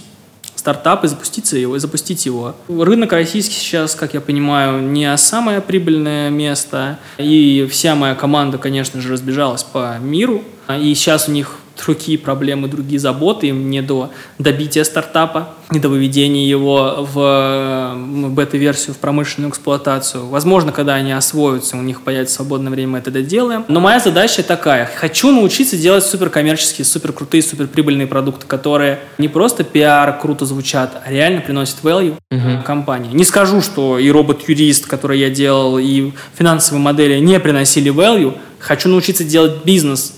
стартап 0.54 1.04
и 1.04 1.08
запуститься 1.08 1.58
его, 1.58 1.76
и 1.76 1.78
запустить 1.78 2.24
его. 2.24 2.54
Рынок 2.68 3.12
российский 3.12 3.54
сейчас, 3.54 3.94
как 3.94 4.14
я 4.14 4.20
понимаю, 4.22 4.80
не 4.80 5.14
самое 5.18 5.60
прибыльное 5.60 6.30
место, 6.30 6.98
и 7.18 7.68
вся 7.70 7.94
моя 7.94 8.14
команда, 8.14 8.56
конечно 8.56 9.00
же, 9.00 9.12
разбежалась 9.12 9.62
по 9.62 9.98
миру, 10.00 10.42
и 10.70 10.94
сейчас 10.94 11.28
у 11.28 11.32
них 11.32 11.58
другие 11.76 12.18
проблемы, 12.18 12.68
другие 12.68 12.98
заботы, 12.98 13.48
им 13.48 13.70
не 13.70 13.82
до 13.82 14.10
добития 14.38 14.84
стартапа, 14.84 15.50
не 15.70 15.80
до 15.80 15.88
выведения 15.88 16.46
его 16.46 17.06
в 17.12 17.94
бета-версию, 18.30 18.94
в 18.94 18.98
промышленную 18.98 19.50
эксплуатацию. 19.50 20.26
Возможно, 20.26 20.72
когда 20.72 20.94
они 20.94 21.12
освоятся, 21.12 21.76
у 21.76 21.82
них 21.82 22.02
появится 22.02 22.36
свободное 22.36 22.70
время, 22.70 22.92
мы 22.92 22.98
это 22.98 23.10
доделаем. 23.10 23.64
Но 23.68 23.80
моя 23.80 23.98
задача 23.98 24.42
такая. 24.42 24.90
Хочу 24.96 25.30
научиться 25.30 25.76
делать 25.76 26.04
суперкоммерческие, 26.04 26.84
суперкрутые, 26.84 27.42
суперприбыльные 27.42 28.06
продукты, 28.06 28.46
которые 28.46 29.00
не 29.18 29.28
просто 29.28 29.64
пиар 29.64 30.18
круто 30.18 30.46
звучат, 30.46 31.02
а 31.04 31.10
реально 31.10 31.40
приносят 31.40 31.76
value 31.82 32.16
компании. 32.64 33.12
Не 33.12 33.24
скажу, 33.24 33.60
что 33.60 33.98
и 33.98 34.10
робот-юрист, 34.10 34.86
который 34.86 35.18
я 35.18 35.30
делал, 35.30 35.78
и 35.78 36.12
финансовые 36.36 36.82
модели 36.82 37.18
не 37.18 37.38
приносили 37.40 37.92
value. 37.92 38.36
Хочу 38.58 38.88
научиться 38.88 39.24
делать 39.24 39.64
бизнес 39.64 40.14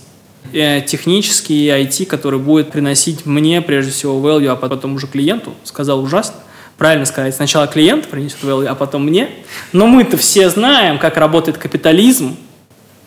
технический 0.51 1.65
и 1.65 1.69
IT, 1.69 2.05
который 2.05 2.39
будет 2.39 2.71
приносить 2.71 3.25
мне, 3.25 3.61
прежде 3.61 3.91
всего, 3.91 4.19
value, 4.19 4.47
а 4.47 4.55
потом 4.55 4.95
уже 4.95 5.07
клиенту. 5.07 5.53
Сказал 5.63 6.01
ужасно. 6.01 6.35
Правильно 6.77 7.05
сказать, 7.05 7.33
сначала 7.35 7.65
клиент 7.67 8.07
принесет 8.07 8.37
value, 8.43 8.67
а 8.67 8.75
потом 8.75 9.05
мне. 9.05 9.29
Но 9.73 9.87
мы-то 9.87 10.15
все 10.17 10.49
знаем, 10.49 10.99
как 10.99 11.17
работает 11.17 11.57
капитализм. 11.57 12.37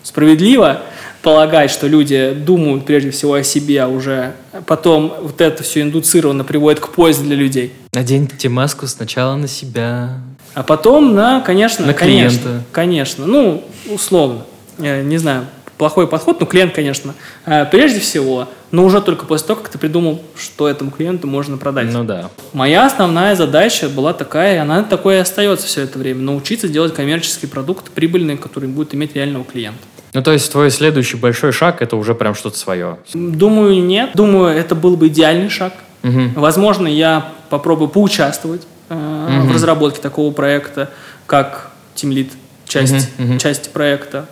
Справедливо 0.03 0.81
полагать, 1.21 1.69
что 1.69 1.87
люди 1.87 2.31
думают 2.33 2.85
прежде 2.85 3.11
всего 3.11 3.35
о 3.35 3.43
себе, 3.43 3.83
а 3.83 3.87
уже 3.87 4.33
потом 4.65 5.13
вот 5.21 5.39
это 5.39 5.61
все 5.63 5.81
индуцированно 5.83 6.43
приводит 6.43 6.79
к 6.79 6.89
пользе 6.89 7.21
для 7.21 7.35
людей. 7.35 7.71
Наденьте 7.93 8.49
маску 8.49 8.87
сначала 8.87 9.35
на 9.35 9.47
себя. 9.47 10.17
А 10.53 10.63
потом 10.63 11.13
на, 11.15 11.39
конечно, 11.41 11.85
На 11.85 11.93
конечно, 11.93 12.39
клиента. 12.39 12.63
конечно, 12.71 13.25
ну, 13.25 13.63
условно, 13.89 14.45
Я 14.79 15.01
не 15.03 15.17
знаю, 15.17 15.45
плохой 15.81 16.05
подход, 16.05 16.39
но 16.39 16.45
клиент, 16.45 16.75
конечно, 16.75 17.15
э, 17.47 17.65
прежде 17.65 17.99
всего, 17.99 18.47
но 18.69 18.85
уже 18.85 19.01
только 19.01 19.25
после 19.25 19.47
того, 19.47 19.61
как 19.61 19.69
ты 19.71 19.79
придумал, 19.79 20.21
что 20.39 20.67
этому 20.67 20.91
клиенту 20.91 21.25
можно 21.25 21.57
продать. 21.57 21.91
Ну 21.91 22.03
да. 22.03 22.29
Моя 22.53 22.85
основная 22.85 23.35
задача 23.35 23.89
была 23.89 24.13
такая, 24.13 24.57
и 24.57 24.57
она 24.59 24.83
такой 24.83 25.15
и 25.15 25.17
остается 25.17 25.65
все 25.65 25.81
это 25.81 25.97
время, 25.97 26.21
научиться 26.21 26.67
делать 26.67 26.93
коммерческий 26.93 27.47
продукт 27.47 27.89
прибыльный, 27.89 28.37
который 28.37 28.69
будет 28.69 28.93
иметь 28.93 29.15
реального 29.15 29.43
клиента. 29.43 29.79
Ну, 30.13 30.21
то 30.21 30.31
есть 30.31 30.51
твой 30.51 30.69
следующий 30.69 31.17
большой 31.17 31.51
шаг 31.51 31.81
это 31.81 31.95
уже 31.95 32.13
прям 32.13 32.35
что-то 32.35 32.59
свое. 32.59 32.99
Думаю, 33.15 33.83
нет. 33.83 34.11
Думаю, 34.13 34.55
это 34.55 34.75
был 34.75 34.95
бы 34.97 35.07
идеальный 35.07 35.49
шаг. 35.49 35.73
Мгм. 36.03 36.33
Возможно, 36.35 36.85
я 36.85 37.31
попробую 37.49 37.87
поучаствовать 37.89 38.61
э, 38.89 38.93
в 38.93 39.45
Мгм. 39.45 39.51
разработке 39.55 39.99
такого 39.99 40.31
проекта, 40.31 40.91
как 41.25 41.71
Team 41.95 42.29
часть, 42.67 43.09
Мгм, 43.17 43.29
мгм. 43.29 43.39
части 43.39 43.67
проекта. 43.69 44.27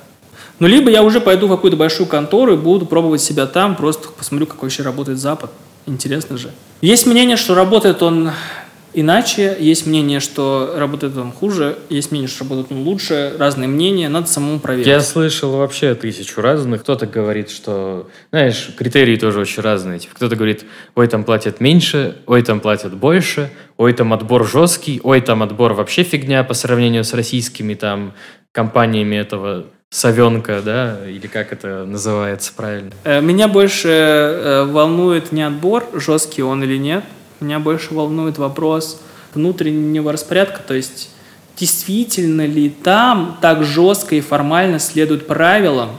Ну, 0.59 0.67
либо 0.67 0.91
я 0.91 1.03
уже 1.03 1.21
пойду 1.21 1.47
в 1.47 1.51
какую-то 1.51 1.77
большую 1.77 2.07
контору 2.07 2.53
и 2.53 2.57
буду 2.57 2.85
пробовать 2.85 3.21
себя 3.21 3.45
там, 3.47 3.75
просто 3.75 4.09
посмотрю, 4.09 4.45
как 4.45 4.61
вообще 4.61 4.83
работает 4.83 5.17
Запад. 5.17 5.51
Интересно 5.85 6.37
же. 6.37 6.51
Есть 6.81 7.05
мнение, 7.07 7.37
что 7.37 7.55
работает 7.55 8.03
он 8.03 8.31
иначе, 8.93 9.55
есть 9.59 9.85
мнение, 9.85 10.19
что 10.19 10.73
работает 10.75 11.15
он 11.17 11.31
хуже, 11.31 11.77
есть 11.89 12.11
мнение, 12.11 12.27
что 12.27 12.43
работает 12.43 12.71
он 12.71 12.83
лучше, 12.83 13.33
разные 13.37 13.67
мнения, 13.67 14.09
надо 14.09 14.27
самому 14.27 14.59
проверить. 14.59 14.87
Я 14.87 15.01
слышал 15.01 15.51
вообще 15.51 15.95
тысячу 15.95 16.41
разных. 16.41 16.81
Кто-то 16.81 17.05
говорит, 17.05 17.49
что, 17.49 18.09
знаешь, 18.31 18.71
критерии 18.77 19.15
тоже 19.15 19.39
очень 19.39 19.61
разные. 19.61 19.99
Типа, 19.99 20.15
кто-то 20.15 20.35
говорит, 20.35 20.65
ой, 20.95 21.07
там 21.07 21.23
платят 21.23 21.59
меньше, 21.59 22.17
ой, 22.25 22.41
там 22.41 22.59
платят 22.59 22.95
больше, 22.95 23.51
ой, 23.77 23.93
там 23.93 24.13
отбор 24.13 24.47
жесткий, 24.47 24.99
ой, 25.03 25.21
там 25.21 25.43
отбор 25.43 25.73
вообще 25.73 26.03
фигня 26.03 26.43
по 26.43 26.53
сравнению 26.53 27.03
с 27.03 27.13
российскими 27.13 27.75
там 27.75 28.13
компаниями 28.51 29.15
этого 29.15 29.65
совенка, 29.89 30.61
да, 30.63 30.99
или 31.07 31.27
как 31.27 31.51
это 31.51 31.85
называется 31.85 32.53
правильно. 32.55 32.91
Э, 33.03 33.21
Меня 33.21 33.47
больше 33.47 33.89
э, 33.89 34.63
волнует 34.65 35.31
не 35.31 35.41
отбор, 35.41 35.87
жесткий 35.93 36.43
он 36.43 36.63
или 36.63 36.77
нет. 36.77 37.03
Меня 37.39 37.59
больше 37.59 37.93
волнует 37.93 38.37
вопрос 38.37 39.01
внутреннего 39.33 40.11
распорядка, 40.11 40.61
то 40.65 40.73
есть 40.73 41.09
действительно 41.57 42.45
ли 42.45 42.69
там 42.69 43.37
так 43.41 43.63
жестко 43.63 44.15
и 44.15 44.21
формально 44.21 44.79
следуют 44.79 45.27
правилам, 45.27 45.91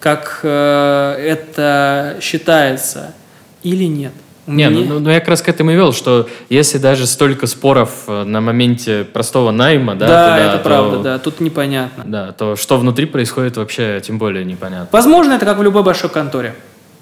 как 0.00 0.40
э, 0.42 1.14
это 1.18 2.18
считается, 2.20 3.14
или 3.62 3.84
нет. 3.84 4.12
Не, 4.46 4.68
ну, 4.70 4.80
меня- 4.80 4.88
ну, 4.94 5.00
ну, 5.00 5.10
я 5.10 5.20
как 5.20 5.28
раз 5.30 5.42
к 5.42 5.48
этому 5.48 5.72
и 5.72 5.74
вел, 5.74 5.92
что 5.92 6.28
если 6.48 6.78
даже 6.78 7.06
столько 7.06 7.46
споров 7.46 7.90
э, 8.06 8.22
на 8.24 8.40
моменте 8.40 9.04
простого 9.04 9.50
найма, 9.50 9.94
да, 9.94 10.06
да, 10.06 10.24
туда, 10.30 10.38
это 10.48 10.58
то- 10.58 10.64
правда, 10.64 10.98
да, 11.00 11.18
тут 11.18 11.40
непонятно. 11.40 12.04
Да, 12.06 12.32
то 12.32 12.56
что 12.56 12.76
внутри 12.78 13.06
происходит 13.06 13.56
вообще 13.56 14.00
тем 14.04 14.18
более 14.18 14.44
непонятно. 14.44 14.88
Возможно, 14.92 15.32
это 15.32 15.44
как 15.44 15.58
в 15.58 15.62
любой 15.62 15.82
большой 15.82 16.10
конторе. 16.10 16.54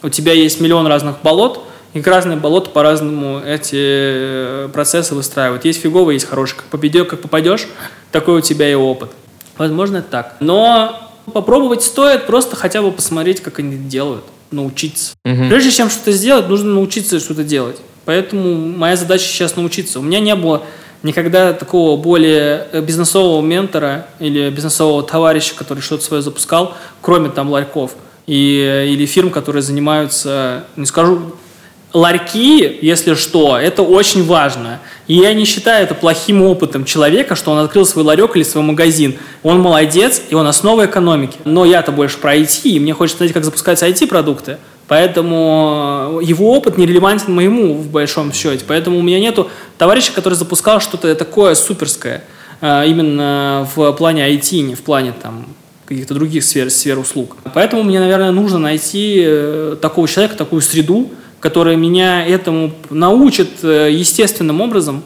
У 0.03 0.09
тебя 0.09 0.33
есть 0.33 0.61
миллион 0.61 0.87
разных 0.87 1.17
болот, 1.23 1.65
и 1.93 2.01
разные 2.03 2.37
болота 2.37 2.71
по-разному 2.71 3.41
эти 3.41 3.77
э, 3.77 4.69
процессы 4.73 5.15
выстраивают. 5.15 5.65
Есть 5.65 5.81
фиговые, 5.83 6.17
есть 6.17 6.27
хорошие. 6.29 6.57
Как 6.59 6.67
попадешь, 6.67 7.07
как 7.07 7.21
попадешь, 7.21 7.69
такой 8.11 8.39
у 8.39 8.41
тебя 8.41 8.69
и 8.71 8.75
опыт. 8.75 9.11
Возможно, 9.59 9.99
это 9.99 10.09
так. 10.11 10.37
Но 10.41 11.01
попробовать 11.33 11.83
стоит 11.83 12.27
просто 12.27 12.57
хотя 12.57 12.83
бы 12.83 12.91
посмотреть, 12.91 13.41
как 13.41 13.59
они 13.61 13.77
делают, 13.77 14.25
научиться. 14.51 15.13
Мгм. 15.25 15.49
Прежде 15.49 15.71
чем 15.71 15.91
что-то 15.91 16.13
сделать, 16.13 16.49
нужно 16.49 16.75
научиться 16.75 17.21
что-то 17.21 17.45
делать. 17.45 17.77
Поэтому 18.05 18.55
моя 18.55 18.97
задача 18.97 19.25
сейчас 19.25 19.57
научиться. 19.57 19.99
У 19.99 20.03
меня 20.03 20.21
не 20.21 20.35
было 20.35 20.63
никогда 21.03 21.53
такого 21.53 22.01
более 22.01 22.67
э, 22.73 22.81
бизнесового 22.81 23.45
ментора 23.45 24.07
или 24.19 24.51
бизнесового 24.51 25.03
товарища, 25.03 25.55
который 25.55 25.81
что-то 25.81 26.05
свое 26.05 26.23
запускал, 26.23 26.75
кроме 27.01 27.31
там 27.31 27.51
ларьков 27.51 27.93
и, 28.27 28.59
э, 28.67 28.89
или 28.89 29.07
фирм, 29.07 29.31
которые 29.31 29.63
занимаются, 29.63 30.65
не 30.77 30.87
скажу, 30.87 31.35
ларьки, 31.95 32.79
если 32.83 33.15
что, 33.15 33.57
это 33.57 33.83
очень 33.83 34.27
важно. 34.27 34.81
И 35.07 35.15
я 35.15 35.33
не 35.33 35.45
считаю 35.45 35.85
это 35.85 35.95
плохим 35.95 36.43
опытом 36.43 36.85
человека, 36.85 37.37
что 37.37 37.53
он 37.53 37.59
открыл 37.59 37.87
свой 37.87 38.05
ларек 38.05 38.37
или 38.37 38.43
свой 38.43 38.65
магазин. 38.65 39.15
Он 39.43 39.61
молодец, 39.61 40.21
и 40.29 40.35
он 40.35 40.47
основа 40.47 40.87
экономики. 40.87 41.39
Но 41.45 41.65
я-то 41.65 41.93
больше 41.93 42.19
про 42.19 42.37
IT, 42.37 42.63
и 42.65 42.81
мне 42.81 42.93
хочется 42.93 43.19
знать, 43.19 43.33
как 43.33 43.45
запускаются 43.45 43.89
IT-продукты. 43.89 44.59
Поэтому 44.89 46.21
его 46.23 46.53
опыт 46.53 46.77
не 46.77 46.85
релевантен 46.85 47.33
моему 47.33 47.75
в 47.75 47.89
большом 47.89 48.33
счете. 48.33 48.65
Поэтому 48.67 48.99
у 48.99 49.03
меня 49.03 49.21
нету 49.21 49.49
товарища, 49.79 50.13
который 50.13 50.35
запускал 50.35 50.81
что-то 50.81 51.15
такое 51.15 51.55
суперское 51.55 52.25
а, 52.61 52.85
именно 52.85 53.69
в 53.75 53.93
плане 53.93 54.29
IT, 54.35 54.61
не 54.61 54.75
в 54.75 54.83
плане 54.83 55.15
там 55.23 55.47
каких-то 55.87 56.15
других 56.15 56.45
сфер, 56.45 56.71
сфер 56.71 56.99
услуг. 56.99 57.37
Поэтому 57.55 57.83
мне, 57.83 58.01
наверное, 58.01 58.31
нужно 58.31 58.59
найти 58.59 59.23
э, 59.25 59.77
такого 59.81 60.09
человека, 60.09 60.37
такую 60.37 60.63
среду, 60.63 61.11
которая 61.45 61.77
меня 61.77 62.27
этому 62.27 62.73
научит 62.89 63.63
э, 63.63 63.91
естественным 63.93 64.63
образом, 64.63 65.03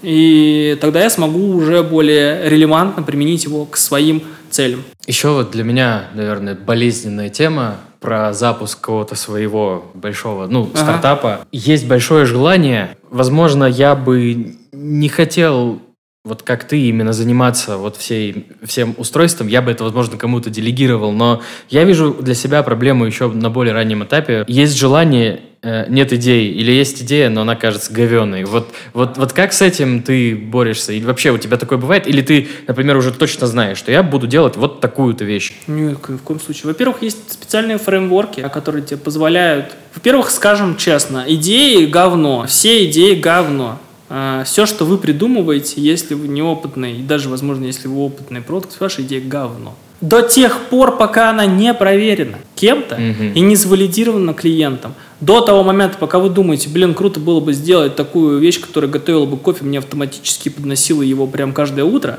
и 0.00 0.78
тогда 0.80 1.02
я 1.02 1.10
смогу 1.10 1.54
уже 1.54 1.82
более 1.82 2.48
релевантно 2.48 3.02
применить 3.02 3.44
его 3.44 3.66
к 3.66 3.76
своим 3.76 4.22
целям. 4.48 4.84
Еще 5.06 5.28
вот 5.28 5.50
для 5.50 5.64
меня, 5.64 6.04
наверное, 6.14 6.54
болезненная 6.54 7.28
тема 7.28 7.76
про 8.00 8.32
запуск 8.32 8.80
какого-то 8.80 9.16
своего 9.16 9.84
большого, 9.92 10.46
ну, 10.46 10.62
ага. 10.72 10.82
стартапа. 10.82 11.40
Есть 11.52 11.86
большое 11.86 12.24
желание. 12.24 12.96
Возможно, 13.10 13.64
я 13.64 13.94
бы 13.94 14.56
не 14.72 15.08
хотел 15.10 15.78
вот 16.24 16.44
как 16.44 16.62
ты 16.68 16.80
именно 16.82 17.12
заниматься 17.12 17.76
вот 17.76 17.96
всей, 17.96 18.46
всем 18.62 18.94
устройством, 18.96 19.48
я 19.48 19.60
бы 19.60 19.72
это, 19.72 19.82
возможно, 19.82 20.16
кому-то 20.16 20.50
делегировал, 20.50 21.10
но 21.10 21.42
я 21.68 21.82
вижу 21.82 22.14
для 22.14 22.34
себя 22.34 22.62
проблему 22.62 23.04
еще 23.04 23.26
на 23.26 23.50
более 23.50 23.74
раннем 23.74 24.04
этапе. 24.04 24.44
Есть 24.46 24.76
желание, 24.76 25.40
э, 25.62 25.86
нет 25.88 26.12
идеи, 26.12 26.46
или 26.52 26.70
есть 26.70 27.02
идея, 27.02 27.28
но 27.28 27.40
она 27.40 27.56
кажется 27.56 27.92
говеной. 27.92 28.44
Вот, 28.44 28.72
вот, 28.94 29.18
вот 29.18 29.32
как 29.32 29.52
с 29.52 29.62
этим 29.62 30.00
ты 30.00 30.36
борешься? 30.36 30.92
Или 30.92 31.04
вообще 31.04 31.32
у 31.32 31.38
тебя 31.38 31.56
такое 31.56 31.78
бывает? 31.78 32.06
Или 32.06 32.22
ты, 32.22 32.46
например, 32.68 32.96
уже 32.96 33.10
точно 33.10 33.48
знаешь, 33.48 33.78
что 33.78 33.90
я 33.90 34.04
буду 34.04 34.28
делать 34.28 34.56
вот 34.56 34.80
такую-то 34.80 35.24
вещь? 35.24 35.52
Нет, 35.66 35.98
в 36.06 36.18
коем 36.18 36.38
случае. 36.38 36.68
Во-первых, 36.68 37.02
есть 37.02 37.32
специальные 37.32 37.78
фреймворки, 37.78 38.48
которые 38.54 38.84
тебе 38.84 38.98
позволяют... 38.98 39.72
Во-первых, 39.92 40.30
скажем 40.30 40.76
честно, 40.76 41.24
идеи 41.26 41.84
говно, 41.86 42.46
все 42.46 42.88
идеи 42.88 43.16
говно. 43.16 43.80
А, 44.14 44.44
все, 44.44 44.66
что 44.66 44.84
вы 44.84 44.98
придумываете, 44.98 45.80
если 45.80 46.12
вы 46.12 46.28
неопытный, 46.28 46.98
и 46.98 47.02
даже, 47.02 47.30
возможно, 47.30 47.64
если 47.64 47.88
вы 47.88 47.98
опытный 48.00 48.42
продукт, 48.42 48.78
ваша 48.78 49.00
идея 49.00 49.22
говно. 49.26 49.74
До 50.02 50.20
тех 50.20 50.64
пор, 50.64 50.98
пока 50.98 51.30
она 51.30 51.46
не 51.46 51.72
проверена 51.72 52.36
кем-то 52.54 52.96
mm-hmm. 52.96 53.32
и 53.32 53.40
не 53.40 53.56
завалидирована 53.56 54.34
клиентом. 54.34 54.92
До 55.22 55.40
того 55.40 55.62
момента, 55.62 55.96
пока 55.96 56.18
вы 56.18 56.28
думаете, 56.28 56.68
блин, 56.68 56.92
круто 56.92 57.20
было 57.20 57.40
бы 57.40 57.54
сделать 57.54 57.96
такую 57.96 58.38
вещь, 58.38 58.60
которая 58.60 58.90
готовила 58.90 59.24
бы 59.24 59.38
кофе, 59.38 59.64
мне 59.64 59.78
автоматически 59.78 60.50
подносила 60.50 61.00
его 61.00 61.26
прям 61.26 61.54
каждое 61.54 61.86
утро. 61.86 62.18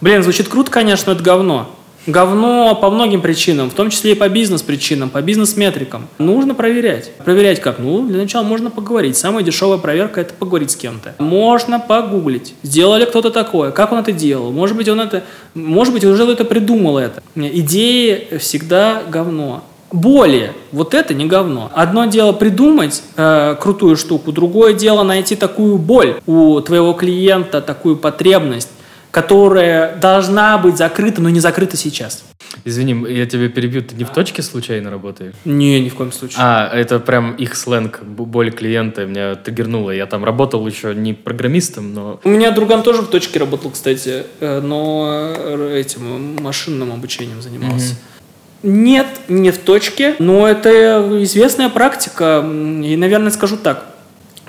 Блин, 0.00 0.24
звучит 0.24 0.48
круто, 0.48 0.72
конечно, 0.72 1.12
но 1.12 1.14
это 1.14 1.22
говно 1.22 1.72
говно 2.08 2.74
по 2.74 2.90
многим 2.90 3.20
причинам, 3.20 3.70
в 3.70 3.74
том 3.74 3.90
числе 3.90 4.12
и 4.12 4.14
по 4.14 4.28
бизнес-причинам, 4.28 5.10
по 5.10 5.22
бизнес-метрикам. 5.22 6.08
Нужно 6.18 6.54
проверять. 6.54 7.12
Проверять 7.24 7.60
как? 7.60 7.78
Ну, 7.78 8.06
для 8.06 8.18
начала 8.18 8.42
можно 8.42 8.70
поговорить. 8.70 9.16
Самая 9.16 9.44
дешевая 9.44 9.78
проверка– 9.78 10.20
это 10.22 10.34
поговорить 10.34 10.70
с 10.70 10.76
кем-то. 10.76 11.14
Можно 11.18 11.78
погуглить. 11.78 12.54
Сделали 12.62 13.04
кто-то 13.04 13.30
такое? 13.30 13.70
Как 13.70 13.92
он 13.92 13.98
это 13.98 14.12
делал? 14.12 14.50
Может 14.50 14.76
быть, 14.76 14.88
он 14.88 15.00
это... 15.00 15.22
Может 15.54 15.92
быть, 15.92 16.04
уже 16.04 16.24
это 16.24 16.44
придумал 16.44 16.98
это. 16.98 17.22
Идеи 17.36 18.38
всегда 18.38 19.02
говно. 19.08 19.62
Более, 19.90 20.52
вот 20.70 20.92
это 20.92 21.14
не 21.14 21.24
говно. 21.24 21.70
Одно 21.74 22.04
дело 22.04 22.32
придумать 22.32 23.02
э, 23.16 23.56
крутую 23.58 23.96
штуку, 23.96 24.32
другое 24.32 24.74
дело 24.74 25.02
найти 25.02 25.34
такую 25.34 25.78
боль 25.78 26.16
у 26.26 26.60
твоего 26.60 26.92
клиента, 26.92 27.62
такую 27.62 27.96
потребность, 27.96 28.68
которая 29.10 29.96
должна 29.96 30.58
быть 30.58 30.76
закрыта, 30.76 31.20
но 31.20 31.30
не 31.30 31.40
закрыта 31.40 31.76
сейчас. 31.76 32.24
Извини, 32.64 33.06
я 33.12 33.26
тебя 33.26 33.48
перебью. 33.48 33.82
Ты 33.82 33.94
не 33.94 34.04
в 34.04 34.10
точке 34.10 34.42
случайно 34.42 34.90
работаешь? 34.90 35.34
Не, 35.44 35.80
ни 35.80 35.88
в 35.88 35.94
коем 35.94 36.12
случае. 36.12 36.38
А, 36.38 36.70
это 36.72 36.98
прям 36.98 37.34
их 37.36 37.56
сленг, 37.56 38.02
боль 38.02 38.50
клиента 38.50 39.06
меня 39.06 39.34
триггернуло. 39.34 39.90
Я 39.90 40.06
там 40.06 40.24
работал 40.24 40.66
еще 40.66 40.94
не 40.94 41.14
программистом, 41.14 41.94
но... 41.94 42.20
У 42.24 42.28
меня 42.28 42.50
друган 42.50 42.82
тоже 42.82 43.02
в 43.02 43.08
точке 43.08 43.38
работал, 43.38 43.70
кстати, 43.70 44.24
э, 44.40 44.60
но 44.60 45.34
этим 45.72 46.42
машинным 46.42 46.92
обучением 46.92 47.42
занимался. 47.42 47.94
Mm-hmm. 47.94 48.18
Нет, 48.62 49.06
не 49.28 49.52
в 49.52 49.58
точке, 49.58 50.16
но 50.18 50.48
это 50.48 51.22
известная 51.22 51.68
практика. 51.68 52.44
И, 52.44 52.96
наверное, 52.96 53.30
скажу 53.30 53.56
так. 53.56 53.86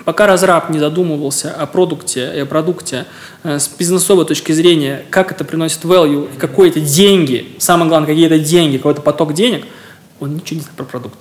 Пока 0.04 0.26
разраб 0.26 0.70
не 0.70 0.78
задумывался 0.78 1.52
о 1.52 1.66
продукте 1.66 2.32
и 2.34 2.40
о 2.40 2.46
продукте 2.46 3.06
э, 3.42 3.58
с 3.58 3.68
бизнесовой 3.68 4.24
точки 4.24 4.52
зрения, 4.52 5.04
как 5.10 5.32
это 5.32 5.44
приносит 5.44 5.84
value, 5.84 6.28
какие-то 6.38 6.80
деньги, 6.80 7.48
самое 7.58 7.88
главное, 7.88 8.08
какие-то 8.08 8.38
деньги, 8.38 8.78
какой-то 8.78 9.02
поток 9.02 9.34
денег, 9.34 9.64
он 10.18 10.34
ничего 10.34 10.56
не 10.56 10.62
знает 10.62 10.76
про 10.76 10.84
продукт. 10.84 11.18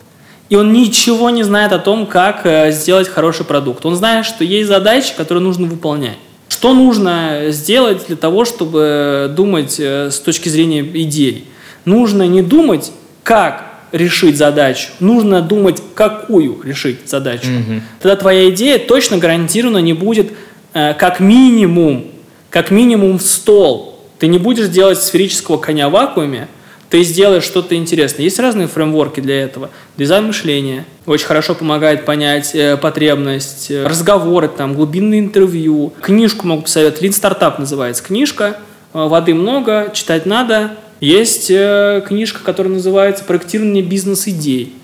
И 0.50 0.56
он 0.56 0.74
ничего 0.74 1.30
не 1.30 1.44
знает 1.44 1.74
о 1.74 1.80
том, 1.80 2.08
как 2.08 2.46
э, 2.46 2.72
сделать 2.72 3.08
хороший 3.08 3.46
продукт. 3.46 3.86
Он 3.86 3.96
знает, 3.96 4.26
что 4.26 4.44
есть 4.44 4.68
задачи, 4.68 5.14
которые 5.16 5.44
нужно 5.44 5.68
выполнять. 5.68 6.18
Что 6.48 6.74
нужно 6.74 7.46
сделать 7.50 8.08
для 8.08 8.16
того, 8.16 8.46
чтобы 8.46 9.32
думать 9.36 9.80
э, 9.80 10.10
с 10.10 10.20
точки 10.20 10.50
зрения 10.50 10.82
идей? 10.82 11.48
Нужно 11.86 12.28
не 12.28 12.42
думать, 12.42 12.92
как 13.24 13.69
решить 13.92 14.38
задачу, 14.38 14.90
нужно 15.00 15.42
думать, 15.42 15.82
какую 15.96 16.62
решить 16.64 17.10
задачу. 17.10 17.48
Угу. 17.48 17.82
Тогда 18.02 18.16
твоя 18.16 18.50
идея 18.50 18.80
точно 18.80 19.18
гарантированно 19.18 19.80
не 19.80 19.94
будет 19.94 20.32
э, 20.74 20.94
как 20.94 21.20
минимум, 21.20 22.06
как 22.50 22.72
минимум 22.72 23.18
в 23.18 23.24
стол. 23.24 24.00
Ты 24.20 24.28
не 24.28 24.38
будешь 24.38 24.68
делать 24.68 25.02
сферического 25.02 25.58
коня 25.58 25.90
в 25.90 25.94
вакууме, 25.94 26.48
ты 26.90 27.04
сделаешь 27.04 27.44
что-то 27.44 27.76
интересное. 27.76 28.24
Есть 28.24 28.40
разные 28.40 28.68
фреймворки 28.68 29.20
для 29.20 29.42
этого. 29.44 29.70
Дизайн 29.98 30.26
мышления 30.26 30.86
очень 31.06 31.28
хорошо 31.28 31.54
помогает 31.54 32.06
понять 32.06 32.56
э, 32.56 32.78
потребность, 32.78 33.70
э, 33.70 33.86
разговоры, 33.86 34.48
там, 34.48 34.74
глубинные 34.74 35.20
интервью. 35.20 35.94
Книжку 36.02 36.48
могу 36.48 36.64
посоветовать. 36.64 37.04
Lean 37.04 37.10
Startup 37.10 37.60
называется 37.60 38.04
книжка. 38.04 38.58
Э, 38.94 39.08
воды 39.08 39.36
много, 39.36 39.92
читать 39.94 40.26
надо, 40.26 40.72
есть 41.00 41.50
э, 41.50 42.04
книжка, 42.06 42.42
которая 42.44 42.74
называется 42.74 43.24
«Проектирование 43.24 43.84
бизнес-идей». 43.84 44.76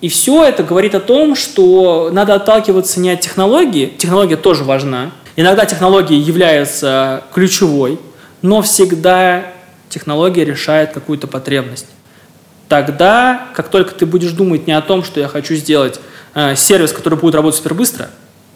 И 0.00 0.08
все 0.08 0.44
это 0.44 0.62
говорит 0.62 0.94
о 0.94 1.00
том, 1.00 1.34
что 1.34 2.10
надо 2.12 2.34
отталкиваться 2.34 3.00
не 3.00 3.10
от 3.10 3.20
технологии, 3.20 3.92
технология 3.96 4.36
тоже 4.36 4.62
важна. 4.62 5.12
Иногда 5.36 5.64
технология 5.64 6.18
является 6.18 7.24
ключевой, 7.32 7.98
но 8.42 8.62
всегда 8.62 9.46
технология 9.88 10.44
решает 10.44 10.92
какую-то 10.92 11.26
потребность. 11.26 11.86
Тогда, 12.68 13.48
как 13.54 13.68
только 13.68 13.94
ты 13.94 14.06
будешь 14.06 14.32
думать 14.32 14.66
не 14.66 14.72
о 14.74 14.80
том, 14.80 15.02
что 15.02 15.20
я 15.20 15.28
хочу 15.28 15.54
сделать 15.54 16.00
э, 16.34 16.54
сервис, 16.54 16.92
который 16.92 17.18
будет 17.18 17.34
работать 17.34 17.58
супер 17.58 17.74
быстро, 17.74 18.10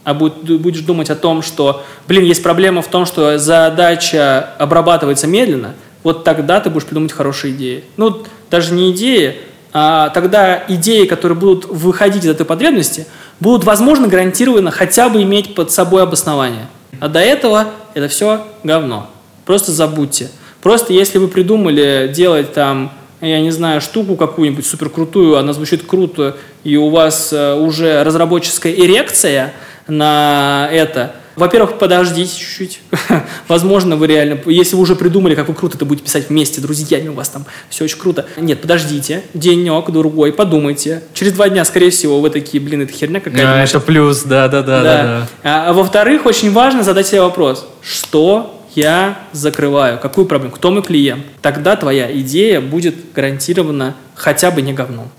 а 0.04 0.14
будет, 0.14 0.60
будешь 0.60 0.80
думать 0.80 1.10
о 1.10 1.16
том, 1.16 1.42
что, 1.42 1.84
блин, 2.06 2.24
есть 2.24 2.42
проблема 2.42 2.82
в 2.82 2.88
том, 2.88 3.06
что 3.06 3.38
задача 3.38 4.50
обрабатывается 4.58 5.26
медленно– 5.26 5.74
вот 6.08 6.24
тогда 6.24 6.58
ты 6.58 6.70
будешь 6.70 6.86
придумать 6.86 7.12
хорошие 7.12 7.52
идеи. 7.52 7.84
Ну, 7.98 8.22
даже 8.50 8.72
не 8.72 8.92
идеи, 8.92 9.36
а 9.74 10.08
тогда 10.08 10.64
идеи, 10.66 11.04
которые 11.04 11.36
будут 11.36 11.66
выходить 11.66 12.24
из 12.24 12.30
этой 12.30 12.46
потребности, 12.46 13.06
будут, 13.40 13.64
возможно, 13.64 14.08
гарантированно 14.08 14.70
хотя 14.70 15.10
бы 15.10 15.22
иметь 15.22 15.54
под 15.54 15.70
собой 15.70 16.02
обоснование. 16.02 16.66
А 16.98 17.08
до 17.08 17.18
этого 17.18 17.66
это 17.92 18.08
все 18.08 18.42
говно. 18.64 19.10
Просто 19.44 19.70
забудьте. 19.70 20.30
Просто 20.62 20.94
если 20.94 21.18
вы 21.18 21.28
придумали 21.28 22.10
делать 22.16 22.54
там, 22.54 22.90
я 23.20 23.42
не 23.42 23.50
знаю, 23.50 23.82
штуку 23.82 24.16
какую-нибудь 24.16 24.66
супер 24.66 24.88
крутую, 24.88 25.36
она 25.36 25.52
звучит 25.52 25.82
круто, 25.86 26.38
и 26.64 26.78
у 26.78 26.88
вас 26.88 27.34
э, 27.34 27.52
уже 27.52 28.02
разработческая 28.02 28.72
эрекция 28.72 29.52
на 29.86 30.70
это– 30.72 31.16
во-первых, 31.38 31.78
подождите 31.78 32.36
чуть-чуть. 32.36 32.80
Возможно, 33.48 33.96
вы 33.96 34.08
реально, 34.08 34.38
если 34.46 34.76
вы 34.76 34.82
уже 34.82 34.96
придумали, 34.96 35.34
как 35.34 35.48
вы 35.48 35.54
круто 35.54 35.76
это 35.76 35.84
будете 35.84 36.04
писать 36.04 36.28
вместе, 36.28 36.60
друзьями, 36.60 37.08
у 37.08 37.14
вас 37.14 37.28
там 37.28 37.46
все 37.70 37.84
очень 37.84 37.98
круто. 37.98 38.26
Нет, 38.36 38.60
подождите, 38.60 39.22
денек, 39.34 39.90
другой, 39.90 40.32
подумайте. 40.32 41.02
Через 41.14 41.32
два 41.32 41.48
дня, 41.48 41.64
скорее 41.64 41.90
всего, 41.90 42.20
вы 42.20 42.30
такие, 42.30 42.62
блин, 42.62 42.82
это 42.82 42.92
херня 42.92 43.20
какая-то. 43.20 43.54
А, 43.54 43.64
это 43.64 43.80
плюс, 43.80 44.22
да, 44.22 44.48
да, 44.48 44.62
да. 44.62 44.82
да. 44.82 45.02
да. 45.02 45.28
А, 45.44 45.70
а 45.70 45.72
во-вторых, 45.72 46.26
очень 46.26 46.52
важно 46.52 46.82
задать 46.82 47.06
себе 47.06 47.22
вопрос, 47.22 47.66
что 47.82 48.58
я 48.74 49.18
закрываю, 49.32 49.98
какую 49.98 50.26
проблему, 50.26 50.54
кто 50.54 50.70
мой 50.70 50.82
клиент. 50.82 51.24
Тогда 51.42 51.76
твоя 51.76 52.10
идея 52.20 52.60
будет 52.60 52.94
гарантированно 53.14 53.94
хотя 54.14 54.50
бы 54.50 54.62
не 54.62 54.72
говном. 54.72 55.10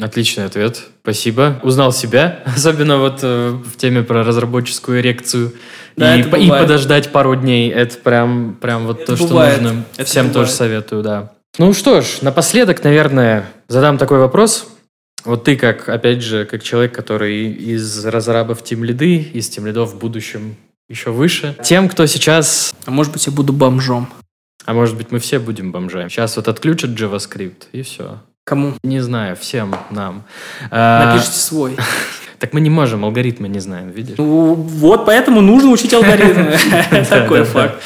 Отличный 0.00 0.46
ответ, 0.46 0.82
спасибо. 1.02 1.60
Узнал 1.62 1.92
себя, 1.92 2.42
особенно 2.46 2.98
вот 2.98 3.20
э, 3.22 3.50
в 3.50 3.76
теме 3.76 4.02
про 4.02 4.22
разработческую 4.24 5.00
эрекцию. 5.00 5.52
Да, 5.96 6.16
и, 6.16 6.22
и 6.22 6.48
подождать 6.48 7.12
пару 7.12 7.36
дней, 7.36 7.70
это 7.70 7.98
прям, 7.98 8.56
прям 8.60 8.86
вот 8.86 9.02
это 9.02 9.16
то, 9.16 9.26
бывает. 9.26 9.54
что 9.56 9.62
нужно. 9.64 9.84
Это 9.96 10.04
Всем 10.04 10.28
бывает. 10.28 10.34
тоже 10.34 10.50
советую, 10.56 11.02
да. 11.02 11.32
Ну 11.58 11.72
что 11.74 12.00
ж, 12.00 12.22
напоследок, 12.22 12.82
наверное, 12.84 13.50
задам 13.68 13.98
такой 13.98 14.18
вопрос. 14.18 14.68
Вот 15.24 15.44
ты 15.44 15.56
как, 15.56 15.88
опять 15.88 16.22
же, 16.22 16.46
как 16.46 16.62
человек, 16.62 16.94
который 16.94 17.52
из 17.52 18.04
разрабов 18.06 18.64
тем 18.64 18.84
лиды, 18.84 19.16
из 19.18 19.48
тем 19.48 19.66
лидов 19.66 19.92
в 19.92 19.98
будущем 19.98 20.56
еще 20.88 21.10
выше. 21.10 21.56
Тем, 21.62 21.88
кто 21.88 22.06
сейчас... 22.06 22.74
А 22.86 22.90
может 22.90 23.12
быть, 23.12 23.26
я 23.26 23.32
буду 23.32 23.52
бомжом. 23.52 24.08
А 24.64 24.72
может 24.72 24.96
быть, 24.96 25.10
мы 25.10 25.18
все 25.18 25.38
будем 25.38 25.72
бомжами. 25.72 26.08
Сейчас 26.08 26.36
вот 26.36 26.48
отключат 26.48 26.90
JavaScript, 26.90 27.64
и 27.72 27.82
все. 27.82 28.20
Кому? 28.50 28.72
Не 28.82 28.98
знаю, 28.98 29.36
всем 29.36 29.76
нам. 29.90 30.24
Напишите 30.72 31.38
свой. 31.38 31.76
Так 32.40 32.54
мы 32.54 32.62
не 32.62 32.70
можем, 32.70 33.04
алгоритмы 33.04 33.48
не 33.48 33.60
знаем, 33.60 33.90
видишь? 33.90 34.16
Ну, 34.16 34.54
вот 34.54 35.04
поэтому 35.04 35.42
нужно 35.42 35.70
учить 35.72 35.92
алгоритмы. 35.92 36.56
Такой 37.10 37.44
факт. 37.44 37.82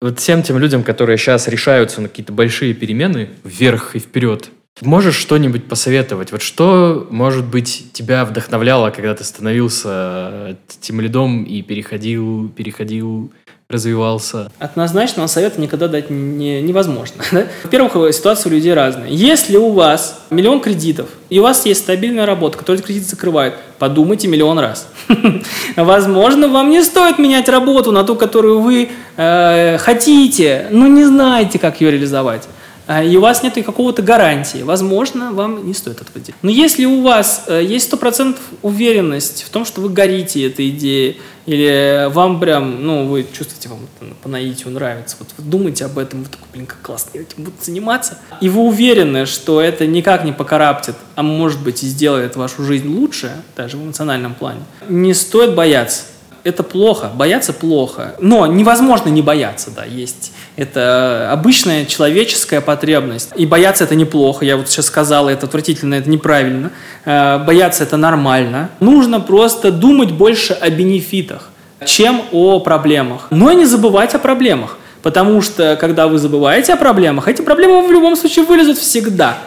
Вот 0.00 0.20
всем 0.20 0.44
тем 0.44 0.58
людям, 0.58 0.84
которые 0.84 1.18
сейчас 1.18 1.48
решаются 1.48 2.00
на 2.00 2.08
какие-то 2.08 2.32
большие 2.32 2.72
перемены 2.72 3.30
вверх 3.42 3.96
и 3.96 3.98
вперед, 3.98 4.50
можешь 4.80 5.16
что-нибудь 5.16 5.64
посоветовать? 5.66 6.32
Вот 6.32 6.40
что, 6.40 7.06
может 7.10 7.44
быть, 7.44 7.92
тебя 7.92 8.24
вдохновляло, 8.24 8.90
когда 8.90 9.12
ты 9.14 9.24
становился 9.24 10.56
тем 10.80 11.00
лидом 11.00 11.42
и 11.42 11.60
переходил, 11.62 12.48
переходил 12.48 13.32
развивался? 13.68 14.50
Однозначного 14.58 15.26
совета 15.26 15.60
никогда 15.60 15.88
дать 15.88 16.10
не, 16.10 16.60
невозможно. 16.62 17.22
Да? 17.32 17.46
Во-первых, 17.64 18.14
ситуация 18.14 18.50
у 18.50 18.52
людей 18.52 18.74
разная. 18.74 19.08
Если 19.08 19.56
у 19.56 19.70
вас 19.70 20.20
миллион 20.30 20.60
кредитов, 20.60 21.08
и 21.30 21.40
у 21.40 21.42
вас 21.42 21.66
есть 21.66 21.80
стабильная 21.80 22.26
работа, 22.26 22.58
которая 22.58 22.80
кредит 22.80 23.08
закрывает, 23.08 23.54
подумайте 23.78 24.28
миллион 24.28 24.58
раз. 24.58 24.88
Возможно, 25.76 26.48
вам 26.48 26.70
не 26.70 26.82
стоит 26.82 27.18
менять 27.18 27.48
работу 27.48 27.90
на 27.90 28.04
ту, 28.04 28.14
которую 28.14 28.60
вы 28.60 28.90
э, 29.16 29.78
хотите, 29.78 30.68
но 30.70 30.86
не 30.86 31.04
знаете, 31.04 31.58
как 31.58 31.80
ее 31.80 31.90
реализовать. 31.90 32.46
А, 32.86 33.02
и 33.02 33.16
у 33.16 33.20
вас 33.20 33.42
нет 33.42 33.54
какого-то 33.54 34.02
гарантии, 34.02 34.62
возможно, 34.62 35.32
вам 35.32 35.66
не 35.66 35.72
стоит 35.72 36.02
этого 36.02 36.20
делать. 36.20 36.36
Но 36.42 36.50
если 36.50 36.84
у 36.84 37.00
вас 37.00 37.44
э, 37.46 37.62
есть 37.64 37.90
100% 37.90 38.36
уверенность 38.60 39.44
в 39.44 39.48
том, 39.48 39.64
что 39.64 39.80
вы 39.80 39.88
горите 39.88 40.46
этой 40.46 40.68
идеей, 40.68 41.18
или 41.46 42.08
вам 42.10 42.40
прям, 42.40 42.84
ну, 42.84 43.06
вы 43.06 43.24
чувствуете, 43.24 43.68
вам 43.68 43.80
по 44.22 44.28
наитию 44.28 44.70
нравится, 44.70 45.16
вот 45.18 45.28
вы 45.36 45.44
думаете 45.44 45.84
об 45.84 45.98
этом, 45.98 46.22
вы 46.22 46.28
такой, 46.28 46.46
блин, 46.52 46.66
как 46.66 46.80
классно, 46.80 47.10
я 47.14 47.22
этим 47.22 47.44
буду 47.44 47.56
заниматься, 47.60 48.18
и 48.40 48.48
вы 48.48 48.62
уверены, 48.62 49.26
что 49.26 49.60
это 49.60 49.86
никак 49.86 50.24
не 50.24 50.32
покараптит, 50.32 50.94
а 51.14 51.22
может 51.22 51.62
быть 51.62 51.82
и 51.82 51.86
сделает 51.86 52.36
вашу 52.36 52.62
жизнь 52.64 52.88
лучше, 52.88 53.32
даже 53.56 53.76
в 53.76 53.84
эмоциональном 53.84 54.34
плане, 54.34 54.60
не 54.88 55.14
стоит 55.14 55.54
бояться 55.54 56.04
это 56.44 56.62
плохо, 56.62 57.10
бояться 57.14 57.52
плохо. 57.52 58.14
Но 58.20 58.46
невозможно 58.46 59.08
не 59.08 59.22
бояться, 59.22 59.70
да, 59.74 59.84
есть. 59.84 60.32
Это 60.56 61.30
обычная 61.32 61.86
человеческая 61.86 62.60
потребность. 62.60 63.30
И 63.34 63.46
бояться 63.46 63.84
это 63.84 63.94
неплохо, 63.94 64.44
я 64.44 64.56
вот 64.56 64.68
сейчас 64.68 64.86
сказала, 64.86 65.30
это 65.30 65.46
отвратительно, 65.46 65.94
это 65.94 66.08
неправильно. 66.08 66.70
Э, 67.06 67.38
бояться 67.38 67.82
это 67.82 67.96
нормально. 67.96 68.68
Нужно 68.80 69.20
просто 69.20 69.72
думать 69.72 70.12
больше 70.12 70.52
о 70.52 70.68
бенефитах, 70.68 71.48
чем 71.86 72.22
о 72.32 72.60
проблемах. 72.60 73.28
Но 73.30 73.50
не 73.52 73.64
забывать 73.64 74.14
о 74.14 74.18
проблемах. 74.18 74.76
Потому 75.02 75.42
что, 75.42 75.76
когда 75.76 76.08
вы 76.08 76.18
забываете 76.18 76.74
о 76.74 76.76
проблемах, 76.76 77.28
эти 77.28 77.42
проблемы 77.42 77.86
в 77.86 77.90
любом 77.90 78.16
случае 78.16 78.44
вылезут 78.44 78.78
всегда. 78.78 79.38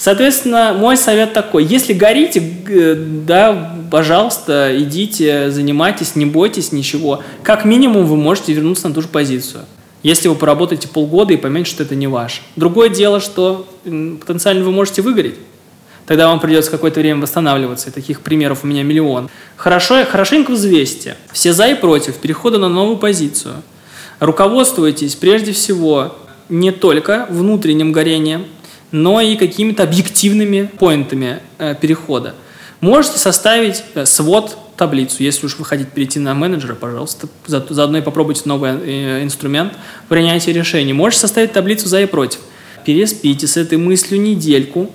Соответственно, 0.00 0.72
мой 0.72 0.96
совет 0.96 1.34
такой. 1.34 1.62
Если 1.62 1.92
горите, 1.92 2.40
да, 2.40 3.76
пожалуйста, 3.90 4.72
идите, 4.78 5.50
занимайтесь, 5.50 6.16
не 6.16 6.24
бойтесь 6.24 6.72
ничего. 6.72 7.22
Как 7.42 7.66
минимум 7.66 8.06
вы 8.06 8.16
можете 8.16 8.54
вернуться 8.54 8.88
на 8.88 8.94
ту 8.94 9.02
же 9.02 9.08
позицию. 9.08 9.66
Если 10.02 10.28
вы 10.28 10.36
поработаете 10.36 10.88
полгода 10.88 11.34
и 11.34 11.36
поймете, 11.36 11.70
что 11.70 11.82
это 11.82 11.96
не 11.96 12.06
ваше. 12.06 12.40
Другое 12.56 12.88
дело, 12.88 13.20
что 13.20 13.68
потенциально 13.84 14.64
вы 14.64 14.70
можете 14.70 15.02
выгореть. 15.02 15.34
Тогда 16.06 16.28
вам 16.28 16.40
придется 16.40 16.70
какое-то 16.70 17.00
время 17.00 17.20
восстанавливаться. 17.20 17.90
И 17.90 17.92
таких 17.92 18.22
примеров 18.22 18.60
у 18.64 18.66
меня 18.68 18.82
миллион. 18.82 19.28
Хорошо, 19.56 20.06
хорошенько 20.06 20.52
взвесьте. 20.52 21.18
Все 21.30 21.52
за 21.52 21.66
и 21.66 21.74
против 21.74 22.16
перехода 22.16 22.56
на 22.56 22.70
новую 22.70 22.96
позицию. 22.96 23.56
Руководствуйтесь 24.18 25.14
прежде 25.14 25.52
всего 25.52 26.16
не 26.48 26.72
только 26.72 27.26
внутренним 27.28 27.92
горением, 27.92 28.46
но 28.92 29.20
и 29.20 29.36
какими-то 29.36 29.82
объективными 29.82 30.70
поинтами 30.78 31.40
э, 31.58 31.74
перехода. 31.74 32.34
Можете 32.80 33.18
составить 33.18 33.84
э, 33.94 34.06
свод 34.06 34.56
таблицу. 34.76 35.22
Если 35.22 35.46
уж 35.46 35.58
вы 35.58 35.64
хотите 35.64 35.90
перейти 35.90 36.18
на 36.18 36.34
менеджера, 36.34 36.74
пожалуйста, 36.74 37.28
за, 37.46 37.64
заодно 37.68 37.98
и 37.98 38.02
попробуйте 38.02 38.42
новый 38.46 38.70
э, 38.70 39.22
инструмент 39.22 39.74
принятия 40.08 40.52
решений. 40.52 40.92
Можете 40.92 41.20
составить 41.20 41.52
таблицу 41.52 41.88
за 41.88 42.00
и 42.00 42.06
против. 42.06 42.40
Переспите 42.84 43.46
с 43.46 43.58
этой 43.58 43.76
мыслью 43.76 44.20
недельку 44.20 44.90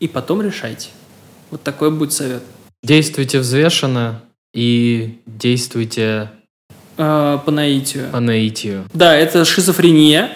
и 0.00 0.08
потом 0.08 0.42
решайте. 0.42 0.88
Вот 1.52 1.62
такой 1.62 1.92
будет 1.92 2.12
совет. 2.12 2.42
Действуйте 2.82 3.38
взвешенно 3.38 4.22
и 4.52 5.20
действуйте 5.26 6.30
э, 6.96 7.38
по 7.44 7.50
наитию. 7.52 8.08
По 8.10 8.18
наитию. 8.18 8.84
Да, 8.92 9.16
это 9.16 9.44
шизофрения, 9.44 10.32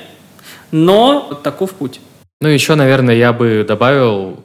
но 0.71 1.41
таков 1.43 1.73
путь. 1.73 2.01
Ну, 2.41 2.49
еще, 2.49 2.75
наверное, 2.75 3.15
я 3.15 3.33
бы 3.33 3.65
добавил, 3.67 4.45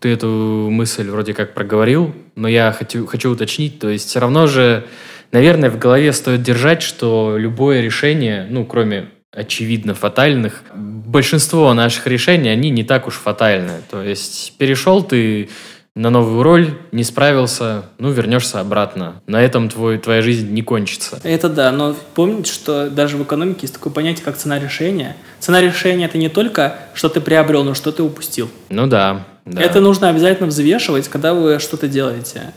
ты 0.00 0.10
эту 0.10 0.68
мысль 0.70 1.08
вроде 1.08 1.34
как 1.34 1.54
проговорил, 1.54 2.14
но 2.36 2.46
я 2.46 2.72
хочу, 2.72 3.06
хочу 3.06 3.30
уточнить, 3.30 3.78
то 3.78 3.88
есть 3.88 4.08
все 4.08 4.20
равно 4.20 4.46
же, 4.46 4.86
наверное, 5.32 5.70
в 5.70 5.78
голове 5.78 6.12
стоит 6.12 6.42
держать, 6.42 6.82
что 6.82 7.36
любое 7.38 7.80
решение, 7.80 8.46
ну, 8.50 8.66
кроме 8.66 9.08
очевидно 9.34 9.94
фатальных, 9.94 10.62
большинство 10.74 11.72
наших 11.72 12.06
решений, 12.06 12.50
они 12.50 12.70
не 12.70 12.84
так 12.84 13.06
уж 13.06 13.14
фатальны. 13.14 13.80
То 13.90 14.02
есть 14.02 14.54
перешел 14.58 15.02
ты 15.02 15.48
на 15.94 16.10
новую 16.10 16.42
роль, 16.42 16.78
не 16.90 17.04
справился, 17.04 17.84
ну, 17.98 18.10
вернешься 18.10 18.60
обратно. 18.60 19.20
На 19.26 19.42
этом 19.42 19.68
твой, 19.68 19.98
твоя 19.98 20.22
жизнь 20.22 20.50
не 20.50 20.62
кончится. 20.62 21.20
Это 21.22 21.48
да, 21.48 21.70
но 21.70 21.94
помните, 22.14 22.50
что 22.50 22.88
даже 22.88 23.16
в 23.16 23.22
экономике 23.22 23.60
есть 23.62 23.74
такое 23.74 23.92
понятие, 23.92 24.24
как 24.24 24.36
цена 24.36 24.58
решения. 24.58 25.16
Цена 25.38 25.60
решения– 25.60 26.04
это 26.06 26.16
не 26.16 26.28
только, 26.28 26.78
что 26.94 27.08
ты 27.08 27.20
приобрел, 27.20 27.62
но 27.64 27.74
что 27.74 27.92
ты 27.92 28.02
упустил. 28.02 28.50
Ну 28.70 28.86
да, 28.86 29.26
да. 29.44 29.60
Это 29.60 29.80
нужно 29.80 30.08
обязательно 30.08 30.48
взвешивать, 30.48 31.08
когда 31.08 31.34
вы 31.34 31.58
что-то 31.58 31.88
делаете. 31.88 32.52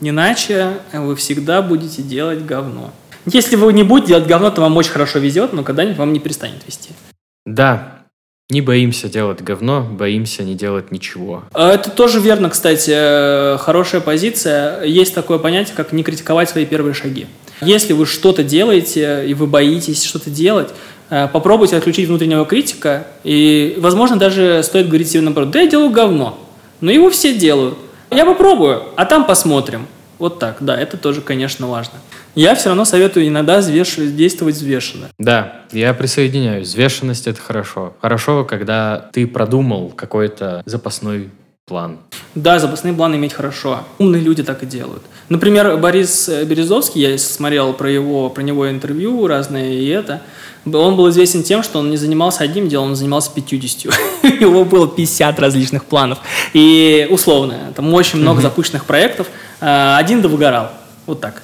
Иначе 0.00 0.72
вы 0.92 1.16
всегда 1.16 1.62
будете 1.62 2.02
делать 2.02 2.44
говно. 2.44 2.92
Если 3.26 3.56
вы 3.56 3.72
не 3.72 3.82
будете 3.82 4.08
делать 4.08 4.26
говно, 4.26 4.50
то 4.50 4.60
вам 4.60 4.76
очень 4.76 4.90
хорошо 4.90 5.18
везет, 5.18 5.54
но 5.54 5.62
когда-нибудь 5.62 5.96
вам 5.96 6.12
не 6.12 6.20
перестанет 6.20 6.66
вести. 6.66 6.90
Да, 7.46 7.93
не 8.50 8.60
боимся 8.60 9.08
делать 9.08 9.40
говно, 9.40 9.80
боимся 9.80 10.42
не 10.42 10.54
делать 10.54 10.92
ничего. 10.92 11.44
А 11.54 11.72
это 11.72 11.90
тоже 11.90 12.20
верно, 12.20 12.50
кстати. 12.50 12.92
Э, 12.94 13.56
хорошая 13.58 14.02
позиция. 14.02 14.84
Есть 14.84 15.14
такое 15.14 15.38
понятие, 15.38 15.74
как 15.74 15.92
не 15.92 16.02
критиковать 16.02 16.50
свои 16.50 16.66
первые 16.66 16.92
шаги. 16.92 17.26
Если 17.62 17.94
вы 17.94 18.04
что-то 18.04 18.42
делаете, 18.44 19.24
и 19.26 19.32
вы 19.32 19.46
боитесь 19.46 20.04
что-то 20.04 20.28
делать, 20.28 20.68
э, 21.08 21.26
попробуйте 21.32 21.78
отключить 21.78 22.06
внутреннего 22.06 22.44
критика, 22.44 23.06
и, 23.24 23.76
возможно, 23.78 24.18
даже 24.18 24.62
стоит 24.62 24.88
говорить 24.88 25.08
себе 25.08 25.22
наоборот, 25.22 25.50
да 25.50 25.62
я 25.62 25.66
делаю 25.66 25.88
говно, 25.88 26.38
но 26.82 26.90
его 26.90 27.08
все 27.08 27.34
делают. 27.34 27.78
Я 28.10 28.26
попробую, 28.26 28.82
а 28.96 29.06
там 29.06 29.26
посмотрим. 29.26 29.86
Вот 30.18 30.38
так, 30.38 30.58
да, 30.60 30.76
это 30.78 30.96
тоже, 30.96 31.20
конечно, 31.20 31.66
важно. 31.66 31.94
Я 32.34 32.54
все 32.54 32.68
равно 32.68 32.84
советую 32.84 33.28
иногда 33.28 33.58
взвеш... 33.58 33.96
действовать 33.96 34.56
взвешенно. 34.56 35.08
Да, 35.18 35.62
я 35.72 35.94
присоединяюсь. 35.94 36.68
Взвешенность– 36.68 37.26
это 37.28 37.40
хорошо. 37.40 37.94
Хорошо, 38.00 38.44
когда 38.44 39.10
ты 39.12 39.26
продумал 39.26 39.92
какой-то 39.94 40.62
запасной 40.66 41.30
план. 41.66 41.98
Да, 42.34 42.58
запасные 42.58 42.92
планы 42.92 43.16
иметь 43.16 43.32
хорошо. 43.32 43.80
Умные 43.98 44.22
люди 44.22 44.42
так 44.42 44.62
и 44.62 44.66
делают. 44.66 45.02
Например, 45.28 45.76
Борис 45.78 46.28
Березовский, 46.28 47.00
я 47.00 47.18
смотрел 47.18 47.72
про, 47.72 47.90
его, 47.90 48.28
про 48.28 48.42
него 48.42 48.68
интервью 48.68 49.26
разные, 49.26 49.80
и 49.80 49.88
это, 49.88 50.20
он 50.66 50.96
был 50.96 51.08
известен 51.08 51.42
тем, 51.42 51.62
что 51.62 51.78
он 51.78 51.90
не 51.90 51.96
занимался 51.96 52.44
одним 52.44 52.68
делом, 52.68 52.90
он 52.90 52.96
занимался 52.96 53.30
50. 53.34 53.94
У 54.22 54.26
него 54.26 54.64
было 54.64 54.86
50 54.86 55.40
различных 55.40 55.84
планов. 55.86 56.18
И 56.52 57.06
условно, 57.10 57.72
там 57.74 57.92
очень 57.94 58.18
много 58.18 58.42
запущенных 58.42 58.84
проектов– 58.84 59.28
один 59.60 60.22
да 60.22 60.28
выгорал. 60.28 60.70
Вот 61.06 61.20
так. 61.20 61.42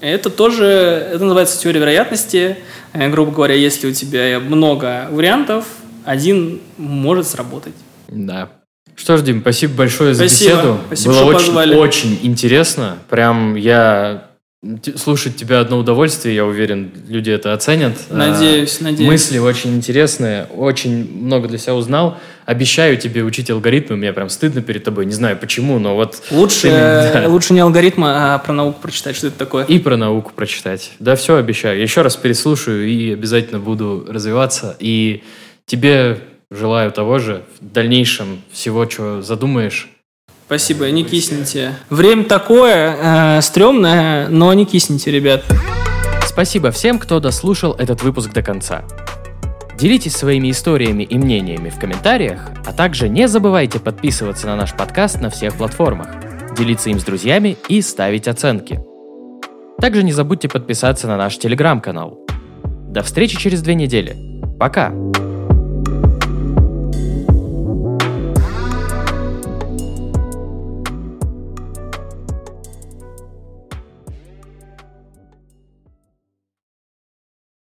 Это 0.00 0.30
тоже, 0.30 0.64
это 0.64 1.22
называется 1.22 1.60
теория 1.60 1.78
вероятности. 1.80 2.58
Э, 2.92 3.08
грубо 3.08 3.30
говоря, 3.30 3.54
если 3.54 3.86
у 3.86 3.92
тебя 3.92 4.40
много 4.40 5.06
вариантов, 5.10 5.64
один 6.04 6.60
может 6.76 7.28
сработать. 7.28 7.74
Да. 8.08 8.48
Что 8.96 9.16
ж, 9.16 9.22
Дим, 9.22 9.40
спасибо 9.40 9.74
большое 9.74 10.14
за 10.14 10.28
спасибо. 10.28 10.50
беседу. 10.56 10.78
Спасибо, 10.86 11.10
Было 11.12 11.20
что 11.20 11.26
очень, 11.26 11.46
позвали. 11.46 11.74
очень 11.76 12.18
интересно. 12.22 12.98
Прям 13.08 13.54
я 13.54 14.31
Слушать 14.94 15.34
тебя 15.34 15.58
одно 15.58 15.76
удовольствие, 15.76 16.36
я 16.36 16.46
уверен, 16.46 16.92
люди 17.08 17.30
это 17.30 17.52
оценят. 17.52 17.94
Надеюсь, 18.10 18.78
а, 18.80 18.84
надеюсь. 18.84 19.10
Мысли 19.10 19.38
очень 19.38 19.74
интересные, 19.74 20.44
очень 20.54 21.12
много 21.20 21.48
для 21.48 21.58
себя 21.58 21.74
узнал. 21.74 22.16
Обещаю 22.46 22.96
тебе 22.96 23.24
учить 23.24 23.50
алгоритмы, 23.50 23.96
мне 23.96 24.12
прям 24.12 24.28
стыдно 24.28 24.62
перед 24.62 24.84
тобой, 24.84 25.04
не 25.04 25.14
знаю 25.14 25.36
почему, 25.36 25.80
но 25.80 25.96
вот... 25.96 26.22
Лучше, 26.30 26.68
да. 26.68 27.24
лучше 27.26 27.54
не 27.54 27.60
алгоритмы, 27.60 28.06
а 28.08 28.38
про 28.38 28.52
науку 28.52 28.80
прочитать, 28.80 29.16
что 29.16 29.26
это 29.26 29.38
такое. 29.38 29.64
И 29.64 29.80
про 29.80 29.96
науку 29.96 30.30
прочитать. 30.32 30.92
Да, 31.00 31.16
все 31.16 31.34
обещаю. 31.34 31.80
Еще 31.80 32.02
раз 32.02 32.14
переслушаю 32.14 32.86
и 32.86 33.12
обязательно 33.12 33.58
буду 33.58 34.06
развиваться. 34.08 34.76
И 34.78 35.24
тебе 35.66 36.20
желаю 36.52 36.92
того 36.92 37.18
же 37.18 37.42
в 37.60 37.72
дальнейшем 37.72 38.42
всего, 38.52 38.88
что 38.88 39.22
задумаешь. 39.22 39.88
Спасибо, 40.52 40.90
не 40.90 41.02
кисните. 41.02 41.72
Время 41.88 42.24
такое, 42.24 43.38
э, 43.38 43.40
стрёмное, 43.40 44.28
но 44.28 44.52
не 44.52 44.66
кисните, 44.66 45.10
ребят. 45.10 45.42
Спасибо 46.26 46.70
всем, 46.70 46.98
кто 46.98 47.20
дослушал 47.20 47.72
этот 47.72 48.02
выпуск 48.02 48.34
до 48.34 48.42
конца. 48.42 48.84
Делитесь 49.78 50.14
своими 50.14 50.50
историями 50.50 51.04
и 51.04 51.16
мнениями 51.16 51.70
в 51.70 51.78
комментариях, 51.80 52.50
а 52.66 52.74
также 52.74 53.08
не 53.08 53.28
забывайте 53.28 53.80
подписываться 53.80 54.46
на 54.46 54.56
наш 54.56 54.74
подкаст 54.74 55.22
на 55.22 55.30
всех 55.30 55.54
платформах, 55.54 56.08
делиться 56.54 56.90
им 56.90 57.00
с 57.00 57.04
друзьями 57.04 57.56
и 57.68 57.80
ставить 57.80 58.28
оценки. 58.28 58.78
Также 59.80 60.02
не 60.02 60.12
забудьте 60.12 60.50
подписаться 60.50 61.06
на 61.06 61.16
наш 61.16 61.38
телеграм-канал. 61.38 62.18
До 62.90 63.02
встречи 63.02 63.38
через 63.38 63.62
две 63.62 63.74
недели. 63.74 64.14
Пока! 64.60 64.92